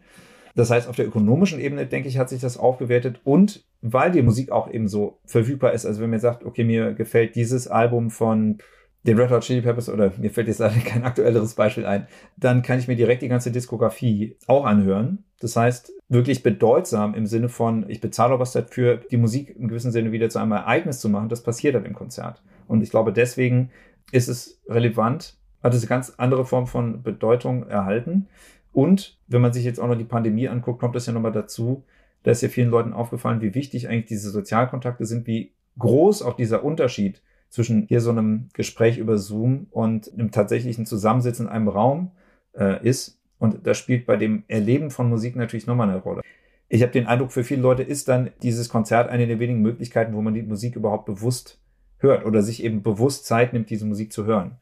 Das 0.54 0.70
heißt, 0.70 0.88
auf 0.88 0.96
der 0.96 1.06
ökonomischen 1.06 1.60
Ebene, 1.60 1.86
denke 1.86 2.08
ich, 2.08 2.18
hat 2.18 2.30
sich 2.30 2.40
das 2.40 2.56
aufgewertet 2.56 3.20
und 3.24 3.64
weil 3.82 4.10
die 4.10 4.22
Musik 4.22 4.50
auch 4.50 4.70
eben 4.70 4.88
so 4.88 5.18
verfügbar 5.26 5.74
ist, 5.74 5.84
also 5.84 6.00
wenn 6.00 6.10
mir 6.10 6.18
sagt, 6.18 6.44
okay, 6.44 6.64
mir 6.64 6.94
gefällt 6.94 7.36
dieses 7.36 7.68
Album 7.68 8.10
von 8.10 8.58
den 9.06 9.18
Red 9.18 9.30
Hot 9.30 9.42
Chili 9.42 9.62
Peppers 9.62 9.88
oder 9.88 10.12
mir 10.18 10.30
fällt 10.30 10.48
jetzt 10.48 10.58
leider 10.58 10.78
kein 10.84 11.04
aktuelleres 11.04 11.54
Beispiel 11.54 11.86
ein, 11.86 12.06
dann 12.36 12.62
kann 12.62 12.78
ich 12.78 12.88
mir 12.88 12.96
direkt 12.96 13.22
die 13.22 13.28
ganze 13.28 13.50
Diskografie 13.50 14.36
auch 14.46 14.64
anhören. 14.64 15.24
Das 15.40 15.56
heißt, 15.56 15.92
wirklich 16.08 16.42
bedeutsam 16.42 17.14
im 17.14 17.26
Sinne 17.26 17.48
von, 17.48 17.88
ich 17.88 18.00
bezahle 18.00 18.34
auch 18.34 18.40
was 18.40 18.52
dafür, 18.52 18.96
die 18.96 19.16
Musik 19.16 19.54
im 19.56 19.68
gewissen 19.68 19.92
Sinne 19.92 20.12
wieder 20.12 20.28
zu 20.28 20.38
einem 20.38 20.52
Ereignis 20.52 21.00
zu 21.00 21.08
machen. 21.08 21.28
Das 21.28 21.42
passiert 21.42 21.74
dann 21.74 21.84
im 21.84 21.94
Konzert. 21.94 22.42
Und 22.68 22.82
ich 22.82 22.90
glaube, 22.90 23.12
deswegen 23.12 23.70
ist 24.12 24.28
es 24.28 24.60
relevant, 24.68 25.36
hat 25.62 25.74
es 25.74 25.82
eine 25.82 25.88
ganz 25.88 26.14
andere 26.16 26.44
Form 26.44 26.66
von 26.66 27.02
Bedeutung 27.02 27.68
erhalten. 27.68 28.28
Und 28.72 29.18
wenn 29.26 29.40
man 29.40 29.52
sich 29.52 29.64
jetzt 29.64 29.80
auch 29.80 29.88
noch 29.88 29.96
die 29.96 30.04
Pandemie 30.04 30.48
anguckt, 30.48 30.80
kommt 30.80 30.96
das 30.96 31.06
ja 31.06 31.12
nochmal 31.12 31.32
dazu. 31.32 31.84
Da 32.22 32.30
ist 32.30 32.42
ja 32.42 32.48
vielen 32.48 32.70
Leuten 32.70 32.92
aufgefallen, 32.92 33.40
wie 33.40 33.54
wichtig 33.54 33.88
eigentlich 33.88 34.06
diese 34.06 34.30
Sozialkontakte 34.30 35.06
sind, 35.06 35.26
wie 35.26 35.52
groß 35.78 36.22
auch 36.22 36.34
dieser 36.34 36.64
Unterschied 36.64 37.22
zwischen 37.48 37.86
hier 37.88 38.00
so 38.00 38.10
einem 38.10 38.48
Gespräch 38.52 38.98
über 38.98 39.18
Zoom 39.18 39.66
und 39.70 40.12
einem 40.12 40.30
tatsächlichen 40.30 40.86
Zusammensitzen 40.86 41.46
in 41.46 41.52
einem 41.52 41.68
Raum 41.68 42.12
äh, 42.54 42.86
ist. 42.86 43.20
Und 43.38 43.66
das 43.66 43.78
spielt 43.78 44.06
bei 44.06 44.16
dem 44.16 44.44
Erleben 44.48 44.90
von 44.90 45.08
Musik 45.08 45.36
natürlich 45.36 45.66
nochmal 45.66 45.88
eine 45.88 45.98
Rolle. 45.98 46.22
Ich 46.68 46.82
habe 46.82 46.92
den 46.92 47.06
Eindruck, 47.06 47.32
für 47.32 47.44
viele 47.44 47.62
Leute 47.62 47.82
ist 47.82 48.08
dann 48.08 48.30
dieses 48.42 48.68
Konzert 48.68 49.08
eine 49.08 49.26
der 49.26 49.38
wenigen 49.38 49.62
Möglichkeiten, 49.62 50.14
wo 50.14 50.22
man 50.22 50.34
die 50.34 50.42
Musik 50.42 50.74
überhaupt 50.74 51.06
bewusst 51.06 51.60
hört 51.98 52.24
oder 52.24 52.42
sich 52.42 52.62
eben 52.62 52.82
bewusst 52.82 53.26
Zeit 53.26 53.52
nimmt, 53.52 53.70
diese 53.70 53.86
Musik 53.86 54.12
zu 54.12 54.24
hören. 54.24 54.58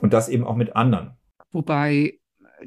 Und 0.00 0.12
das 0.12 0.28
eben 0.28 0.44
auch 0.44 0.56
mit 0.56 0.74
anderen. 0.74 1.12
Wobei 1.52 2.18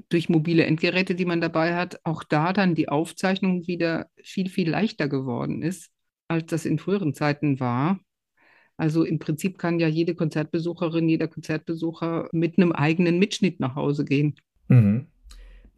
durch 0.10 0.30
mobile 0.30 0.66
Endgeräte, 0.66 1.16
die 1.16 1.26
man 1.26 1.42
dabei 1.42 1.76
hat, 1.76 2.00
auch 2.04 2.24
da 2.24 2.54
dann 2.54 2.76
die 2.76 2.90
Aufzeichnung 2.90 3.68
wieder 3.68 4.08
viel, 4.22 4.50
viel 4.50 4.70
leichter 4.70 5.08
geworden 5.08 5.62
ist, 5.62 5.92
als 6.28 6.48
das 6.48 6.66
in 6.66 6.80
früheren 6.80 7.14
Zeiten 7.14 7.60
war. 7.60 8.00
Also 8.78 9.04
im 9.04 9.20
Prinzip 9.20 9.58
kann 9.58 9.80
ja 9.80 9.88
jede 9.88 10.16
Konzertbesucherin, 10.16 11.08
jeder 11.08 11.28
Konzertbesucher 11.28 12.30
mit 12.32 12.58
einem 12.58 12.72
eigenen 12.72 13.20
Mitschnitt 13.20 13.60
nach 13.60 13.76
Hause 13.76 14.06
gehen. 14.06 14.36
Mhm. 14.68 15.08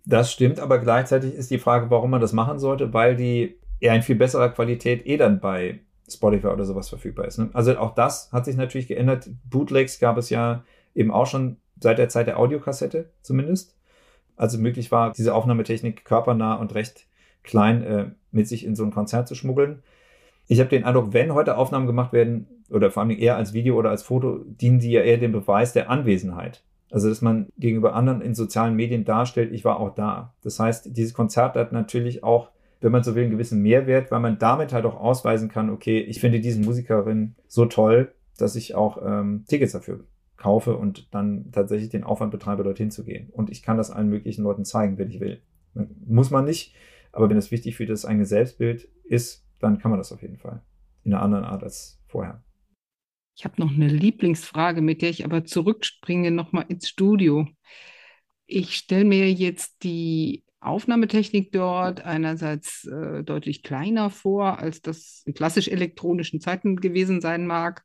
Das 0.05 0.31
stimmt, 0.31 0.59
aber 0.59 0.79
gleichzeitig 0.79 1.33
ist 1.33 1.51
die 1.51 1.57
Frage, 1.57 1.89
warum 1.89 2.11
man 2.11 2.21
das 2.21 2.31
machen 2.31 2.59
sollte, 2.59 2.93
weil 2.93 3.15
die 3.15 3.57
eher 3.79 3.95
in 3.95 4.03
viel 4.03 4.15
besserer 4.15 4.49
Qualität 4.49 5.05
eh 5.07 5.17
dann 5.17 5.39
bei 5.39 5.79
Spotify 6.07 6.47
oder 6.47 6.65
sowas 6.65 6.89
verfügbar 6.89 7.25
ist. 7.25 7.39
Ne? 7.39 7.49
Also 7.53 7.77
auch 7.77 7.95
das 7.95 8.31
hat 8.31 8.45
sich 8.45 8.55
natürlich 8.55 8.87
geändert. 8.87 9.29
Bootlegs 9.49 9.99
gab 9.99 10.17
es 10.17 10.29
ja 10.29 10.63
eben 10.93 11.11
auch 11.11 11.25
schon 11.25 11.57
seit 11.81 11.97
der 11.97 12.09
Zeit 12.09 12.27
der 12.27 12.39
Audiokassette 12.39 13.09
zumindest 13.21 13.75
also 14.37 14.57
möglich 14.57 14.91
war, 14.91 15.13
diese 15.13 15.33
Aufnahmetechnik 15.33 16.05
körpernah 16.05 16.55
und 16.55 16.75
recht 16.75 17.07
klein 17.43 17.83
äh, 17.83 18.05
mit 18.31 18.47
sich 18.47 18.65
in 18.65 18.75
so 18.75 18.83
ein 18.83 18.91
Konzert 18.91 19.27
zu 19.27 19.35
schmuggeln. 19.35 19.83
Ich 20.47 20.59
habe 20.59 20.69
den 20.69 20.83
Eindruck, 20.83 21.13
wenn 21.13 21.33
heute 21.33 21.57
Aufnahmen 21.57 21.87
gemacht 21.87 22.13
werden, 22.13 22.47
oder 22.69 22.91
vor 22.91 23.03
allem 23.03 23.11
eher 23.11 23.37
als 23.37 23.53
Video 23.53 23.77
oder 23.77 23.91
als 23.91 24.03
Foto, 24.03 24.39
dienen 24.45 24.79
die 24.79 24.91
ja 24.91 25.01
eher 25.01 25.17
dem 25.17 25.31
Beweis 25.31 25.73
der 25.73 25.89
Anwesenheit. 25.89 26.63
Also, 26.91 27.09
dass 27.09 27.21
man 27.21 27.47
gegenüber 27.57 27.93
anderen 27.93 28.21
in 28.21 28.35
sozialen 28.35 28.75
Medien 28.75 29.05
darstellt, 29.05 29.51
ich 29.51 29.65
war 29.65 29.79
auch 29.79 29.93
da. 29.93 30.33
Das 30.43 30.59
heißt, 30.59 30.95
dieses 30.95 31.13
Konzert 31.13 31.55
hat 31.55 31.71
natürlich 31.71 32.23
auch, 32.23 32.51
wenn 32.81 32.91
man 32.91 33.03
so 33.03 33.15
will, 33.15 33.23
einen 33.23 33.31
gewissen 33.31 33.61
Mehrwert, 33.61 34.11
weil 34.11 34.19
man 34.19 34.37
damit 34.39 34.71
halt 34.71 34.85
auch 34.85 34.95
ausweisen 34.95 35.49
kann, 35.49 35.69
okay, 35.69 35.99
ich 35.99 36.19
finde 36.19 36.39
diese 36.39 36.61
Musikerin 36.61 37.35
so 37.47 37.65
toll, 37.65 38.13
dass 38.37 38.55
ich 38.55 38.75
auch 38.75 38.99
ähm, 39.03 39.45
Tickets 39.47 39.73
dafür 39.73 40.05
kaufe 40.37 40.75
und 40.75 41.13
dann 41.13 41.51
tatsächlich 41.51 41.89
den 41.89 42.03
Aufwand 42.03 42.31
betreibe, 42.31 42.63
dorthin 42.63 42.91
zu 42.91 43.03
gehen. 43.03 43.29
Und 43.31 43.49
ich 43.49 43.63
kann 43.63 43.77
das 43.77 43.91
allen 43.91 44.09
möglichen 44.09 44.43
Leuten 44.43 44.65
zeigen, 44.65 44.97
wenn 44.97 45.09
ich 45.09 45.19
will. 45.19 45.41
Muss 46.05 46.31
man 46.31 46.45
nicht, 46.45 46.75
aber 47.11 47.29
wenn 47.29 47.37
es 47.37 47.51
wichtig 47.51 47.75
für 47.75 47.85
das 47.85 48.05
eigene 48.05 48.25
Selbstbild 48.25 48.87
ist, 49.03 49.44
dann 49.59 49.79
kann 49.79 49.91
man 49.91 49.99
das 49.99 50.11
auf 50.11 50.21
jeden 50.21 50.37
Fall. 50.37 50.61
In 51.03 51.13
einer 51.13 51.23
anderen 51.23 51.45
Art 51.45 51.63
als 51.63 52.01
vorher. 52.07 52.43
Ich 53.37 53.43
habe 53.43 53.61
noch 53.61 53.71
eine 53.71 53.87
Lieblingsfrage, 53.87 54.81
mit 54.81 55.01
der 55.01 55.09
ich 55.09 55.25
aber 55.25 55.43
zurückspringe 55.43 56.31
nochmal 56.31 56.65
ins 56.69 56.87
Studio. 56.87 57.47
Ich 58.45 58.75
stelle 58.75 59.05
mir 59.05 59.31
jetzt 59.31 59.83
die 59.83 60.45
Aufnahmetechnik 60.61 61.51
dort 61.51 62.01
einerseits 62.03 62.85
äh, 62.85 63.23
deutlich 63.23 63.61
kleiner 63.61 64.09
vor, 64.09 64.59
als 64.59 64.81
das 64.81 65.21
in 65.25 65.33
klassisch 65.33 65.67
elektronischen 65.67 66.41
Zeiten 66.41 66.77
gewesen 66.77 67.21
sein 67.21 67.45
mag. 67.45 67.83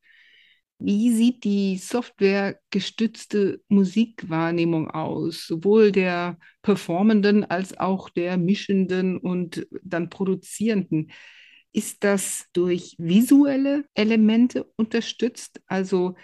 Wie 0.79 1.13
sieht 1.13 1.45
die 1.45 1.77
softwaregestützte 1.77 3.61
Musikwahrnehmung 3.69 4.91
aus, 4.91 5.47
sowohl 5.47 5.93
der 5.93 6.39
Performenden 6.63 7.45
als 7.45 7.77
auch 7.77 8.09
der 8.09 8.39
Mischenden 8.39 9.19
und 9.19 9.67
dann 9.83 10.09
Produzierenden? 10.09 11.11
Ist 11.73 12.05
das 12.05 12.47
durch 12.53 12.97
visuelle 12.99 13.85
Elemente 13.95 14.65
unterstützt? 14.77 15.61
Also 15.67 16.17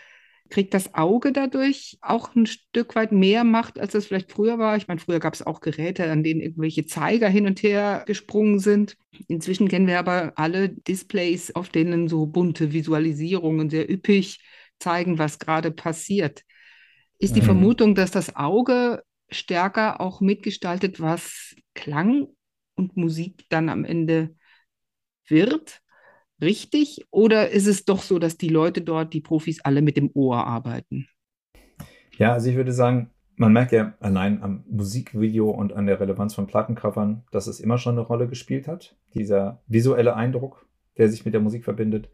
kriegt 0.49 0.75
das 0.75 0.95
Auge 0.95 1.33
dadurch 1.33 1.99
auch 2.01 2.35
ein 2.35 2.47
Stück 2.47 2.95
weit 2.95 3.13
mehr 3.13 3.45
Macht, 3.45 3.79
als 3.79 3.93
das 3.93 4.07
vielleicht 4.07 4.33
früher 4.33 4.59
war. 4.59 4.77
Ich 4.77 4.89
meine, 4.89 5.01
früher 5.01 5.19
gab 5.19 5.35
es 5.35 5.47
auch 5.47 5.61
Geräte, 5.61 6.11
an 6.11 6.23
denen 6.23 6.41
irgendwelche 6.41 6.87
Zeiger 6.87 7.29
hin 7.29 7.47
und 7.47 7.63
her 7.63 8.05
gesprungen 8.07 8.59
sind. 8.59 8.97
Inzwischen 9.29 9.69
kennen 9.69 9.87
wir 9.87 9.99
aber 9.99 10.33
alle 10.37 10.69
Displays, 10.69 11.55
auf 11.55 11.69
denen 11.69 12.09
so 12.09 12.27
bunte 12.27 12.73
Visualisierungen 12.73 13.71
sehr 13.71 13.91
üppig 13.91 14.41
zeigen, 14.79 15.19
was 15.19 15.39
gerade 15.39 15.71
passiert. 15.71 16.43
Ist 17.19 17.35
die 17.35 17.41
mhm. 17.41 17.47
Vermutung, 17.47 17.95
dass 17.95 18.11
das 18.11 18.37
Auge 18.37 19.03
stärker 19.29 20.01
auch 20.01 20.21
mitgestaltet, 20.21 21.01
was 21.01 21.57
Klang 21.75 22.29
und 22.75 22.97
Musik 22.97 23.45
dann 23.49 23.69
am 23.69 23.85
Ende 23.85 24.36
wird? 25.31 25.83
richtig? 26.41 27.07
Oder 27.11 27.51
ist 27.51 27.67
es 27.67 27.85
doch 27.85 28.03
so, 28.03 28.19
dass 28.19 28.37
die 28.37 28.49
Leute 28.49 28.83
dort, 28.83 29.13
die 29.13 29.21
Profis, 29.21 29.61
alle 29.63 29.83
mit 29.83 29.97
dem 29.97 30.11
Ohr 30.15 30.47
arbeiten? 30.47 31.09
Ja, 32.19 32.33
also 32.33 32.51
ich 32.51 32.57
würde 32.57 32.73
sagen, 32.73 33.11
man 33.37 33.53
merkt 33.53 33.73
ja 33.73 33.95
allein 34.01 34.43
am 34.43 34.65
Musikvideo 34.69 35.51
und 35.51 35.73
an 35.75 35.87
der 35.87 36.01
Relevanz 36.01 36.35
von 36.35 36.47
Plattencovern, 36.47 37.25
dass 37.31 37.47
es 37.47 37.61
immer 37.61 37.79
schon 37.79 37.99
eine 37.99 38.07
Rolle 38.07 38.29
gespielt 38.29 38.67
hat. 38.67 38.97
Dieser 39.15 39.63
visuelle 39.67 40.17
Eindruck, 40.17 40.67
der 40.97 41.09
sich 41.11 41.25
mit 41.25 41.35
der 41.35 41.43
Musik 41.43 41.65
verbindet. 41.65 42.09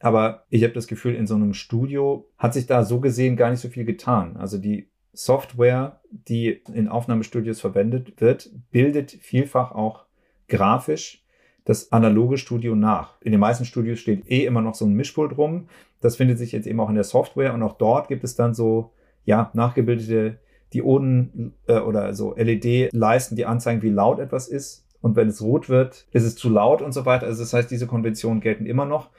Aber 0.00 0.44
ich 0.48 0.62
habe 0.64 0.72
das 0.72 0.86
Gefühl, 0.86 1.14
in 1.14 1.26
so 1.26 1.34
einem 1.34 1.54
Studio 1.54 2.30
hat 2.38 2.54
sich 2.54 2.66
da 2.66 2.84
so 2.84 3.00
gesehen 3.00 3.36
gar 3.36 3.50
nicht 3.50 3.60
so 3.60 3.68
viel 3.68 3.84
getan. 3.84 4.36
Also 4.36 4.58
die 4.58 4.90
Software, 5.12 6.00
die 6.10 6.62
in 6.72 6.88
Aufnahmestudios 6.88 7.60
verwendet 7.60 8.20
wird, 8.20 8.50
bildet 8.70 9.12
vielfach 9.12 9.72
auch 9.72 10.06
grafisch 10.48 11.23
das 11.64 11.92
analoge 11.92 12.38
Studio 12.38 12.74
nach. 12.74 13.20
In 13.22 13.32
den 13.32 13.40
meisten 13.40 13.64
Studios 13.64 13.98
steht 13.98 14.30
eh 14.30 14.44
immer 14.44 14.60
noch 14.60 14.74
so 14.74 14.84
ein 14.84 14.92
Mischpult 14.92 15.36
rum. 15.38 15.68
Das 16.00 16.16
findet 16.16 16.38
sich 16.38 16.52
jetzt 16.52 16.66
eben 16.66 16.80
auch 16.80 16.90
in 16.90 16.94
der 16.94 17.04
Software 17.04 17.54
und 17.54 17.62
auch 17.62 17.78
dort 17.78 18.08
gibt 18.08 18.24
es 18.24 18.36
dann 18.36 18.54
so, 18.54 18.92
ja, 19.24 19.50
nachgebildete 19.54 20.38
Dioden 20.74 21.54
äh, 21.66 21.78
oder 21.78 22.14
so 22.14 22.34
LED-Leisten, 22.36 23.36
die 23.36 23.46
anzeigen, 23.46 23.82
wie 23.82 23.90
laut 23.90 24.18
etwas 24.18 24.48
ist. 24.48 24.86
Und 25.00 25.16
wenn 25.16 25.28
es 25.28 25.42
rot 25.42 25.68
wird, 25.68 26.06
ist 26.12 26.24
es 26.24 26.36
zu 26.36 26.48
laut 26.48 26.82
und 26.82 26.92
so 26.92 27.06
weiter. 27.06 27.26
Also 27.26 27.42
das 27.42 27.52
heißt, 27.52 27.70
diese 27.70 27.86
Konventionen 27.86 28.40
gelten 28.40 28.66
immer 28.66 28.84
noch. 28.84 29.10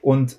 Und 0.00 0.38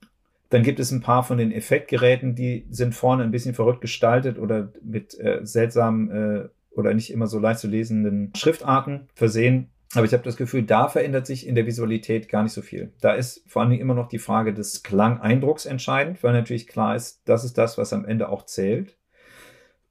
dann 0.49 0.61
gibt 0.61 0.79
es 0.79 0.91
ein 0.91 1.01
paar 1.01 1.23
von 1.23 1.39
den 1.39 1.51
Effektgeräten, 1.51 2.35
die 2.35 2.67
sind 2.69 2.93
vorne 2.93 3.23
ein 3.23 3.31
bisschen 3.31 3.55
verrückt 3.55 3.81
gestaltet 3.81 4.37
oder 4.37 4.71
mit 4.83 5.19
äh, 5.19 5.39
seltsamen 5.43 6.11
äh, 6.11 6.49
oder 6.75 6.93
nicht 6.93 7.11
immer 7.11 7.25
so 7.25 7.39
leicht 7.39 7.59
zu 7.59 7.67
lesenden 7.67 8.31
Schriftarten 8.35 9.07
versehen. 9.15 9.69
Aber 9.95 10.05
ich 10.05 10.13
habe 10.13 10.23
das 10.23 10.37
Gefühl, 10.37 10.63
da 10.63 10.87
verändert 10.87 11.27
sich 11.27 11.47
in 11.47 11.55
der 11.55 11.65
Visualität 11.65 12.29
gar 12.29 12.43
nicht 12.43 12.53
so 12.53 12.61
viel. 12.61 12.93
Da 12.99 13.13
ist 13.13 13.43
vor 13.47 13.61
allen 13.61 13.71
Dingen 13.71 13.81
immer 13.81 13.93
noch 13.93 14.07
die 14.07 14.19
Frage 14.19 14.53
des 14.53 14.83
Klangeindrucks 14.83 15.65
entscheidend, 15.65 16.23
weil 16.23 16.33
natürlich 16.33 16.67
klar 16.67 16.95
ist, 16.95 17.21
das 17.25 17.43
ist 17.43 17.57
das, 17.57 17.77
was 17.77 17.93
am 17.93 18.05
Ende 18.05 18.29
auch 18.29 18.45
zählt. 18.45 18.97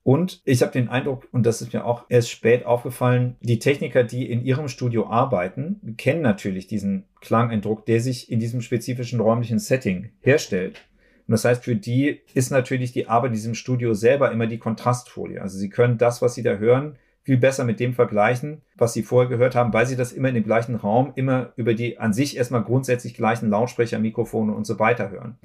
Und 0.05 0.43
ich 0.45 0.63
habe 0.63 0.73
den 0.73 0.89
Eindruck, 0.89 1.29
und 1.31 1.47
das 1.47 1.63
ist 1.63 1.73
mir 1.73 1.85
auch 1.85 2.07
erst 2.09 2.31
spät 2.31 2.67
aufgefallen, 2.67 3.37
die 3.41 3.61
Techniker, 3.61 4.03
die 4.03 4.29
in 4.29 4.45
ihrem 4.45 4.67
Studio 4.67 5.07
arbeiten, 5.07 5.95
kennen 5.97 6.23
natürlich 6.23 6.67
diesen 6.67 7.05
Klangeindruck, 7.21 7.87
der 7.87 8.01
sich 8.01 8.31
in 8.31 8.41
diesem 8.41 8.63
spezifischen 8.63 9.21
räumlichen 9.21 9.61
Setting 9.61 10.11
herstellt. 10.21 10.83
Und 11.29 11.33
das 11.33 11.45
heißt, 11.45 11.63
für 11.63 11.77
die 11.77 12.21
ist 12.35 12.51
natürlich 12.51 12.91
die 12.91 13.07
Arbeit 13.07 13.29
in 13.29 13.35
diesem 13.35 13.55
Studio 13.55 13.95
selber 13.95 14.33
immer 14.33 14.49
die 14.49 14.59
Kontrastfolie. 14.59 15.41
Also 15.41 15.57
sie 15.57 15.71
können 15.71 15.99
das, 15.99 16.21
was 16.21 16.35
sie 16.35 16.43
da 16.43 16.57
hören, 16.57 16.99
viel 17.25 17.37
besser 17.37 17.65
mit 17.65 17.79
dem 17.79 17.95
vergleichen, 17.95 18.63
was 18.77 18.93
sie 18.93 19.03
vorher 19.03 19.29
gehört 19.29 19.55
haben, 19.55 19.73
weil 19.73 19.87
sie 19.87 19.97
das 19.97 20.13
immer 20.13 20.29
in 20.29 20.35
dem 20.35 20.45
gleichen 20.45 20.75
Raum, 20.75 21.13
immer 21.15 21.53
über 21.57 21.75
die 21.75 21.99
an 21.99 22.13
sich 22.13 22.37
erstmal 22.37 22.65
grundsätzlich 22.65 23.15
gleichen 23.15 23.49
Lautsprecher, 23.49 24.01
Mikrofone 24.01 24.53
und 24.53 24.67
so 24.67 24.79
weiter 24.79 25.11
hören. 25.11 25.39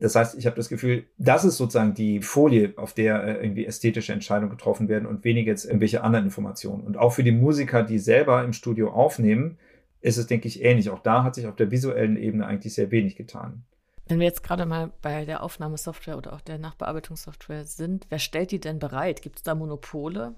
Das 0.00 0.14
heißt, 0.14 0.36
ich 0.36 0.46
habe 0.46 0.56
das 0.56 0.68
Gefühl, 0.68 1.04
das 1.16 1.44
ist 1.44 1.56
sozusagen 1.56 1.94
die 1.94 2.20
Folie, 2.20 2.74
auf 2.76 2.92
der 2.92 3.24
äh, 3.24 3.44
irgendwie 3.44 3.64
ästhetische 3.64 4.12
Entscheidungen 4.12 4.50
getroffen 4.50 4.88
werden 4.88 5.06
und 5.06 5.24
weniger 5.24 5.50
jetzt 5.50 5.64
irgendwelche 5.64 6.02
anderen 6.02 6.26
Informationen. 6.26 6.82
Und 6.82 6.98
auch 6.98 7.12
für 7.12 7.22
die 7.22 7.32
Musiker, 7.32 7.82
die 7.82 7.98
selber 7.98 8.44
im 8.44 8.52
Studio 8.52 8.90
aufnehmen, 8.90 9.58
ist 10.00 10.18
es, 10.18 10.26
denke 10.26 10.48
ich, 10.48 10.62
ähnlich. 10.62 10.90
Auch 10.90 10.98
da 10.98 11.22
hat 11.24 11.36
sich 11.36 11.46
auf 11.46 11.56
der 11.56 11.70
visuellen 11.70 12.16
Ebene 12.16 12.46
eigentlich 12.46 12.74
sehr 12.74 12.90
wenig 12.90 13.16
getan. 13.16 13.62
Wenn 14.08 14.18
wir 14.18 14.26
jetzt 14.26 14.42
gerade 14.42 14.66
mal 14.66 14.90
bei 15.00 15.24
der 15.24 15.42
Aufnahmesoftware 15.42 16.18
oder 16.18 16.32
auch 16.32 16.40
der 16.40 16.58
Nachbearbeitungssoftware 16.58 17.64
sind, 17.64 18.06
wer 18.10 18.18
stellt 18.18 18.50
die 18.50 18.60
denn 18.60 18.78
bereit? 18.78 19.22
Gibt 19.22 19.36
es 19.36 19.42
da 19.42 19.54
Monopole? 19.54 20.34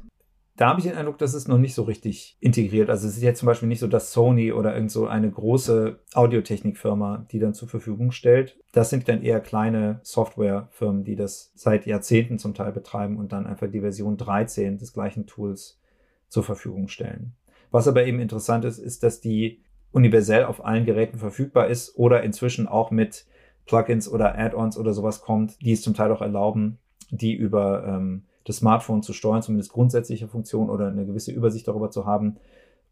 Da 0.56 0.68
habe 0.68 0.78
ich 0.78 0.86
den 0.86 0.94
Eindruck, 0.94 1.18
das 1.18 1.34
ist 1.34 1.48
noch 1.48 1.58
nicht 1.58 1.74
so 1.74 1.82
richtig 1.82 2.36
integriert. 2.38 2.88
Also 2.88 3.08
es 3.08 3.16
ist 3.16 3.22
jetzt 3.22 3.40
zum 3.40 3.46
Beispiel 3.46 3.68
nicht 3.68 3.80
so, 3.80 3.88
dass 3.88 4.12
Sony 4.12 4.52
oder 4.52 4.74
irgend 4.74 4.92
so 4.92 5.08
eine 5.08 5.28
große 5.28 5.98
Audiotechnikfirma, 6.14 7.26
die 7.32 7.40
dann 7.40 7.54
zur 7.54 7.68
Verfügung 7.68 8.12
stellt. 8.12 8.56
Das 8.72 8.90
sind 8.90 9.08
dann 9.08 9.22
eher 9.22 9.40
kleine 9.40 9.98
Softwarefirmen, 10.04 11.02
die 11.02 11.16
das 11.16 11.52
seit 11.56 11.86
Jahrzehnten 11.86 12.38
zum 12.38 12.54
Teil 12.54 12.70
betreiben 12.70 13.18
und 13.18 13.32
dann 13.32 13.46
einfach 13.46 13.68
die 13.68 13.80
Version 13.80 14.16
13 14.16 14.78
des 14.78 14.92
gleichen 14.92 15.26
Tools 15.26 15.80
zur 16.28 16.44
Verfügung 16.44 16.86
stellen. 16.86 17.34
Was 17.72 17.88
aber 17.88 18.06
eben 18.06 18.20
interessant 18.20 18.64
ist, 18.64 18.78
ist, 18.78 19.02
dass 19.02 19.20
die 19.20 19.60
universell 19.90 20.44
auf 20.44 20.64
allen 20.64 20.86
Geräten 20.86 21.18
verfügbar 21.18 21.66
ist 21.66 21.96
oder 21.96 22.22
inzwischen 22.22 22.68
auch 22.68 22.92
mit 22.92 23.26
Plugins 23.66 24.08
oder 24.08 24.38
Add-ons 24.38 24.78
oder 24.78 24.92
sowas 24.92 25.20
kommt, 25.20 25.60
die 25.60 25.72
es 25.72 25.82
zum 25.82 25.94
Teil 25.94 26.12
auch 26.12 26.22
erlauben, 26.22 26.78
die 27.10 27.32
über 27.32 27.84
ähm, 27.86 28.26
das 28.44 28.58
Smartphone 28.58 29.02
zu 29.02 29.12
steuern, 29.12 29.42
zumindest 29.42 29.72
grundsätzliche 29.72 30.28
Funktionen 30.28 30.70
oder 30.70 30.88
eine 30.88 31.06
gewisse 31.06 31.32
Übersicht 31.32 31.66
darüber 31.66 31.90
zu 31.90 32.06
haben. 32.06 32.36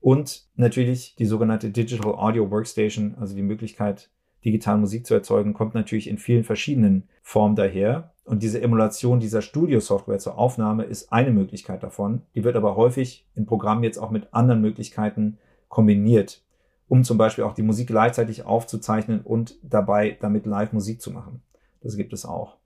Und 0.01 0.47
natürlich 0.57 1.15
die 1.17 1.27
sogenannte 1.27 1.71
Digital 1.71 2.15
Audio 2.15 2.51
Workstation, 2.51 3.15
also 3.21 3.35
die 3.35 3.43
Möglichkeit, 3.43 4.11
digital 4.45 4.79
Musik 4.79 5.07
zu 5.07 5.15
erzeugen, 5.15 5.55
kommt 5.55 5.75
natürlich 5.75 6.09
in 6.09 6.19
vielen 6.19 6.45
verschiedenen 6.45 7.09
Formen 7.23 7.55
daher. 7.55 8.13
Und 8.25 8.43
diese 8.43 8.61
Emulation 8.61 9.21
dieser 9.21 9.43
Studio-Software 9.43 10.19
zur 10.19 10.39
Aufnahme 10.39 10.85
ist 10.85 11.13
eine 11.13 11.31
Möglichkeit 11.31 11.83
davon. 11.83 12.23
Die 12.35 12.45
wird 12.45 12.57
aber 12.57 12.77
häufig 12.77 13.27
in 13.35 13.47
Programmen 13.47 13.85
jetzt 13.85 13.99
auch 13.99 14.11
mit 14.11 14.33
anderen 14.33 14.61
Möglichkeiten 14.61 15.39
kombiniert, 15.69 16.43
um 16.89 17.05
zum 17.05 17.19
Beispiel 17.19 17.45
auch 17.45 17.55
die 17.55 17.63
Musik 17.63 17.89
gleichzeitig 17.89 18.45
aufzuzeichnen 18.45 19.21
und 19.21 19.57
dabei 19.63 20.17
damit 20.21 20.47
live 20.47 20.73
Musik 20.73 21.01
zu 21.01 21.11
machen. 21.11 21.43
Das 21.81 21.97
gibt 21.97 22.13
es 22.13 22.25
auch. 22.25 22.57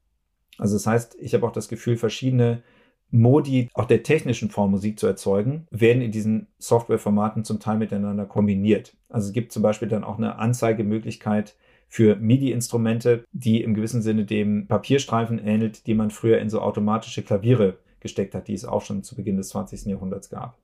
Also 0.59 0.75
das 0.77 0.87
heißt, 0.87 1.17
ich 1.21 1.35
habe 1.35 1.47
auch 1.47 1.53
das 1.53 1.69
Gefühl, 1.69 1.97
verschiedene 1.97 2.63
Modi 3.11 3.69
auch 3.75 3.85
der 3.85 4.03
technischen 4.03 4.51
Form 4.51 4.73
Musik 4.73 4.99
zu 4.99 5.07
erzeugen, 5.07 5.67
werden 5.71 6.03
in 6.03 6.11
diesen 6.11 6.49
Softwareformaten 6.59 7.45
zum 7.45 7.61
Teil 7.61 7.79
miteinander 7.79 8.27
kombiniert. 8.27 8.97
Also 9.09 9.29
es 9.29 9.33
gibt 9.33 9.53
zum 9.53 9.63
Beispiel 9.63 9.89
dann 9.89 10.05
auch 10.05 10.19
eine 10.19 10.39
Anzeigemöglichkeit 10.39 11.55
für 11.89 12.17
MIDI-Instrumente, 12.17 13.25
die 13.33 13.63
im 13.63 13.75
gewissen 13.75 14.03
Sinne 14.03 14.25
dem 14.25 14.67
Papierstreifen 14.67 15.39
ähnelt, 15.39 15.87
die 15.87 15.95
man 15.95 16.11
früher 16.11 16.39
in 16.39 16.51
so 16.51 16.61
automatische 16.61 17.23
Klaviere 17.23 17.79
gesteckt 18.01 18.35
hat, 18.35 18.49
die 18.49 18.55
es 18.55 18.65
auch 18.65 18.83
schon 18.83 19.03
zu 19.03 19.15
Beginn 19.15 19.37
des 19.37 19.51
20. 19.51 19.87
Jahrhunderts 19.87 20.29
gab. 20.29 20.59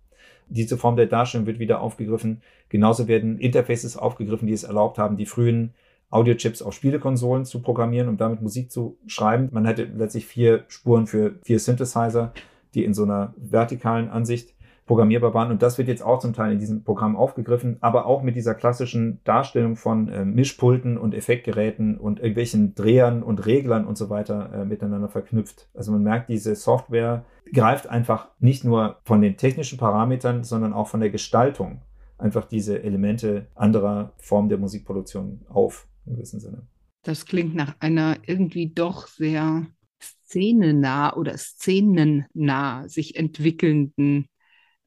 Diese 0.48 0.76
Form 0.76 0.96
der 0.96 1.06
Darstellung 1.06 1.46
wird 1.46 1.58
wieder 1.58 1.80
aufgegriffen. 1.80 2.42
Genauso 2.68 3.08
werden 3.08 3.38
Interfaces 3.38 3.96
aufgegriffen, 3.96 4.46
die 4.46 4.52
es 4.52 4.64
erlaubt 4.64 4.98
haben, 4.98 5.16
die 5.16 5.26
frühen 5.26 5.72
Audiochips 6.12 6.62
auf 6.62 6.74
Spielekonsolen 6.74 7.44
zu 7.44 7.60
programmieren, 7.60 8.08
um 8.08 8.16
damit 8.16 8.42
Musik 8.42 8.70
zu 8.70 8.98
schreiben. 9.06 9.48
Man 9.50 9.64
hätte 9.64 9.84
letztlich 9.84 10.26
vier 10.26 10.64
Spuren 10.68 11.06
für 11.06 11.36
vier 11.42 11.58
Synthesizer, 11.58 12.32
die 12.74 12.84
in 12.84 12.94
so 12.94 13.02
einer 13.02 13.34
vertikalen 13.36 14.08
Ansicht 14.08 14.54
programmierbar 14.86 15.32
waren. 15.32 15.50
Und 15.50 15.62
das 15.62 15.78
wird 15.78 15.88
jetzt 15.88 16.02
auch 16.02 16.18
zum 16.18 16.32
Teil 16.32 16.52
in 16.52 16.58
diesem 16.58 16.82
Programm 16.82 17.16
aufgegriffen, 17.16 17.78
aber 17.80 18.06
auch 18.06 18.22
mit 18.22 18.36
dieser 18.36 18.54
klassischen 18.54 19.20
Darstellung 19.24 19.76
von 19.76 20.08
äh, 20.08 20.24
Mischpulten 20.24 20.98
und 20.98 21.14
Effektgeräten 21.14 21.96
und 21.96 22.18
irgendwelchen 22.18 22.74
Drehern 22.74 23.22
und 23.22 23.46
Reglern 23.46 23.86
und 23.86 23.96
so 23.96 24.10
weiter 24.10 24.50
äh, 24.52 24.64
miteinander 24.64 25.08
verknüpft. 25.08 25.68
Also 25.74 25.92
man 25.92 26.02
merkt, 26.02 26.28
diese 26.28 26.54
Software 26.56 27.24
greift 27.52 27.86
einfach 27.86 28.28
nicht 28.38 28.64
nur 28.64 28.96
von 29.04 29.22
den 29.22 29.36
technischen 29.36 29.78
Parametern, 29.78 30.44
sondern 30.44 30.72
auch 30.72 30.88
von 30.88 31.00
der 31.00 31.10
Gestaltung 31.10 31.80
einfach 32.18 32.44
diese 32.44 32.82
Elemente 32.82 33.46
anderer 33.54 34.12
Formen 34.18 34.48
der 34.48 34.58
Musikproduktion 34.58 35.42
auf 35.48 35.86
im 36.06 36.14
gewissen 36.14 36.40
Sinne. 36.40 36.66
Das 37.02 37.26
klingt 37.26 37.54
nach 37.54 37.74
einer 37.80 38.18
irgendwie 38.26 38.72
doch 38.72 39.06
sehr 39.08 39.66
szenennah 40.00 41.14
oder 41.14 41.36
szenennah 41.36 42.88
sich 42.88 43.16
entwickelnden 43.16 44.28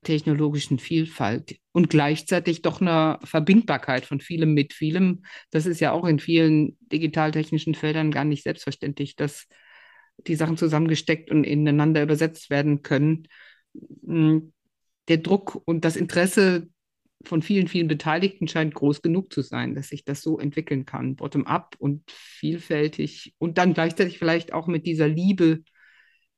technologischen 0.03 0.79
Vielfalt 0.79 1.57
und 1.71 1.89
gleichzeitig 1.89 2.61
doch 2.61 2.79
einer 2.79 3.19
Verbindbarkeit 3.23 4.05
von 4.05 4.21
vielem 4.21 4.53
mit 4.53 4.71
vielem. 4.73 5.23
Das 5.49 5.65
ist 5.65 5.81
ja 5.81 5.91
auch 5.91 6.05
in 6.05 6.19
vielen 6.19 6.77
digitaltechnischen 6.91 7.75
Feldern 7.75 8.11
gar 8.11 8.23
nicht 8.23 8.43
selbstverständlich, 8.43 9.15
dass 9.15 9.47
die 10.17 10.35
Sachen 10.35 10.57
zusammengesteckt 10.57 11.31
und 11.31 11.43
ineinander 11.43 12.03
übersetzt 12.03 12.49
werden 12.49 12.81
können. 12.83 13.27
Hm, 14.05 14.53
der 15.07 15.17
Druck 15.17 15.61
und 15.65 15.83
das 15.85 15.95
Interesse 15.95 16.69
von 17.23 17.41
vielen, 17.41 17.67
vielen 17.67 17.87
Beteiligten 17.87 18.47
scheint 18.47 18.75
groß 18.75 19.01
genug 19.01 19.31
zu 19.33 19.41
sein, 19.41 19.75
dass 19.75 19.89
sich 19.89 20.05
das 20.05 20.21
so 20.21 20.39
entwickeln 20.39 20.85
kann, 20.85 21.15
bottom-up 21.15 21.75
und 21.79 22.03
vielfältig 22.09 23.33
und 23.37 23.57
dann 23.57 23.73
gleichzeitig 23.73 24.19
vielleicht 24.19 24.53
auch 24.53 24.67
mit 24.67 24.85
dieser 24.85 25.07
Liebe 25.07 25.63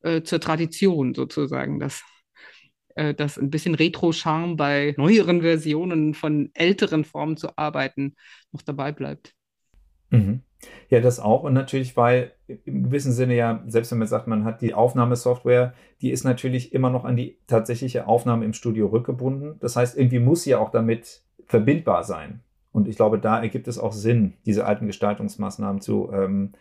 äh, 0.02 0.22
zur 0.24 0.40
Tradition 0.40 1.14
sozusagen, 1.14 1.80
dass, 1.80 2.04
äh, 2.96 3.14
dass 3.14 3.38
ein 3.38 3.50
bisschen 3.50 3.76
Retro-Charme 3.76 4.56
bei 4.56 4.94
neueren 4.98 5.42
Versionen 5.42 6.14
von 6.14 6.52
älteren 6.54 7.04
Formen 7.04 7.38
zu 7.38 7.58
arbeiten 7.58 8.16
noch 8.52 8.62
dabei 8.62 8.92
bleibt. 8.92 9.37
Mhm. 10.10 10.42
Ja, 10.90 11.02
das 11.02 11.20
auch. 11.20 11.44
Und 11.44 11.54
natürlich, 11.54 11.96
weil 11.98 12.32
im 12.66 12.84
gewissen 12.84 13.12
Sinne 13.12 13.36
ja, 13.36 13.64
selbst 13.68 13.92
wenn 13.92 14.00
man 14.00 14.08
sagt, 14.08 14.28
man 14.28 14.44
hat 14.44 14.62
die 14.62 14.74
Aufnahmesoftware, 14.74 15.74
die 16.02 16.12
ist 16.12 16.24
natürlich 16.24 16.74
immer 16.74 16.90
noch 16.90 17.06
an 17.06 17.16
die 17.16 17.38
tatsächliche 17.48 18.08
Aufnahme 18.08 18.46
im 18.46 18.54
Studio 18.54 18.88
rückgebunden. 18.88 19.58
Das 19.60 19.76
heißt, 19.76 19.98
irgendwie 19.98 20.20
muss 20.20 20.44
sie 20.44 20.56
auch 20.56 20.72
damit 20.72 21.22
verbindbar 21.46 22.04
sein. 22.04 22.42
Und 22.72 22.88
ich 22.88 22.96
glaube, 22.96 23.20
da 23.20 23.42
ergibt 23.42 23.68
es 23.68 23.80
auch 23.80 23.94
Sinn, 23.94 24.34
diese 24.46 24.66
alten 24.66 24.88
Gestaltungsmaßnahmen 24.88 25.82
zu, 25.82 26.12
ähm, 26.14 26.54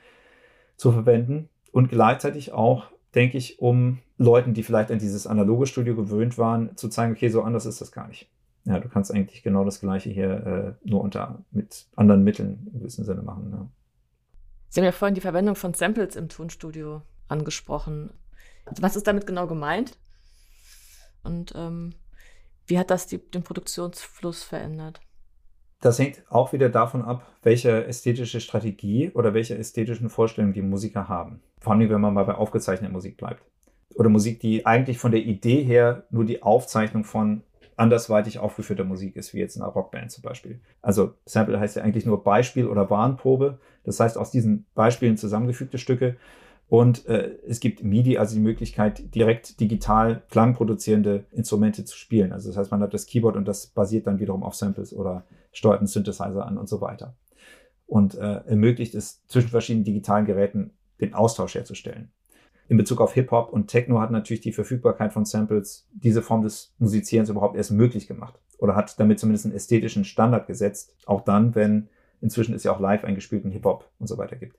zu 0.76 0.92
verwenden. 0.92 1.48
Und 1.72 1.88
gleichzeitig 1.90 2.52
auch, 2.52 2.86
denke 3.14 3.38
ich, 3.38 3.60
um 3.60 3.98
Leuten, 4.18 4.54
die 4.54 4.62
vielleicht 4.62 4.90
an 4.90 4.98
dieses 4.98 5.26
analoge 5.26 5.66
Studio 5.66 5.94
gewöhnt 5.94 6.38
waren, 6.38 6.76
zu 6.76 6.88
zeigen, 6.88 7.12
okay, 7.12 7.28
so 7.28 7.42
anders 7.42 7.66
ist 7.66 7.80
das 7.80 7.92
gar 7.92 8.08
nicht. 8.08 8.30
Ja, 8.66 8.80
du 8.80 8.88
kannst 8.88 9.12
eigentlich 9.14 9.42
genau 9.42 9.64
das 9.64 9.80
Gleiche 9.80 10.10
hier 10.10 10.76
äh, 10.84 10.88
nur 10.88 11.00
unter 11.00 11.44
mit 11.52 11.86
anderen 11.94 12.24
Mitteln 12.24 12.68
im 12.72 12.80
gewissen 12.80 13.04
Sinne 13.04 13.22
machen. 13.22 13.50
Ja. 13.52 13.68
Sie 14.68 14.80
haben 14.80 14.84
ja 14.84 14.92
vorhin 14.92 15.14
die 15.14 15.20
Verwendung 15.20 15.54
von 15.54 15.72
Samples 15.72 16.16
im 16.16 16.28
Tonstudio 16.28 17.02
angesprochen. 17.28 18.10
Was 18.80 18.96
ist 18.96 19.06
damit 19.06 19.26
genau 19.26 19.46
gemeint? 19.46 19.96
Und 21.22 21.54
ähm, 21.56 21.94
wie 22.66 22.78
hat 22.78 22.90
das 22.90 23.06
die, 23.06 23.18
den 23.18 23.44
Produktionsfluss 23.44 24.42
verändert? 24.42 25.00
Das 25.80 26.00
hängt 26.00 26.24
auch 26.28 26.52
wieder 26.52 26.68
davon 26.68 27.02
ab, 27.02 27.24
welche 27.42 27.86
ästhetische 27.86 28.40
Strategie 28.40 29.10
oder 29.10 29.34
welche 29.34 29.56
ästhetischen 29.56 30.08
Vorstellungen 30.08 30.54
die 30.54 30.62
Musiker 30.62 31.08
haben. 31.08 31.40
Vor 31.60 31.72
allem, 31.72 31.88
wenn 31.88 32.00
man 32.00 32.14
mal 32.14 32.24
bei 32.24 32.34
aufgezeichneter 32.34 32.92
Musik 32.92 33.16
bleibt. 33.16 33.44
Oder 33.94 34.08
Musik, 34.08 34.40
die 34.40 34.66
eigentlich 34.66 34.98
von 34.98 35.12
der 35.12 35.20
Idee 35.20 35.62
her 35.62 36.04
nur 36.10 36.24
die 36.24 36.42
Aufzeichnung 36.42 37.04
von 37.04 37.42
andersweitig 37.76 38.38
aufgeführter 38.38 38.84
Musik 38.84 39.16
ist, 39.16 39.34
wie 39.34 39.38
jetzt 39.38 39.56
in 39.56 39.62
einer 39.62 39.72
Rockband 39.72 40.10
zum 40.10 40.22
Beispiel. 40.22 40.60
Also 40.82 41.14
Sample 41.26 41.60
heißt 41.60 41.76
ja 41.76 41.82
eigentlich 41.82 42.06
nur 42.06 42.24
Beispiel 42.24 42.66
oder 42.66 42.88
Warnprobe. 42.90 43.58
Das 43.84 44.00
heißt, 44.00 44.16
aus 44.16 44.30
diesen 44.30 44.66
Beispielen 44.74 45.16
zusammengefügte 45.16 45.78
Stücke. 45.78 46.16
Und 46.68 47.06
äh, 47.06 47.36
es 47.46 47.60
gibt 47.60 47.84
MIDI, 47.84 48.18
also 48.18 48.34
die 48.34 48.40
Möglichkeit, 48.40 49.14
direkt 49.14 49.60
digital 49.60 50.22
klangproduzierende 50.30 51.24
Instrumente 51.30 51.84
zu 51.84 51.96
spielen. 51.96 52.32
Also 52.32 52.48
das 52.48 52.56
heißt, 52.56 52.70
man 52.70 52.80
hat 52.80 52.92
das 52.92 53.06
Keyboard 53.06 53.36
und 53.36 53.46
das 53.46 53.68
basiert 53.68 54.06
dann 54.06 54.18
wiederum 54.18 54.42
auf 54.42 54.56
Samples 54.56 54.92
oder 54.92 55.24
steuert 55.52 55.78
einen 55.78 55.86
Synthesizer 55.86 56.44
an 56.44 56.58
und 56.58 56.68
so 56.68 56.80
weiter. 56.80 57.14
Und 57.86 58.16
äh, 58.16 58.40
ermöglicht 58.46 58.94
es 58.96 59.24
zwischen 59.26 59.50
verschiedenen 59.50 59.84
digitalen 59.84 60.26
Geräten 60.26 60.72
den 61.00 61.14
Austausch 61.14 61.54
herzustellen. 61.54 62.10
In 62.68 62.76
Bezug 62.76 63.00
auf 63.00 63.12
Hip-Hop 63.14 63.52
und 63.52 63.68
Techno 63.68 64.00
hat 64.00 64.10
natürlich 64.10 64.40
die 64.40 64.52
Verfügbarkeit 64.52 65.12
von 65.12 65.24
Samples 65.24 65.86
diese 65.92 66.22
Form 66.22 66.42
des 66.42 66.74
Musizierens 66.78 67.28
überhaupt 67.28 67.56
erst 67.56 67.70
möglich 67.70 68.08
gemacht. 68.08 68.40
Oder 68.58 68.74
hat 68.74 68.98
damit 68.98 69.20
zumindest 69.20 69.46
einen 69.46 69.54
ästhetischen 69.54 70.04
Standard 70.04 70.46
gesetzt. 70.46 70.94
Auch 71.06 71.20
dann, 71.20 71.54
wenn 71.54 71.88
inzwischen 72.20 72.54
es 72.54 72.64
ja 72.64 72.72
auch 72.72 72.80
live 72.80 73.04
eingespielten 73.04 73.50
Hip-Hop 73.50 73.88
und 73.98 74.06
so 74.08 74.18
weiter 74.18 74.36
gibt 74.36 74.56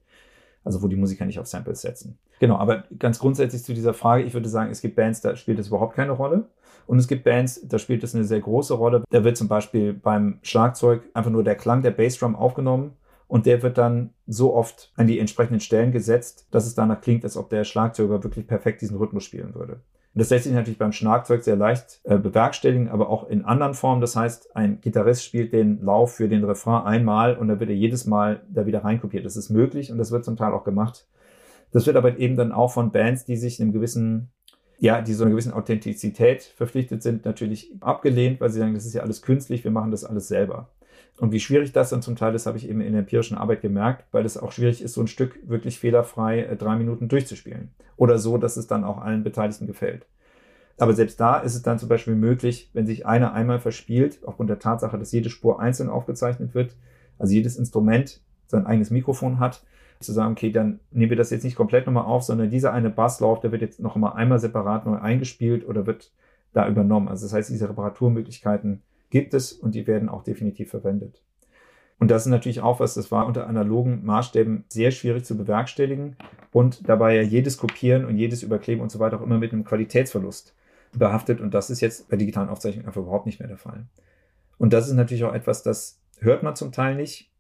also 0.68 0.84
wo 0.84 0.88
die 0.90 0.98
Musiker 0.98 1.26
nicht 1.26 1.40
auf 1.40 1.48
Samples 1.48 1.82
setzen. 1.82 2.20
Genau, 2.40 2.58
aber 2.58 2.84
ganz 3.00 3.20
grundsätzlich 3.20 3.64
zu 3.64 3.74
dieser 3.74 3.94
Frage, 3.94 4.24
ich 4.24 4.34
würde 4.34 4.50
sagen, 4.50 4.70
es 4.70 4.82
gibt 4.82 4.98
Bands, 4.98 5.22
da 5.22 5.38
spielt 5.38 5.60
es 5.60 5.70
überhaupt 5.70 5.96
keine 5.96 6.12
Rolle. 6.12 6.50
Und 6.86 7.00
es 7.00 7.08
gibt 7.08 7.24
Bands, 7.24 7.66
da 7.68 7.80
spielt 7.80 8.04
es 8.04 8.14
eine 8.14 8.26
sehr 8.26 8.42
große 8.42 8.74
Rolle. 8.74 9.04
Da 9.10 9.24
wird 9.24 9.38
zum 9.38 9.48
Beispiel 9.48 9.94
beim 9.94 10.40
Schlagzeug 10.42 11.04
einfach 11.14 11.32
nur 11.32 11.44
der 11.44 11.56
Klang 11.56 11.84
der 11.84 11.92
Bassdrum 11.92 12.36
aufgenommen 12.36 12.94
und 13.28 13.46
der 13.46 13.62
wird 13.62 13.78
dann 13.78 14.12
so 14.26 14.54
oft 14.56 14.92
an 14.96 15.08
die 15.08 15.20
entsprechenden 15.20 15.60
Stellen 15.60 15.92
gesetzt, 15.92 16.48
dass 16.52 16.66
es 16.66 16.76
danach 16.76 17.02
klingt, 17.02 17.24
als 17.24 17.38
ob 17.38 17.50
der 17.50 17.64
Schlagzeuger 17.64 18.24
wirklich 18.24 18.48
perfekt 18.48 18.82
diesen 18.82 18.98
Rhythmus 18.98 19.24
spielen 19.24 19.54
würde. 19.54 19.82
Und 20.18 20.22
das 20.22 20.30
lässt 20.30 20.46
sich 20.46 20.54
natürlich 20.54 20.80
beim 20.80 20.94
Schlagzeug 20.94 21.44
sehr 21.44 21.58
leicht 21.58 22.00
äh, 22.04 22.18
bewerkstelligen, 22.18 22.90
aber 22.90 23.10
auch 23.10 23.30
in 23.30 23.46
anderen 23.46 23.76
Formen. 23.76 24.02
Das 24.02 24.16
heißt, 24.16 24.56
ein 24.56 24.82
Gitarrist 24.82 25.24
spielt 25.24 25.54
den 25.54 25.82
Lauf 25.82 26.16
für 26.16 26.28
den 26.28 26.44
Refrain 26.44 26.86
einmal 26.86 27.38
und 27.38 27.50
dann 27.50 27.60
wird 27.60 27.70
er 27.70 27.76
jedes 27.76 28.08
Mal 28.08 28.42
da 28.50 28.66
wieder 28.66 28.84
reinkopiert. 28.84 29.26
Das 29.26 29.38
ist 29.38 29.50
möglich 29.50 29.92
und 29.92 29.98
das 30.00 30.12
wird 30.12 30.26
zum 30.26 30.38
Teil 30.38 30.54
auch 30.54 30.64
gemacht. 30.64 31.08
Das 31.72 31.86
wird 31.86 31.98
aber 31.98 32.18
eben 32.18 32.36
dann 32.36 32.52
auch 32.52 32.72
von 32.72 32.92
Bands, 32.92 33.26
die 33.26 33.36
sich 33.36 33.62
einem 33.62 33.74
gewissen, 33.74 34.32
ja, 34.80 35.02
die 35.02 35.14
so 35.14 35.24
einer 35.24 35.32
gewissen 35.32 35.54
Authentizität 35.54 36.42
verpflichtet 36.42 37.04
sind, 37.04 37.26
natürlich 37.26 37.72
abgelehnt, 37.82 38.40
weil 38.40 38.50
sie 38.50 38.60
sagen, 38.60 38.74
das 38.74 38.86
ist 38.86 38.94
ja 38.94 39.04
alles 39.04 39.22
künstlich, 39.22 39.66
wir 39.66 39.72
machen 39.72 39.92
das 39.92 40.06
alles 40.06 40.30
selber. 40.30 40.70
Und 41.20 41.32
wie 41.32 41.40
schwierig 41.40 41.72
das 41.72 41.90
dann 41.90 42.02
zum 42.02 42.16
Teil 42.16 42.36
ist, 42.36 42.46
habe 42.46 42.58
ich 42.58 42.70
eben 42.70 42.82
in 42.82 42.92
der 42.92 43.00
empirischen 43.02 43.38
Arbeit 43.38 43.62
gemerkt, 43.62 44.06
weil 44.12 44.26
es 44.26 44.38
auch 44.38 44.52
schwierig 44.52 44.82
ist, 44.82 44.94
so 44.94 45.02
ein 45.02 45.08
Stück 45.08 45.40
wirklich 45.48 45.80
fehlerfrei 45.80 46.42
äh, 46.42 46.56
drei 46.56 46.76
Minuten 46.76 47.08
durchzuspielen. 47.08 47.72
Oder 47.96 48.20
so, 48.20 48.38
dass 48.38 48.58
es 48.58 48.68
dann 48.68 48.84
auch 48.84 49.00
allen 49.00 49.24
Beteiligten 49.24 49.66
gefällt. 49.66 50.06
Aber 50.78 50.94
selbst 50.94 51.20
da 51.20 51.40
ist 51.40 51.56
es 51.56 51.64
dann 51.64 51.80
zum 51.80 51.90
Beispiel 51.90 52.16
möglich, 52.16 52.70
wenn 52.74 52.86
sich 52.86 53.08
einer 53.08 53.34
einmal 53.34 53.60
verspielt, 53.60 54.20
aufgrund 54.26 54.52
der 54.52 54.60
Tatsache, 54.60 55.00
dass 55.00 55.12
jede 55.12 55.32
Spur 55.32 55.60
einzeln 55.60 55.90
aufgezeichnet 55.90 56.54
wird, 56.54 56.76
also 57.18 57.34
jedes 57.34 57.58
Instrument 57.58 58.22
sein 58.46 58.68
eigenes 58.68 58.92
Mikrofon 58.92 59.40
hat, 59.40 59.64
zu 60.00 60.14
sagen, 60.14 60.34
okay, 60.34 60.52
dann 60.52 60.80
nehmen 60.92 61.10
wir 61.10 61.18
das 61.18 61.32
jetzt 61.32 61.44
nicht 61.44 61.56
komplett 61.56 61.88
nochmal 61.88 62.06
auf, 62.06 62.22
sondern 62.22 62.52
dieser 62.52 62.72
eine 62.74 62.92
Basslauf, 62.92 63.40
der 63.40 63.52
wird 63.52 63.64
jetzt 63.64 63.80
noch 63.80 63.96
mal 63.96 64.12
einmal 64.12 64.38
separat 64.40 64.86
neu 64.86 64.98
eingespielt 64.98 65.68
oder 65.68 65.88
wird 65.88 66.12
da 66.54 66.68
übernommen. 66.68 67.08
Also 67.08 67.26
das 67.26 67.34
heißt, 67.34 67.50
diese 67.50 67.68
Reparaturmöglichkeiten 67.70 68.84
gibt 69.10 69.34
es 69.34 69.54
und 69.54 69.76
die 69.76 69.88
werden 69.88 70.10
auch 70.10 70.24
definitiv 70.24 70.70
verwendet. 70.70 71.22
Und 72.00 72.12
das 72.12 72.24
ist 72.24 72.30
natürlich 72.30 72.62
auch 72.62 72.80
was, 72.80 72.94
das 72.94 73.12
war 73.12 73.26
unter 73.26 73.48
analogen 73.48 74.06
Maßstäben 74.06 74.66
sehr 74.68 74.92
schwierig 74.92 75.26
zu 75.26 75.36
bewerkstelligen 75.36 76.16
und 76.52 76.88
dabei 76.88 77.16
ja 77.16 77.24
jedes 77.24 77.58
Kopieren 77.58 78.06
und 78.06 78.18
jedes 78.18 78.44
Überkleben 78.44 78.82
und 78.82 78.92
so 78.92 79.00
weiter 79.00 79.18
auch 79.18 79.24
immer 79.24 79.40
mit 79.40 79.52
einem 79.52 79.64
Qualitätsverlust 79.64 80.56
behaftet 80.94 81.42
und 81.42 81.54
das 81.54 81.70
ist 81.70 81.82
jetzt 81.82 82.08
bei 82.10 82.18
digitalen 82.18 82.50
Aufzeichnungen 82.50 82.88
einfach 82.88 83.02
überhaupt 83.02 83.26
nicht 83.26 83.40
mehr 83.40 83.50
der 83.50 83.58
Fall. 83.58 83.88
Und 84.58 84.74
das 84.74 84.88
ist 84.88 84.94
natürlich 84.94 85.24
auch 85.24 85.34
etwas, 85.34 85.64
das 85.64 86.00
hört 86.20 86.44
man 86.44 86.56
zum 86.56 86.72
Teil 86.72 86.96
nicht 86.96 87.32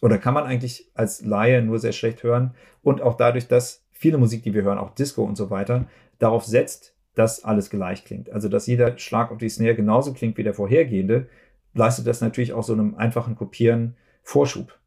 oder 0.00 0.18
kann 0.18 0.34
man 0.34 0.44
eigentlich 0.44 0.90
als 0.94 1.22
Laie 1.22 1.62
nur 1.62 1.78
sehr 1.78 1.92
schlecht 1.92 2.22
hören 2.22 2.54
und 2.82 3.02
auch 3.02 3.16
dadurch, 3.16 3.48
dass 3.48 3.84
viele 3.92 4.18
Musik, 4.18 4.42
die 4.42 4.54
wir 4.54 4.62
hören, 4.62 4.78
auch 4.78 4.94
Disco 4.94 5.22
und 5.24 5.36
so 5.36 5.50
weiter, 5.50 5.86
darauf 6.18 6.44
setzt, 6.44 6.94
dass 7.14 7.44
alles 7.44 7.70
gleich 7.70 8.04
klingt. 8.04 8.30
Also, 8.30 8.48
dass 8.48 8.66
jeder 8.66 8.96
Schlag 8.98 9.30
auf 9.30 9.38
die 9.38 9.48
Snare 9.48 9.74
genauso 9.74 10.12
klingt 10.12 10.36
wie 10.38 10.42
der 10.42 10.54
vorhergehende, 10.54 11.28
leistet 11.74 12.06
das 12.06 12.20
natürlich 12.20 12.52
auch 12.52 12.62
so 12.62 12.72
einem 12.72 12.94
einfachen 12.94 13.36
Kopieren 13.36 13.96
Vorschub. 14.22 14.78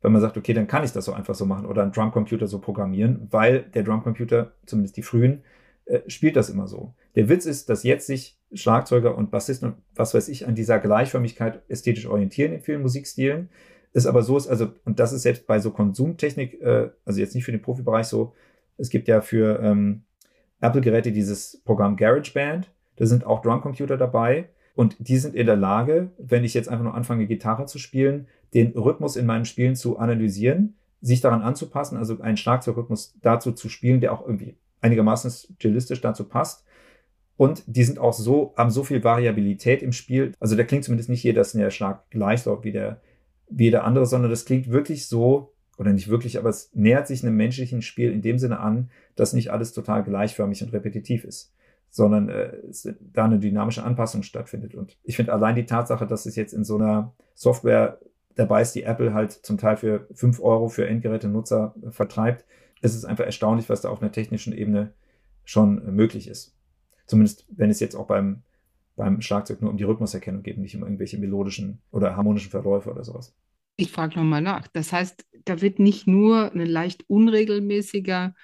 Wenn 0.00 0.12
man 0.12 0.20
sagt, 0.20 0.36
okay, 0.36 0.52
dann 0.52 0.66
kann 0.66 0.84
ich 0.84 0.92
das 0.92 1.04
so 1.04 1.12
einfach 1.12 1.34
so 1.34 1.46
machen 1.46 1.66
oder 1.66 1.82
einen 1.82 1.92
Drumcomputer 1.92 2.46
so 2.46 2.58
programmieren, 2.58 3.28
weil 3.30 3.62
der 3.62 3.84
Drumcomputer, 3.84 4.52
zumindest 4.66 4.96
die 4.96 5.02
frühen, 5.02 5.42
äh, 5.84 6.00
spielt 6.08 6.36
das 6.36 6.50
immer 6.50 6.66
so. 6.66 6.94
Der 7.14 7.28
Witz 7.28 7.46
ist, 7.46 7.68
dass 7.68 7.84
jetzt 7.84 8.06
sich 8.06 8.38
Schlagzeuger 8.52 9.16
und 9.16 9.30
Bassisten 9.30 9.68
und 9.68 9.76
was 9.94 10.14
weiß 10.14 10.28
ich 10.28 10.46
an 10.46 10.54
dieser 10.54 10.78
Gleichförmigkeit 10.78 11.62
ästhetisch 11.68 12.06
orientieren 12.06 12.52
in 12.52 12.60
vielen 12.60 12.82
Musikstilen. 12.82 13.48
Ist 13.92 14.06
aber 14.06 14.22
so 14.22 14.36
ist, 14.36 14.48
also, 14.48 14.72
und 14.84 14.98
das 14.98 15.12
ist 15.12 15.22
selbst 15.22 15.46
bei 15.46 15.58
so 15.58 15.70
Konsumtechnik, 15.70 16.60
äh, 16.60 16.90
also 17.04 17.20
jetzt 17.20 17.34
nicht 17.34 17.44
für 17.44 17.52
den 17.52 17.62
Profibereich 17.62 18.06
so, 18.06 18.34
es 18.78 18.90
gibt 18.90 19.06
ja 19.06 19.20
für 19.20 19.60
ähm, 19.60 20.04
Apple-Geräte 20.62 21.12
dieses 21.12 21.60
Programm 21.64 21.96
GarageBand. 21.96 22.70
Da 22.96 23.06
sind 23.06 23.26
auch 23.26 23.42
Drumcomputer 23.42 23.96
dabei. 23.96 24.48
Und 24.74 24.96
die 24.98 25.18
sind 25.18 25.34
in 25.34 25.46
der 25.46 25.56
Lage, 25.56 26.10
wenn 26.18 26.44
ich 26.44 26.54
jetzt 26.54 26.68
einfach 26.68 26.84
nur 26.84 26.94
anfange, 26.94 27.26
Gitarre 27.26 27.66
zu 27.66 27.78
spielen, 27.78 28.26
den 28.54 28.72
Rhythmus 28.72 29.16
in 29.16 29.26
meinen 29.26 29.44
Spielen 29.44 29.76
zu 29.76 29.98
analysieren, 29.98 30.76
sich 31.00 31.20
daran 31.20 31.42
anzupassen, 31.42 31.98
also 31.98 32.20
einen 32.20 32.36
Schlagzeugrhythmus 32.36 33.18
dazu 33.20 33.52
zu 33.52 33.68
spielen, 33.68 34.00
der 34.00 34.12
auch 34.12 34.22
irgendwie 34.26 34.56
einigermaßen 34.80 35.30
stilistisch 35.58 36.00
dazu 36.00 36.24
passt. 36.24 36.64
Und 37.36 37.64
die 37.66 37.84
sind 37.84 37.98
auch 37.98 38.12
so, 38.12 38.54
haben 38.56 38.70
so 38.70 38.84
viel 38.84 39.02
Variabilität 39.02 39.82
im 39.82 39.92
Spiel. 39.92 40.32
Also 40.38 40.56
da 40.56 40.64
klingt 40.64 40.84
zumindest 40.84 41.10
nicht 41.10 41.22
jeder 41.22 41.44
Snare-Schlag 41.44 42.08
gleich 42.10 42.44
laut 42.44 42.64
wie 42.64 42.72
der, 42.72 43.00
wie 43.48 43.70
der 43.70 43.84
andere, 43.84 44.06
sondern 44.06 44.30
das 44.30 44.44
klingt 44.44 44.70
wirklich 44.70 45.06
so, 45.06 45.51
oder 45.78 45.92
nicht 45.92 46.08
wirklich, 46.08 46.38
aber 46.38 46.50
es 46.50 46.70
nähert 46.74 47.06
sich 47.06 47.24
einem 47.24 47.36
menschlichen 47.36 47.82
Spiel 47.82 48.12
in 48.12 48.22
dem 48.22 48.38
Sinne 48.38 48.60
an, 48.60 48.90
dass 49.16 49.32
nicht 49.32 49.50
alles 49.50 49.72
total 49.72 50.02
gleichförmig 50.04 50.62
und 50.62 50.72
repetitiv 50.72 51.24
ist, 51.24 51.52
sondern 51.90 52.28
äh, 52.28 52.52
da 53.00 53.24
eine 53.24 53.38
dynamische 53.38 53.82
Anpassung 53.82 54.22
stattfindet. 54.22 54.74
Und 54.74 54.98
ich 55.02 55.16
finde 55.16 55.32
allein 55.32 55.54
die 55.54 55.66
Tatsache, 55.66 56.06
dass 56.06 56.26
es 56.26 56.36
jetzt 56.36 56.52
in 56.52 56.64
so 56.64 56.76
einer 56.76 57.14
Software 57.34 57.98
dabei 58.34 58.62
ist, 58.62 58.72
die 58.72 58.84
Apple 58.84 59.14
halt 59.14 59.32
zum 59.32 59.58
Teil 59.58 59.76
für 59.76 60.06
fünf 60.12 60.40
Euro 60.40 60.68
für 60.68 60.86
Endgeräte-Nutzer 60.86 61.74
vertreibt, 61.90 62.44
ist 62.80 62.94
es 62.94 63.04
einfach 63.04 63.24
erstaunlich, 63.24 63.68
was 63.68 63.80
da 63.80 63.88
auf 63.88 64.02
einer 64.02 64.12
technischen 64.12 64.52
Ebene 64.52 64.92
schon 65.44 65.94
möglich 65.94 66.28
ist. 66.28 66.56
Zumindest 67.06 67.46
wenn 67.50 67.70
es 67.70 67.80
jetzt 67.80 67.94
auch 67.94 68.06
beim, 68.06 68.42
beim 68.96 69.20
Schlagzeug 69.20 69.60
nur 69.60 69.70
um 69.70 69.76
die 69.76 69.84
Rhythmuserkennung 69.84 70.42
geht, 70.42 70.58
nicht 70.58 70.76
um 70.76 70.82
irgendwelche 70.82 71.18
melodischen 71.18 71.80
oder 71.90 72.16
harmonischen 72.16 72.50
Verläufe 72.50 72.90
oder 72.90 73.04
sowas. 73.04 73.34
Ich 73.76 73.90
frage 73.90 74.16
nochmal 74.16 74.42
nach. 74.42 74.68
Das 74.68 74.92
heißt, 74.92 75.24
da 75.44 75.60
wird 75.60 75.78
nicht 75.78 76.06
nur 76.06 76.52
ein 76.52 76.66
leicht 76.66 77.04
unregelmäßiger 77.08 78.34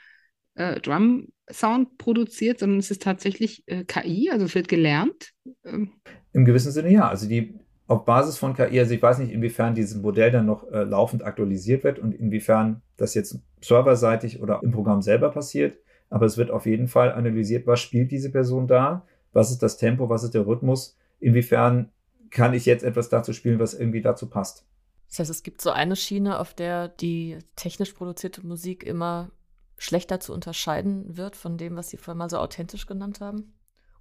äh, 0.55 0.81
Drum-Sound 0.81 1.99
produziert, 1.99 2.59
sondern 2.59 2.79
es 2.79 2.91
ist 2.91 3.03
tatsächlich 3.03 3.63
äh, 3.67 3.85
KI, 3.85 4.31
also 4.31 4.47
es 4.47 4.55
wird 4.55 4.69
gelernt. 4.69 5.33
Ähm. 5.65 5.93
Im 6.33 6.45
gewissen 6.45 6.73
Sinne 6.73 6.91
ja. 6.91 7.09
Also 7.09 7.29
die 7.29 7.59
auf 7.87 8.05
Basis 8.05 8.37
von 8.37 8.55
KI, 8.55 8.79
also 8.79 8.93
ich 8.95 9.03
weiß 9.03 9.19
nicht, 9.19 9.33
inwiefern 9.33 9.75
dieses 9.75 10.01
Modell 10.01 10.31
dann 10.31 10.47
noch 10.47 10.71
äh, 10.71 10.85
laufend 10.85 11.25
aktualisiert 11.25 11.85
wird 11.85 11.99
und 11.99 12.15
inwiefern 12.15 12.83
das 12.97 13.15
jetzt 13.15 13.41
serverseitig 13.63 14.43
oder 14.43 14.61
im 14.63 14.73
Programm 14.73 15.01
selber 15.01 15.31
passiert. 15.31 15.79
Aber 16.11 16.27
es 16.27 16.37
wird 16.37 16.51
auf 16.51 16.67
jeden 16.67 16.89
Fall 16.89 17.13
analysiert, 17.13 17.67
was 17.67 17.81
spielt 17.81 18.11
diese 18.11 18.31
Person 18.31 18.67
da, 18.67 19.07
was 19.33 19.51
ist 19.51 19.63
das 19.63 19.79
Tempo, 19.79 20.09
was 20.09 20.23
ist 20.23 20.35
der 20.35 20.47
Rhythmus, 20.47 20.97
inwiefern 21.19 21.91
kann 22.31 22.53
ich 22.53 22.67
jetzt 22.67 22.85
etwas 22.85 23.09
dazu 23.09 23.33
spielen, 23.33 23.59
was 23.59 23.73
irgendwie 23.73 24.03
dazu 24.03 24.29
passt. 24.29 24.67
Das 25.09 25.21
heißt, 25.21 25.31
es 25.31 25.43
gibt 25.43 25.61
so 25.61 25.71
eine 25.71 25.97
Schiene, 25.97 26.39
auf 26.39 26.55
der 26.55 26.89
die 26.89 27.39
technisch 27.57 27.93
produzierte 27.93 28.47
Musik 28.47 28.85
immer 28.85 29.31
schlechter 29.79 30.21
zu 30.21 30.33
unterscheiden 30.33 31.17
wird 31.17 31.37
von 31.37 31.57
dem, 31.57 31.77
was 31.77 31.89
Sie 31.89 31.97
vorhin 31.97 32.19
mal 32.19 32.31
so 32.31 32.39
authentisch 32.39 32.87
genannt 32.87 33.21
haben. 33.21 33.55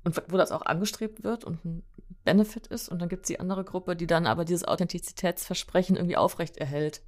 Und 0.03 0.21
wo 0.29 0.37
das 0.37 0.51
auch 0.51 0.61
angestrebt 0.61 1.23
wird 1.23 1.43
und 1.43 1.65
ein 1.65 1.83
Benefit 2.23 2.67
ist. 2.67 2.87
Und 2.87 2.99
dann 3.01 3.09
gibt 3.09 3.23
es 3.23 3.27
die 3.27 3.39
andere 3.39 3.63
Gruppe, 3.63 3.95
die 3.95 4.07
dann 4.07 4.25
aber 4.25 4.45
dieses 4.45 4.65
Authentizitätsversprechen 4.65 5.95
irgendwie 5.95 6.17
aufrecht 6.17 6.57
erhält 6.57 7.01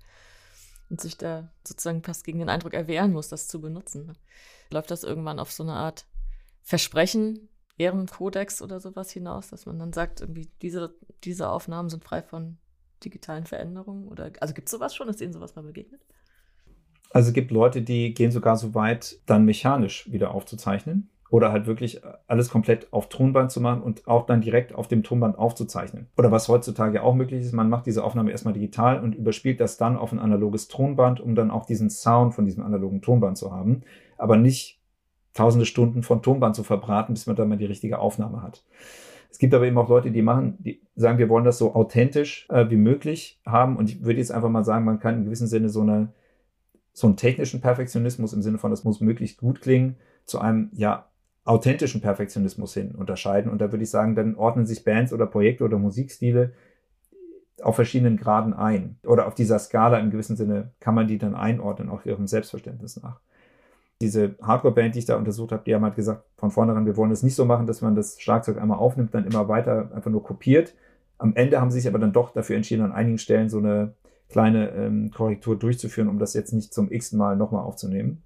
und 0.90 1.00
sich 1.00 1.18
da 1.18 1.52
sozusagen 1.66 2.04
fast 2.04 2.24
gegen 2.24 2.40
den 2.40 2.50
Eindruck 2.50 2.74
erwehren 2.74 3.14
muss, 3.14 3.30
das 3.30 3.48
zu 3.48 3.62
benutzen. 3.62 4.18
Läuft 4.72 4.92
das 4.92 5.04
irgendwann 5.04 5.40
auf 5.40 5.52
so 5.52 5.64
eine 5.64 5.74
Art 5.74 6.08
Versprechen, 6.62 7.50
Ehrenkodex 7.78 8.62
oder 8.62 8.80
sowas 8.80 9.12
hinaus, 9.12 9.50
dass 9.50 9.66
man 9.66 9.80
dann 9.80 9.94
sagt, 9.94 10.22
irgendwie 10.22 10.52
diese, 10.62 10.94
diese 11.24 11.50
Aufnahmen 11.50 11.90
sind 11.90 12.04
frei 12.04 12.22
von 12.22 12.58
digitalen 13.04 13.46
Veränderungen? 13.46 14.08
Oder 14.08 14.32
also 14.40 14.54
gibt 14.54 14.68
es 14.68 14.72
sowas 14.72 14.96
schon? 14.96 15.10
Ist 15.10 15.22
Ihnen 15.22 15.34
sowas 15.34 15.56
mal 15.56 15.64
begegnet? 15.64 16.02
Also 17.12 17.30
es 17.30 17.34
gibt 17.34 17.52
Leute, 17.52 17.82
die 17.82 18.14
gehen 18.14 18.32
sogar 18.32 18.56
so 18.56 18.76
weit, 18.76 19.20
dann 19.26 19.46
mechanisch 19.46 20.12
wieder 20.12 20.32
aufzuzeichnen 20.32 21.10
oder 21.30 21.52
halt 21.52 21.68
wirklich 21.68 22.02
alles 22.28 22.50
komplett 22.50 22.92
auf 22.92 23.10
Tonband 23.10 23.52
zu 23.52 23.62
machen 23.62 23.82
und 23.82 24.08
auch 24.08 24.26
dann 24.26 24.42
direkt 24.42 24.74
auf 24.74 24.88
dem 24.88 25.04
Tonband 25.04 25.38
aufzuzeichnen. 25.38 26.08
Oder 26.18 26.32
was 26.32 26.48
heutzutage 26.48 27.04
auch 27.04 27.14
möglich 27.14 27.42
ist, 27.42 27.54
man 27.54 27.70
macht 27.70 27.86
diese 27.86 28.04
Aufnahme 28.04 28.32
erstmal 28.32 28.54
digital 28.54 29.02
und 29.02 29.16
überspielt 29.16 29.60
das 29.60 29.78
dann 29.78 29.98
auf 29.98 30.12
ein 30.12 30.20
analoges 30.20 30.68
Tonband, 30.68 31.20
um 31.20 31.36
dann 31.36 31.52
auch 31.52 31.66
diesen 31.66 31.90
Sound 31.90 32.34
von 32.34 32.46
diesem 32.46 32.64
analogen 32.64 33.02
Tonband 33.02 33.38
zu 33.38 33.52
haben, 33.52 33.82
aber 34.18 34.38
nicht 34.38 34.80
tausende 35.34 35.66
Stunden 35.66 36.02
von 36.02 36.22
Tonband 36.22 36.56
zu 36.56 36.64
verbraten, 36.64 37.14
bis 37.14 37.28
man 37.28 37.36
dann 37.36 37.50
mal 37.50 37.58
die 37.58 37.66
richtige 37.66 38.00
Aufnahme 38.00 38.42
hat. 38.42 38.64
Es 39.30 39.38
gibt 39.38 39.54
aber 39.54 39.66
eben 39.66 39.78
auch 39.78 39.90
Leute, 39.90 40.12
die 40.12 40.22
machen, 40.22 40.58
die 40.60 40.82
sagen, 40.96 41.18
wir 41.18 41.30
wollen 41.30 41.46
das 41.46 41.58
so 41.58 41.76
authentisch 41.76 42.48
äh, 42.50 42.70
wie 42.70 42.78
möglich 42.78 43.40
haben. 43.46 43.78
Und 43.78 43.90
ich 43.90 44.04
würde 44.04 44.20
jetzt 44.20 44.32
einfach 44.32 44.50
mal 44.50 44.66
sagen, 44.66 44.86
man 44.86 45.00
kann 45.00 45.18
in 45.18 45.26
gewissem 45.26 45.48
Sinne 45.48 45.70
so 45.70 45.82
eine 45.82 46.10
so 47.00 47.08
einen 47.08 47.16
technischen 47.16 47.62
Perfektionismus 47.62 48.34
im 48.34 48.42
Sinne 48.42 48.58
von, 48.58 48.72
das 48.72 48.84
muss 48.84 49.00
möglichst 49.00 49.38
gut 49.38 49.62
klingen, 49.62 49.96
zu 50.26 50.40
einem, 50.40 50.70
ja, 50.74 51.06
authentischen 51.46 52.02
Perfektionismus 52.02 52.74
hin 52.74 52.92
unterscheiden. 52.94 53.50
Und 53.50 53.60
da 53.60 53.72
würde 53.72 53.84
ich 53.84 53.90
sagen, 53.90 54.16
dann 54.16 54.36
ordnen 54.36 54.66
sich 54.66 54.84
Bands 54.84 55.14
oder 55.14 55.26
Projekte 55.26 55.64
oder 55.64 55.80
Musikstile 55.80 56.52
auf 57.62 57.76
verschiedenen 57.76 58.18
Graden 58.18 58.54
ein. 58.54 59.00
Oder 59.04 59.28
auf 59.28 59.34
dieser 59.34 59.58
Skala 59.58 59.98
im 59.98 60.12
gewissen 60.12 60.36
Sinne 60.36 60.72
kann 60.80 60.94
man 60.94 61.08
die 61.08 61.18
dann 61.18 61.34
einordnen, 61.34 61.90
auch 61.90 62.06
ihrem 62.06 62.28
Selbstverständnis 62.28 63.02
nach. 63.02 63.20
Diese 64.02 64.36
Hardcore-Band, 64.42 64.96
die 64.96 65.00
ich 65.00 65.06
da 65.06 65.18
untersucht 65.18 65.52
habe, 65.52 65.64
die 65.66 65.76
haben 65.76 65.84
halt 65.84 65.96
gesagt, 65.96 66.24
von 66.38 66.52
vornherein, 66.52 66.86
wir 66.86 66.96
wollen 66.96 67.12
es 67.12 67.24
nicht 67.24 67.36
so 67.36 67.44
machen, 67.46 67.68
dass 67.68 67.82
man 67.82 67.96
das 67.96 68.20
Schlagzeug 68.22 68.58
einmal 68.58 68.78
aufnimmt, 68.78 69.14
dann 69.14 69.26
immer 69.26 69.50
weiter 69.50 69.92
einfach 69.94 70.10
nur 70.10 70.24
kopiert. 70.24 70.74
Am 71.18 71.36
Ende 71.36 71.60
haben 71.60 71.70
sie 71.70 71.80
sich 71.80 71.90
aber 71.90 72.00
dann 72.00 72.14
doch 72.14 72.32
dafür 72.32 72.56
entschieden, 72.56 72.84
an 72.84 72.94
einigen 72.94 73.18
Stellen 73.18 73.50
so 73.50 73.58
eine 73.58 73.94
kleine 74.30 74.70
ähm, 74.72 75.12
Korrektur 75.12 75.58
durchzuführen, 75.58 76.08
um 76.08 76.20
das 76.20 76.34
jetzt 76.34 76.54
nicht 76.54 76.74
zum 76.74 76.92
x 76.92 77.12
Mal 77.12 77.36
nochmal 77.36 77.64
aufzunehmen. 77.64 78.24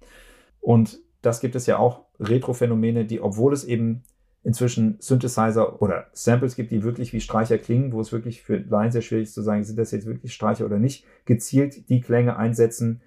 Und 0.60 1.00
das 1.22 1.40
gibt 1.40 1.56
es 1.56 1.66
ja 1.66 1.78
auch 1.78 2.02
Retro-Phänomene, 2.20 3.04
die, 3.04 3.20
obwohl 3.20 3.52
es 3.52 3.64
eben 3.64 4.04
inzwischen 4.44 4.96
Synthesizer 5.00 5.80
oder 5.80 6.06
Samples 6.12 6.54
gibt, 6.54 6.70
die 6.70 6.82
wirklich 6.82 7.12
wie 7.14 7.20
Streicher 7.20 7.58
klingen, 7.58 7.92
wo 7.92 8.00
es 8.00 8.12
wirklich 8.12 8.42
für 8.42 8.58
Line 8.58 8.92
sehr 8.92 9.00
schwierig 9.00 9.24
ist 9.24 9.34
zu 9.34 9.42
sagen, 9.42 9.64
sind 9.64 9.78
das 9.78 9.90
jetzt 9.90 10.06
wirklich 10.06 10.34
Streicher 10.34 10.66
oder 10.66 10.78
nicht, 10.78 11.06
gezielt 11.24 11.88
die 11.88 12.02
Klänge 12.02 12.36
einsetzen, 12.36 13.00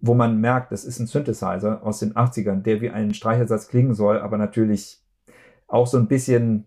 wo 0.00 0.14
man 0.14 0.40
merkt, 0.40 0.72
das 0.72 0.84
ist 0.84 0.98
ein 0.98 1.06
Synthesizer 1.06 1.82
aus 1.84 1.98
den 1.98 2.14
80ern, 2.14 2.62
der 2.62 2.80
wie 2.80 2.90
ein 2.90 3.14
Streichersatz 3.14 3.68
klingen 3.68 3.94
soll, 3.94 4.18
aber 4.18 4.38
natürlich 4.38 4.98
auch 5.66 5.86
so 5.86 5.98
ein 5.98 6.08
bisschen 6.08 6.66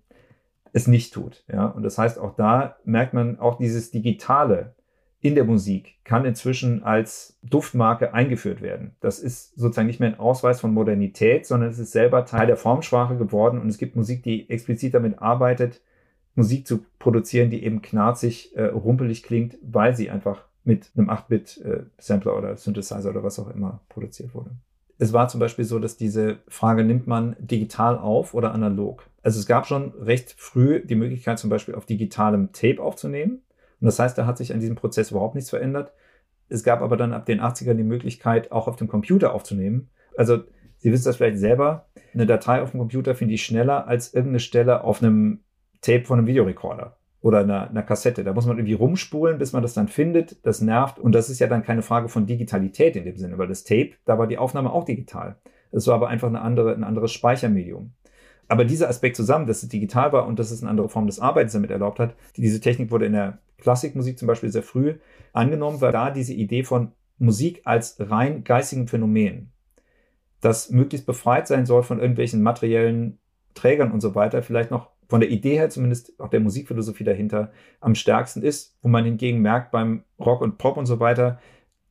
es 0.71 0.87
nicht 0.87 1.13
tut. 1.13 1.43
Ja? 1.51 1.67
Und 1.67 1.83
das 1.83 1.97
heißt, 1.97 2.19
auch 2.19 2.35
da 2.35 2.77
merkt 2.83 3.13
man 3.13 3.39
auch 3.39 3.57
dieses 3.57 3.91
Digitale, 3.91 4.75
in 5.23 5.35
der 5.35 5.45
Musik 5.45 5.99
kann 6.03 6.25
inzwischen 6.25 6.83
als 6.83 7.39
Duftmarke 7.43 8.13
eingeführt 8.13 8.61
werden. 8.61 8.97
Das 8.99 9.19
ist 9.19 9.57
sozusagen 9.57 9.87
nicht 9.87 10.01
mehr 10.01 10.09
ein 10.09 10.19
Ausweis 10.19 10.59
von 10.59 10.73
Modernität, 10.73 11.45
sondern 11.45 11.69
es 11.69 11.79
ist 11.79 11.93
selber 11.93 12.25
Teil 12.25 12.45
der 12.45 12.57
Formsprache 12.57 13.15
geworden 13.15 13.57
und 13.57 13.69
es 13.69 13.77
gibt 13.77 13.95
Musik, 13.95 14.21
die 14.23 14.49
explizit 14.49 14.93
damit 14.93 15.21
arbeitet, 15.21 15.81
Musik 16.35 16.67
zu 16.67 16.83
produzieren, 16.99 17.49
die 17.49 17.63
eben 17.63 17.81
knarzig, 17.81 18.53
äh, 18.57 18.65
rumpelig 18.65 19.23
klingt, 19.23 19.57
weil 19.61 19.95
sie 19.95 20.09
einfach 20.09 20.43
mit 20.63 20.91
einem 20.95 21.09
8-Bit-Sampler 21.09 22.31
äh, 22.31 22.35
oder 22.35 22.57
Synthesizer 22.57 23.09
oder 23.09 23.23
was 23.23 23.39
auch 23.39 23.49
immer 23.49 23.81
produziert 23.89 24.33
wurde. 24.33 24.51
Es 24.97 25.11
war 25.11 25.27
zum 25.27 25.39
Beispiel 25.39 25.65
so, 25.65 25.79
dass 25.79 25.97
diese 25.97 26.37
Frage, 26.47 26.83
nimmt 26.83 27.07
man 27.07 27.35
digital 27.39 27.97
auf 27.97 28.33
oder 28.33 28.53
analog? 28.53 29.09
Also 29.21 29.39
es 29.39 29.45
gab 29.45 29.67
schon 29.67 29.91
recht 29.99 30.35
früh 30.37 30.85
die 30.85 30.95
Möglichkeit, 30.95 31.39
zum 31.39 31.49
Beispiel 31.49 31.75
auf 31.75 31.85
digitalem 31.85 32.51
Tape 32.53 32.81
aufzunehmen. 32.81 33.41
Und 33.81 33.85
das 33.85 33.99
heißt, 33.99 34.17
da 34.17 34.25
hat 34.25 34.37
sich 34.37 34.53
an 34.53 34.59
diesem 34.59 34.75
Prozess 34.75 35.11
überhaupt 35.11 35.35
nichts 35.35 35.49
verändert. 35.49 35.93
Es 36.47 36.63
gab 36.63 36.81
aber 36.81 36.95
dann 36.95 37.13
ab 37.13 37.25
den 37.25 37.41
80ern 37.41 37.73
die 37.73 37.83
Möglichkeit, 37.83 38.51
auch 38.51 38.67
auf 38.67 38.75
dem 38.75 38.87
Computer 38.87 39.33
aufzunehmen. 39.33 39.89
Also, 40.15 40.43
Sie 40.77 40.91
wissen 40.91 41.05
das 41.05 41.15
vielleicht 41.15 41.37
selber, 41.37 41.87
eine 42.13 42.25
Datei 42.25 42.61
auf 42.61 42.71
dem 42.71 42.79
Computer 42.81 43.15
finde 43.15 43.35
ich 43.35 43.45
schneller 43.45 43.87
als 43.87 44.13
irgendeine 44.13 44.41
Stelle 44.41 44.83
auf 44.83 45.01
einem 45.01 45.39
Tape 45.79 46.03
von 46.03 46.19
einem 46.19 46.27
Videorekorder 46.27 46.97
oder 47.23 47.39
einer, 47.39 47.69
einer, 47.69 47.83
Kassette. 47.83 48.23
Da 48.25 48.33
muss 48.33 48.45
man 48.45 48.57
irgendwie 48.57 48.73
rumspulen, 48.73 49.37
bis 49.37 49.53
man 49.53 49.63
das 49.63 49.73
dann 49.73 49.87
findet. 49.87 50.45
Das 50.45 50.59
nervt. 50.59 50.99
Und 50.99 51.13
das 51.13 51.29
ist 51.29 51.39
ja 51.39 51.47
dann 51.47 51.63
keine 51.63 51.81
Frage 51.81 52.09
von 52.09 52.25
Digitalität 52.25 52.97
in 52.97 53.05
dem 53.05 53.17
Sinne, 53.17 53.37
weil 53.37 53.47
das 53.47 53.63
Tape, 53.63 53.91
da 54.03 54.19
war 54.19 54.27
die 54.27 54.37
Aufnahme 54.37 54.71
auch 54.71 54.83
digital. 54.83 55.37
Es 55.71 55.87
war 55.87 55.95
aber 55.95 56.09
einfach 56.09 56.27
eine 56.27 56.41
andere, 56.41 56.75
ein 56.75 56.83
anderes 56.83 57.13
Speichermedium. 57.13 57.93
Aber 58.49 58.65
dieser 58.65 58.89
Aspekt 58.89 59.15
zusammen, 59.15 59.47
dass 59.47 59.63
es 59.63 59.69
digital 59.69 60.11
war 60.11 60.27
und 60.27 60.37
dass 60.37 60.51
es 60.51 60.61
eine 60.61 60.69
andere 60.69 60.89
Form 60.89 61.07
des 61.07 61.21
Arbeitens 61.21 61.53
damit 61.53 61.71
erlaubt 61.71 61.97
hat, 61.99 62.13
diese 62.35 62.59
Technik 62.59 62.91
wurde 62.91 63.05
in 63.05 63.13
der 63.13 63.39
Klassikmusik 63.57 64.19
zum 64.19 64.27
Beispiel 64.27 64.51
sehr 64.51 64.61
früh 64.61 64.95
angenommen, 65.31 65.79
weil 65.79 65.93
da 65.93 66.11
diese 66.11 66.33
Idee 66.33 66.63
von 66.63 66.91
Musik 67.19 67.61
als 67.63 67.95
rein 67.99 68.43
geistigen 68.43 68.89
Phänomen, 68.89 69.53
das 70.41 70.71
möglichst 70.71 71.07
befreit 71.07 71.47
sein 71.47 71.65
soll 71.65 71.83
von 71.83 72.01
irgendwelchen 72.01 72.43
materiellen 72.43 73.17
Trägern 73.53 73.93
und 73.93 74.01
so 74.01 74.13
weiter, 74.13 74.43
vielleicht 74.43 74.71
noch 74.71 74.92
von 75.13 75.19
der 75.19 75.29
Idee 75.29 75.59
her 75.59 75.69
zumindest 75.69 76.19
auch 76.19 76.29
der 76.29 76.39
Musikphilosophie 76.39 77.03
dahinter 77.03 77.51
am 77.81 77.93
stärksten 77.93 78.41
ist, 78.41 78.75
wo 78.81 78.87
man 78.87 79.05
hingegen 79.05 79.43
merkt 79.43 79.69
beim 79.69 80.05
Rock 80.19 80.41
und 80.41 80.57
Pop 80.57 80.75
und 80.75 80.87
so 80.87 80.99
weiter, 80.99 81.39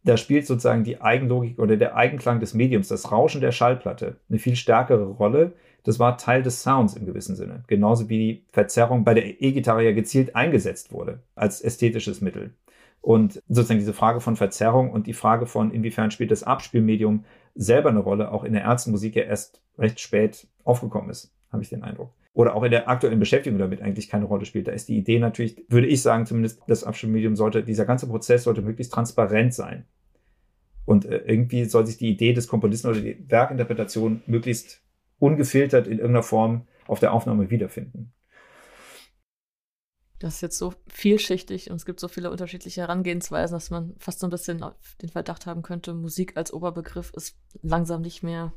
da 0.03 0.17
spielt 0.17 0.45
sozusagen 0.45 0.83
die 0.83 1.01
Eigenlogik 1.01 1.61
oder 1.61 1.77
der 1.77 1.95
Eigenklang 1.95 2.41
des 2.41 2.53
Mediums, 2.53 2.89
das 2.89 3.13
Rauschen 3.13 3.41
der 3.41 3.53
Schallplatte, 3.53 4.17
eine 4.29 4.41
viel 4.41 4.57
stärkere 4.57 5.05
Rolle. 5.05 5.53
Das 5.85 6.01
war 6.01 6.19
Teil 6.19 6.43
des 6.43 6.65
Sounds 6.65 6.97
im 6.97 7.07
gewissen 7.07 7.37
Sinne. 7.37 7.63
Genauso 7.69 8.09
wie 8.09 8.19
die 8.19 8.45
Verzerrung 8.51 9.05
bei 9.05 9.15
der 9.15 9.41
E-Gitarre 9.41 9.85
ja 9.85 9.93
gezielt 9.93 10.35
eingesetzt 10.35 10.91
wurde 10.91 11.21
als 11.37 11.61
ästhetisches 11.61 12.23
Mittel. 12.23 12.55
Und 13.01 13.41
sozusagen 13.49 13.79
diese 13.79 13.93
Frage 13.93 14.19
von 14.19 14.35
Verzerrung 14.35 14.91
und 14.91 15.07
die 15.07 15.15
Frage 15.15 15.47
von, 15.47 15.71
inwiefern 15.71 16.11
spielt 16.11 16.33
das 16.33 16.43
Abspielmedium 16.43 17.25
selber 17.55 17.91
eine 17.91 18.01
Rolle, 18.01 18.33
auch 18.33 18.43
in 18.43 18.53
der 18.53 18.63
Ärztenmusik 18.63 19.15
ja 19.15 19.23
erst 19.23 19.63
recht 19.79 20.01
spät 20.01 20.49
aufgekommen 20.65 21.09
ist, 21.09 21.33
habe 21.53 21.63
ich 21.63 21.69
den 21.69 21.85
Eindruck. 21.85 22.11
Oder 22.35 22.55
auch 22.55 22.63
in 22.63 22.71
der 22.71 22.89
aktuellen 22.89 23.19
Beschäftigung 23.19 23.59
damit 23.59 23.83
eigentlich 23.83 24.09
keine 24.09 24.25
Rolle 24.25 24.47
spielt. 24.47 24.67
Da 24.67 24.73
ist 24.73 24.89
die 24.89 24.97
Idee 24.97 25.19
natürlich, 25.19 25.65
würde 25.69 25.87
ich 25.87 26.01
sagen, 26.01 26.25
zumindest 26.25 26.63
das 26.67 26.85
Abspielmedium 26.85 27.37
sollte, 27.37 27.63
dieser 27.63 27.85
ganze 27.85 28.07
Prozess 28.07 28.45
sollte 28.45 28.63
möglichst 28.63 28.93
transparent 28.93 29.53
sein. 29.53 29.87
Und 30.85 31.05
äh, 31.05 31.19
irgendwie 31.27 31.65
soll 31.67 31.87
sich 31.87 31.99
die 31.99 32.09
Idee 32.09 32.33
des 32.33 32.49
Komponisten 32.49 32.89
oder 32.89 33.01
die 33.01 33.31
Werkinterpretation 33.31 34.23
möglichst 34.27 34.83
ungefiltert 35.19 35.87
in 35.87 35.99
irgendeiner 35.99 36.23
Form 36.23 36.67
auf 36.87 37.01
der 37.01 37.13
Aufnahme 37.13 37.51
wiederfinden. 37.51 38.13
Das 40.19 40.37
ist 40.37 40.41
jetzt 40.41 40.59
so 40.59 40.73
vielschichtig 40.87 41.69
und 41.71 41.77
es 41.77 41.85
gibt 41.85 41.99
so 41.99 42.07
viele 42.07 42.31
unterschiedliche 42.31 42.83
Herangehensweisen, 42.83 43.55
dass 43.55 43.71
man 43.71 43.95
fast 43.99 44.21
so 44.21 44.27
ein 44.27 44.31
bisschen 44.31 44.65
den 45.01 45.09
Verdacht 45.09 45.47
haben 45.47 45.63
könnte, 45.63 45.95
Musik 45.95 46.37
als 46.37 46.53
Oberbegriff 46.53 47.13
ist 47.15 47.37
langsam 47.61 48.03
nicht 48.03 48.23
mehr, 48.23 48.53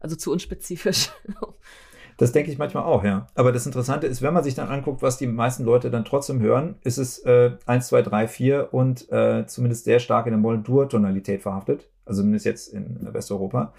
also 0.00 0.16
zu 0.16 0.32
unspezifisch. 0.32 1.10
Das 2.16 2.32
denke 2.32 2.50
ich 2.50 2.58
manchmal 2.58 2.84
auch, 2.84 3.02
ja. 3.02 3.26
Aber 3.34 3.50
das 3.50 3.66
Interessante 3.66 4.06
ist, 4.06 4.22
wenn 4.22 4.34
man 4.34 4.44
sich 4.44 4.54
dann 4.54 4.68
anguckt, 4.68 5.02
was 5.02 5.18
die 5.18 5.26
meisten 5.26 5.64
Leute 5.64 5.90
dann 5.90 6.04
trotzdem 6.04 6.40
hören, 6.40 6.76
ist 6.84 6.98
es 6.98 7.18
äh, 7.20 7.52
1, 7.66 7.88
2, 7.88 8.02
3, 8.02 8.28
4 8.28 8.72
und 8.72 9.10
äh, 9.10 9.46
zumindest 9.46 9.84
sehr 9.84 9.98
stark 9.98 10.26
in 10.26 10.32
der 10.32 10.40
Moll-Dur-Tonalität 10.40 11.42
verhaftet. 11.42 11.88
Also 12.04 12.20
zumindest 12.22 12.46
jetzt 12.46 12.68
in 12.72 13.12
Westeuropa. 13.12 13.72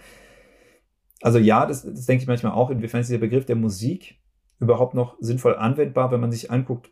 Also 1.21 1.39
ja, 1.39 1.65
das, 1.65 1.83
das 1.83 2.05
denke 2.05 2.23
ich 2.23 2.27
manchmal 2.27 2.51
auch, 2.51 2.69
inwiefern 2.69 3.01
ist 3.01 3.09
der 3.09 3.17
Begriff 3.17 3.45
der 3.45 3.55
Musik 3.55 4.19
überhaupt 4.59 4.93
noch 4.93 5.15
sinnvoll 5.19 5.55
anwendbar, 5.55 6.11
wenn 6.11 6.19
man 6.19 6.31
sich 6.31 6.51
anguckt, 6.51 6.89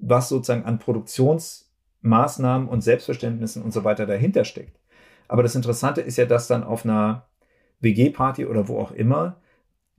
was 0.00 0.28
sozusagen 0.28 0.64
an 0.64 0.78
Produktionsmaßnahmen 0.78 2.68
und 2.68 2.82
Selbstverständnissen 2.82 3.62
und 3.62 3.72
so 3.72 3.84
weiter 3.84 4.06
dahinter 4.06 4.44
steckt. 4.44 4.78
Aber 5.26 5.42
das 5.42 5.54
Interessante 5.54 6.00
ist 6.00 6.16
ja, 6.16 6.24
dass 6.24 6.46
dann 6.46 6.64
auf 6.64 6.84
einer 6.84 7.26
WG-Party 7.80 8.46
oder 8.46 8.68
wo 8.68 8.78
auch 8.78 8.92
immer 8.92 9.40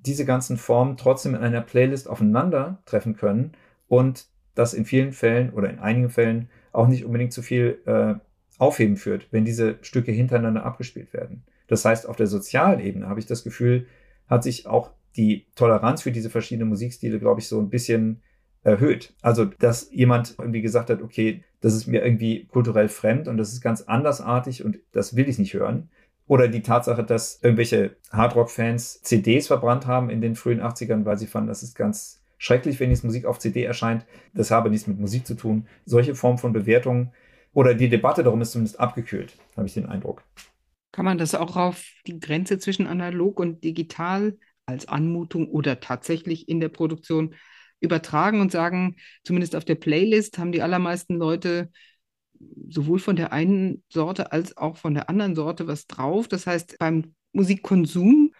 diese 0.05 0.25
ganzen 0.25 0.57
Formen 0.57 0.97
trotzdem 0.97 1.35
in 1.35 1.41
einer 1.41 1.61
Playlist 1.61 2.09
aufeinandertreffen 2.09 3.15
können 3.15 3.53
und 3.87 4.27
das 4.55 4.73
in 4.73 4.85
vielen 4.85 5.13
Fällen 5.13 5.51
oder 5.51 5.69
in 5.69 5.79
einigen 5.79 6.09
Fällen 6.09 6.49
auch 6.71 6.87
nicht 6.87 7.05
unbedingt 7.05 7.33
zu 7.33 7.41
viel 7.41 7.79
äh, 7.85 8.15
Aufheben 8.57 8.97
führt, 8.97 9.27
wenn 9.31 9.45
diese 9.45 9.77
Stücke 9.81 10.11
hintereinander 10.11 10.65
abgespielt 10.65 11.13
werden. 11.13 11.43
Das 11.67 11.85
heißt, 11.85 12.07
auf 12.07 12.17
der 12.17 12.27
sozialen 12.27 12.79
Ebene 12.79 13.07
habe 13.07 13.19
ich 13.19 13.25
das 13.25 13.43
Gefühl, 13.43 13.87
hat 14.27 14.43
sich 14.43 14.67
auch 14.67 14.91
die 15.15 15.47
Toleranz 15.55 16.01
für 16.01 16.11
diese 16.11 16.29
verschiedenen 16.29 16.69
Musikstile, 16.69 17.19
glaube 17.19 17.39
ich, 17.39 17.47
so 17.47 17.59
ein 17.59 17.69
bisschen 17.69 18.21
erhöht. 18.63 19.13
Also, 19.21 19.45
dass 19.45 19.89
jemand 19.91 20.35
irgendwie 20.37 20.61
gesagt 20.61 20.89
hat, 20.89 21.01
okay, 21.01 21.43
das 21.61 21.73
ist 21.73 21.87
mir 21.87 22.03
irgendwie 22.03 22.45
kulturell 22.45 22.89
fremd 22.89 23.27
und 23.27 23.37
das 23.37 23.53
ist 23.53 23.61
ganz 23.61 23.83
andersartig 23.83 24.63
und 24.63 24.79
das 24.91 25.15
will 25.15 25.29
ich 25.29 25.39
nicht 25.39 25.53
hören. 25.53 25.89
Oder 26.29 26.47
die 26.47 26.61
Tatsache, 26.61 27.03
dass 27.03 27.39
irgendwelche 27.41 27.95
Hardrock-Fans 28.11 29.01
CDs 29.01 29.47
verbrannt 29.47 29.87
haben 29.87 30.11
in 30.11 30.21
den 30.21 30.35
frühen 30.35 30.61
80ern, 30.61 31.03
weil 31.03 31.17
sie 31.17 31.25
fanden, 31.25 31.47
das 31.47 31.63
ist 31.63 31.73
ganz 31.73 32.21
schrecklich, 32.37 32.79
wenn 32.79 32.91
jetzt 32.91 33.03
Musik 33.03 33.25
auf 33.25 33.39
CD 33.39 33.63
erscheint. 33.63 34.05
Das 34.35 34.51
habe 34.51 34.69
nichts 34.69 34.85
mit 34.85 34.99
Musik 34.99 35.25
zu 35.25 35.33
tun. 35.33 35.65
Solche 35.85 36.13
Formen 36.13 36.37
von 36.37 36.53
Bewertungen 36.53 37.11
oder 37.51 37.73
die 37.73 37.89
Debatte 37.89 38.21
darum 38.21 38.41
ist 38.41 38.51
zumindest 38.51 38.79
abgekühlt, 38.79 39.35
habe 39.57 39.65
ich 39.65 39.73
den 39.73 39.87
Eindruck. 39.87 40.23
Kann 40.91 41.03
man 41.03 41.17
das 41.17 41.33
auch 41.33 41.57
auf 41.57 41.83
die 42.05 42.19
Grenze 42.19 42.59
zwischen 42.59 42.85
analog 42.85 43.39
und 43.39 43.63
digital 43.63 44.37
als 44.67 44.87
Anmutung 44.87 45.47
oder 45.47 45.79
tatsächlich 45.79 46.47
in 46.47 46.59
der 46.59 46.69
Produktion 46.69 47.33
übertragen 47.79 48.39
und 48.39 48.51
sagen, 48.51 48.97
zumindest 49.23 49.55
auf 49.55 49.65
der 49.65 49.75
Playlist 49.75 50.37
haben 50.37 50.51
die 50.51 50.61
allermeisten 50.61 51.15
Leute 51.15 51.71
sowohl 52.69 52.99
von 52.99 53.15
der 53.15 53.33
einen 53.33 53.83
Sorte 53.89 54.31
als 54.31 54.57
auch 54.57 54.77
von 54.77 54.93
der 54.93 55.09
anderen 55.09 55.35
Sorte 55.35 55.67
was 55.67 55.87
drauf. 55.87 56.27
Das 56.27 56.47
heißt, 56.47 56.77
beim 56.79 57.13
Musikkonsum 57.33 58.31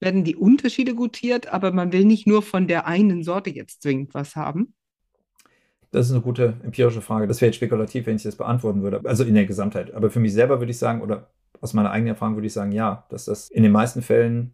werden 0.00 0.24
die 0.24 0.36
Unterschiede 0.36 0.94
gutiert, 0.94 1.52
aber 1.52 1.72
man 1.72 1.92
will 1.92 2.04
nicht 2.04 2.26
nur 2.26 2.42
von 2.42 2.66
der 2.66 2.86
einen 2.86 3.22
Sorte 3.22 3.50
jetzt 3.50 3.82
zwingend 3.82 4.14
was 4.14 4.36
haben. 4.36 4.74
Das 5.90 6.06
ist 6.06 6.12
eine 6.12 6.22
gute 6.22 6.54
empirische 6.64 7.00
Frage. 7.00 7.28
Das 7.28 7.40
wäre 7.40 7.50
jetzt 7.50 7.56
spekulativ, 7.56 8.06
wenn 8.06 8.16
ich 8.16 8.24
das 8.24 8.36
beantworten 8.36 8.82
würde. 8.82 9.00
Also 9.04 9.22
in 9.22 9.34
der 9.34 9.46
Gesamtheit. 9.46 9.94
Aber 9.94 10.10
für 10.10 10.18
mich 10.18 10.32
selber 10.32 10.58
würde 10.58 10.72
ich 10.72 10.78
sagen, 10.78 11.02
oder 11.02 11.30
aus 11.60 11.72
meiner 11.72 11.92
eigenen 11.92 12.14
Erfahrung 12.14 12.34
würde 12.34 12.48
ich 12.48 12.52
sagen, 12.52 12.72
ja, 12.72 13.06
dass 13.10 13.26
das 13.26 13.48
in 13.48 13.62
den 13.62 13.70
meisten 13.70 14.02
Fällen 14.02 14.52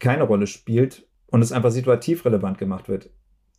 keine 0.00 0.24
Rolle 0.24 0.48
spielt 0.48 1.06
und 1.28 1.42
es 1.42 1.52
einfach 1.52 1.70
situativ 1.70 2.24
relevant 2.24 2.58
gemacht 2.58 2.88
wird. 2.88 3.10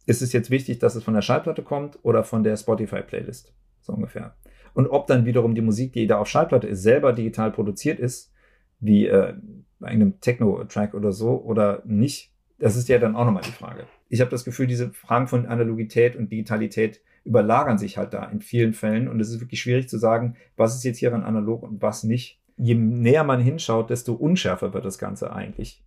Ist 0.05 0.21
es 0.21 0.33
jetzt 0.33 0.49
wichtig, 0.49 0.79
dass 0.79 0.95
es 0.95 1.03
von 1.03 1.13
der 1.13 1.21
Schallplatte 1.21 1.63
kommt 1.63 1.99
oder 2.03 2.23
von 2.25 2.43
der 2.43 2.57
Spotify-Playlist? 2.57 3.53
So 3.79 3.93
ungefähr. 3.93 4.35
Und 4.73 4.87
ob 4.87 5.07
dann 5.07 5.25
wiederum 5.25 5.55
die 5.55 5.61
Musik, 5.61 5.93
die 5.93 6.07
da 6.07 6.17
auf 6.17 6.27
Schallplatte 6.27 6.67
ist, 6.67 6.83
selber 6.83 7.13
digital 7.13 7.51
produziert 7.51 7.99
ist 7.99 8.31
wie 8.79 9.07
äh, 9.07 9.33
bei 9.79 9.87
einem 9.87 10.19
Techno-Track 10.21 10.93
oder 10.93 11.11
so 11.11 11.41
oder 11.41 11.81
nicht? 11.85 12.31
Das 12.59 12.75
ist 12.75 12.89
ja 12.89 12.99
dann 12.99 13.15
auch 13.15 13.25
nochmal 13.25 13.43
die 13.43 13.51
Frage. 13.51 13.85
Ich 14.09 14.21
habe 14.21 14.31
das 14.31 14.45
Gefühl, 14.45 14.67
diese 14.67 14.91
Fragen 14.91 15.27
von 15.27 15.45
Analogität 15.45 16.15
und 16.15 16.31
Digitalität 16.31 17.01
überlagern 17.23 17.77
sich 17.77 17.97
halt 17.97 18.13
da 18.13 18.25
in 18.25 18.41
vielen 18.41 18.73
Fällen 18.73 19.07
und 19.07 19.19
es 19.19 19.29
ist 19.29 19.41
wirklich 19.41 19.61
schwierig 19.61 19.89
zu 19.89 19.97
sagen, 19.97 20.35
was 20.57 20.75
ist 20.75 20.83
jetzt 20.83 20.97
hier 20.97 21.13
an 21.13 21.23
analog 21.23 21.63
und 21.63 21.81
was 21.81 22.03
nicht. 22.03 22.39
Je 22.57 22.75
näher 22.75 23.23
man 23.23 23.39
hinschaut, 23.39 23.89
desto 23.89 24.13
unschärfer 24.13 24.73
wird 24.73 24.85
das 24.85 24.97
Ganze 24.97 25.33
eigentlich. 25.33 25.83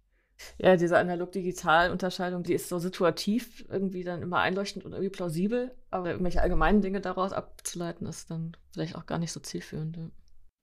Ja, 0.59 0.77
diese 0.77 0.99
Analog-Digital-Unterscheidung, 0.99 2.43
die 2.43 2.55
ist 2.55 2.69
so 2.69 2.79
situativ 2.79 3.65
irgendwie 3.71 4.05
dann 4.05 4.23
immer 4.23 4.41
einleuchtend 4.41 4.85
und 4.85 4.93
irgendwie 4.93 5.11
plausibel, 5.11 5.73
aber 5.91 6.11
irgendwelche 6.11 6.43
allgemeinen 6.43 6.83
Dinge 6.83 7.01
daraus 7.01 7.33
abzuleiten, 7.33 8.07
ist 8.07 8.31
dann 8.31 8.57
vielleicht 8.73 8.97
auch 8.97 9.07
gar 9.07 9.19
nicht 9.19 9.33
so 9.33 9.41
zielführend. 9.41 9.99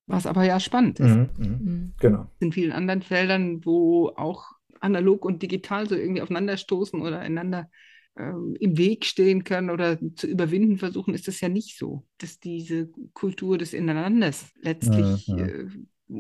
Was 0.08 0.26
aber 0.26 0.44
ja 0.44 0.60
spannend 0.60 1.00
ist. 1.00 1.16
Mhm, 1.16 1.30
mh. 1.38 1.48
mhm. 1.48 1.94
Genau. 2.00 2.28
In 2.40 2.52
vielen 2.52 2.72
anderen 2.72 3.02
Feldern, 3.02 3.66
wo 3.66 4.10
auch 4.10 4.52
analog 4.80 5.26
und 5.26 5.42
digital 5.42 5.88
so 5.88 5.96
irgendwie 5.96 6.22
aufeinanderstoßen 6.22 7.02
oder 7.02 7.20
einander 7.20 7.70
ähm, 8.18 8.56
im 8.60 8.78
Weg 8.78 9.06
stehen 9.06 9.44
können 9.44 9.70
oder 9.70 9.98
zu 10.16 10.28
überwinden 10.28 10.78
versuchen, 10.78 11.14
ist 11.14 11.28
das 11.28 11.40
ja 11.40 11.50
nicht 11.50 11.78
so. 11.78 12.06
Dass 12.18 12.40
diese 12.40 12.90
Kultur 13.14 13.58
des 13.58 13.74
Ineinanders 13.74 14.52
letztlich 14.62 15.28
ja, 15.28 15.38
ja. 15.38 15.46
Äh, 15.46 15.68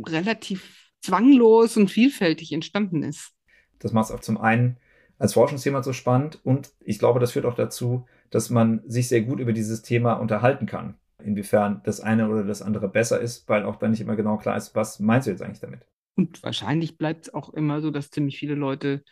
relativ 0.08 0.92
zwanglos 1.02 1.76
und 1.76 1.90
vielfältig 1.90 2.54
entstanden 2.54 3.04
ist. 3.04 3.34
Das 3.82 3.94
macht 3.94 4.10
es 4.10 4.16
auch 4.16 4.20
zum 4.22 4.40
einen 4.40 4.78
als 5.20 5.34
Forschungsthema 5.34 5.84
so 5.84 5.94
spannend 5.94 6.40
und 6.44 6.72
ich 6.80 6.98
glaube, 7.00 7.20
das 7.20 7.34
führt 7.34 7.46
auch 7.46 7.56
dazu, 7.56 8.08
dass 8.32 8.50
man 8.50 8.82
sich 8.88 9.08
sehr 9.08 9.22
gut 9.22 9.40
über 9.40 9.54
dieses 9.54 9.82
Thema 9.84 10.14
unterhalten 10.14 10.66
kann. 10.66 10.96
Inwiefern 11.24 11.82
das 11.84 12.00
eine 12.00 12.28
oder 12.30 12.44
das 12.44 12.62
andere 12.62 12.88
besser 12.88 13.20
ist, 13.20 13.48
weil 13.48 13.64
auch 13.64 13.76
dann 13.76 13.92
nicht 13.92 14.02
immer 14.02 14.16
genau 14.16 14.38
klar 14.38 14.58
ist, 14.58 14.74
was 14.74 15.00
meinst 15.00 15.28
du 15.28 15.32
jetzt 15.32 15.44
eigentlich 15.44 15.60
damit? 15.60 15.82
Und 16.16 16.42
wahrscheinlich 16.44 16.98
bleibt 16.98 17.28
es 17.28 17.34
auch 17.34 17.54
immer 17.54 17.82
so, 17.82 17.92
dass 17.92 18.10
ziemlich 18.10 18.38
viele 18.38 18.56
Leute 18.56 19.04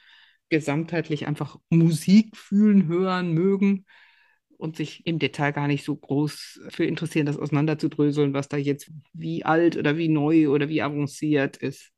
gesamtheitlich 0.50 1.28
einfach 1.28 1.58
Musik 1.70 2.36
fühlen, 2.36 2.88
hören, 2.88 3.34
mögen 3.34 3.86
und 4.58 4.76
sich 4.76 5.06
im 5.06 5.20
Detail 5.20 5.54
gar 5.54 5.68
nicht 5.68 5.86
so 5.86 5.96
groß 5.96 6.62
für 6.70 6.86
interessieren, 6.86 7.26
das 7.26 7.38
auseinanderzudröseln, 7.38 8.34
was 8.34 8.50
da 8.50 8.58
jetzt 8.58 8.92
wie 9.14 9.46
alt 9.46 9.78
oder 9.78 9.96
wie 9.98 10.10
neu 10.10 10.50
oder 10.50 10.70
wie 10.70 10.82
avanciert 10.82 11.58
ist. 11.58 11.92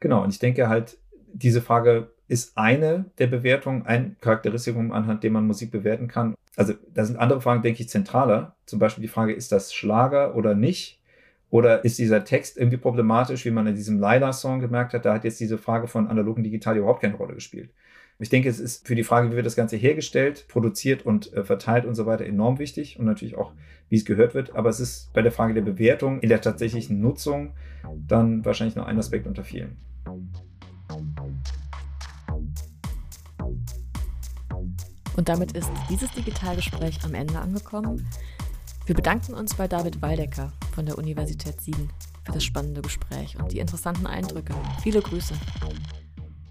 Genau, 0.00 0.24
und 0.24 0.30
ich 0.30 0.38
denke 0.38 0.68
halt, 0.68 0.98
diese 1.32 1.62
Frage 1.62 2.10
ist 2.28 2.56
eine 2.56 3.06
der 3.18 3.26
Bewertungen, 3.26 3.86
ein 3.86 4.16
Charakteristikum, 4.20 4.92
anhand 4.92 5.24
dem 5.24 5.32
man 5.32 5.46
Musik 5.46 5.70
bewerten 5.70 6.08
kann. 6.08 6.34
Also 6.56 6.74
da 6.92 7.04
sind 7.04 7.16
andere 7.16 7.40
Fragen, 7.40 7.62
denke 7.62 7.82
ich, 7.82 7.88
zentraler. 7.88 8.56
Zum 8.66 8.78
Beispiel 8.78 9.02
die 9.02 9.08
Frage, 9.08 9.32
ist 9.32 9.52
das 9.52 9.72
Schlager 9.72 10.34
oder 10.36 10.54
nicht? 10.54 11.00
Oder 11.50 11.84
ist 11.84 11.98
dieser 11.98 12.24
Text 12.24 12.58
irgendwie 12.58 12.76
problematisch, 12.76 13.46
wie 13.46 13.50
man 13.50 13.66
in 13.66 13.74
diesem 13.74 13.98
Laila-Song 13.98 14.60
gemerkt 14.60 14.92
hat? 14.92 15.06
Da 15.06 15.14
hat 15.14 15.24
jetzt 15.24 15.40
diese 15.40 15.56
Frage 15.56 15.88
von 15.88 16.08
analogen 16.08 16.42
digital 16.42 16.76
überhaupt 16.76 17.00
keine 17.00 17.14
Rolle 17.14 17.34
gespielt. 17.34 17.70
Ich 18.20 18.28
denke, 18.30 18.48
es 18.48 18.58
ist 18.58 18.86
für 18.86 18.96
die 18.96 19.04
Frage, 19.04 19.30
wie 19.30 19.36
wird 19.36 19.46
das 19.46 19.54
Ganze 19.54 19.76
hergestellt, 19.76 20.46
produziert 20.48 21.06
und 21.06 21.32
äh, 21.32 21.44
verteilt 21.44 21.86
und 21.86 21.94
so 21.94 22.04
weiter 22.04 22.26
enorm 22.26 22.58
wichtig 22.58 22.98
und 22.98 23.06
natürlich 23.06 23.36
auch, 23.36 23.52
wie 23.88 23.96
es 23.96 24.04
gehört 24.04 24.34
wird. 24.34 24.56
Aber 24.56 24.68
es 24.68 24.80
ist 24.80 25.12
bei 25.12 25.22
der 25.22 25.32
Frage 25.32 25.54
der 25.54 25.62
Bewertung 25.62 26.20
in 26.20 26.28
der 26.28 26.40
tatsächlichen 26.40 27.00
Nutzung 27.00 27.54
dann 28.06 28.44
wahrscheinlich 28.44 28.74
nur 28.74 28.86
ein 28.86 28.98
Aspekt 28.98 29.26
unter 29.26 29.44
vielen. 29.44 29.76
Und 35.18 35.28
damit 35.28 35.50
ist 35.50 35.68
dieses 35.90 36.12
Digitalgespräch 36.12 37.04
am 37.04 37.12
Ende 37.12 37.40
angekommen. 37.40 38.08
Wir 38.86 38.94
bedanken 38.94 39.34
uns 39.34 39.52
bei 39.52 39.66
David 39.66 40.00
Waldecker 40.00 40.52
von 40.72 40.86
der 40.86 40.96
Universität 40.96 41.60
Siegen 41.60 41.90
für 42.22 42.30
das 42.30 42.44
spannende 42.44 42.82
Gespräch 42.82 43.36
und 43.36 43.50
die 43.50 43.58
interessanten 43.58 44.06
Eindrücke. 44.06 44.54
Viele 44.80 45.02
Grüße. 45.02 45.34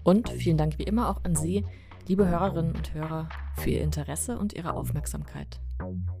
Und 0.04 0.28
vielen 0.28 0.58
Dank 0.58 0.78
wie 0.78 0.82
immer 0.82 1.08
auch 1.08 1.24
an 1.24 1.34
Sie, 1.34 1.64
liebe 2.08 2.28
Hörerinnen 2.28 2.76
und 2.76 2.92
Hörer, 2.92 3.30
für 3.56 3.70
Ihr 3.70 3.80
Interesse 3.80 4.38
und 4.38 4.52
Ihre 4.52 4.74
Aufmerksamkeit. 4.74 5.60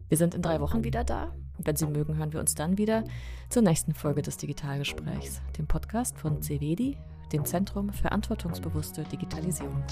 Wir 0.08 0.16
sind 0.16 0.34
in 0.34 0.40
drei 0.40 0.58
Wochen 0.62 0.84
wieder 0.84 1.04
da. 1.04 1.34
Wenn 1.58 1.76
Sie 1.76 1.86
mögen, 1.86 2.16
hören 2.16 2.32
wir 2.32 2.40
uns 2.40 2.54
dann 2.54 2.78
wieder 2.78 3.04
zur 3.50 3.60
nächsten 3.60 3.92
Folge 3.92 4.22
des 4.22 4.38
Digitalgesprächs, 4.38 5.42
dem 5.58 5.66
Podcast 5.66 6.16
von 6.16 6.40
CVEDI, 6.40 6.96
dem 7.30 7.44
Zentrum 7.44 7.90
für 7.90 8.04
verantwortungsbewusste 8.04 9.04
Digitalisierung. 9.04 9.84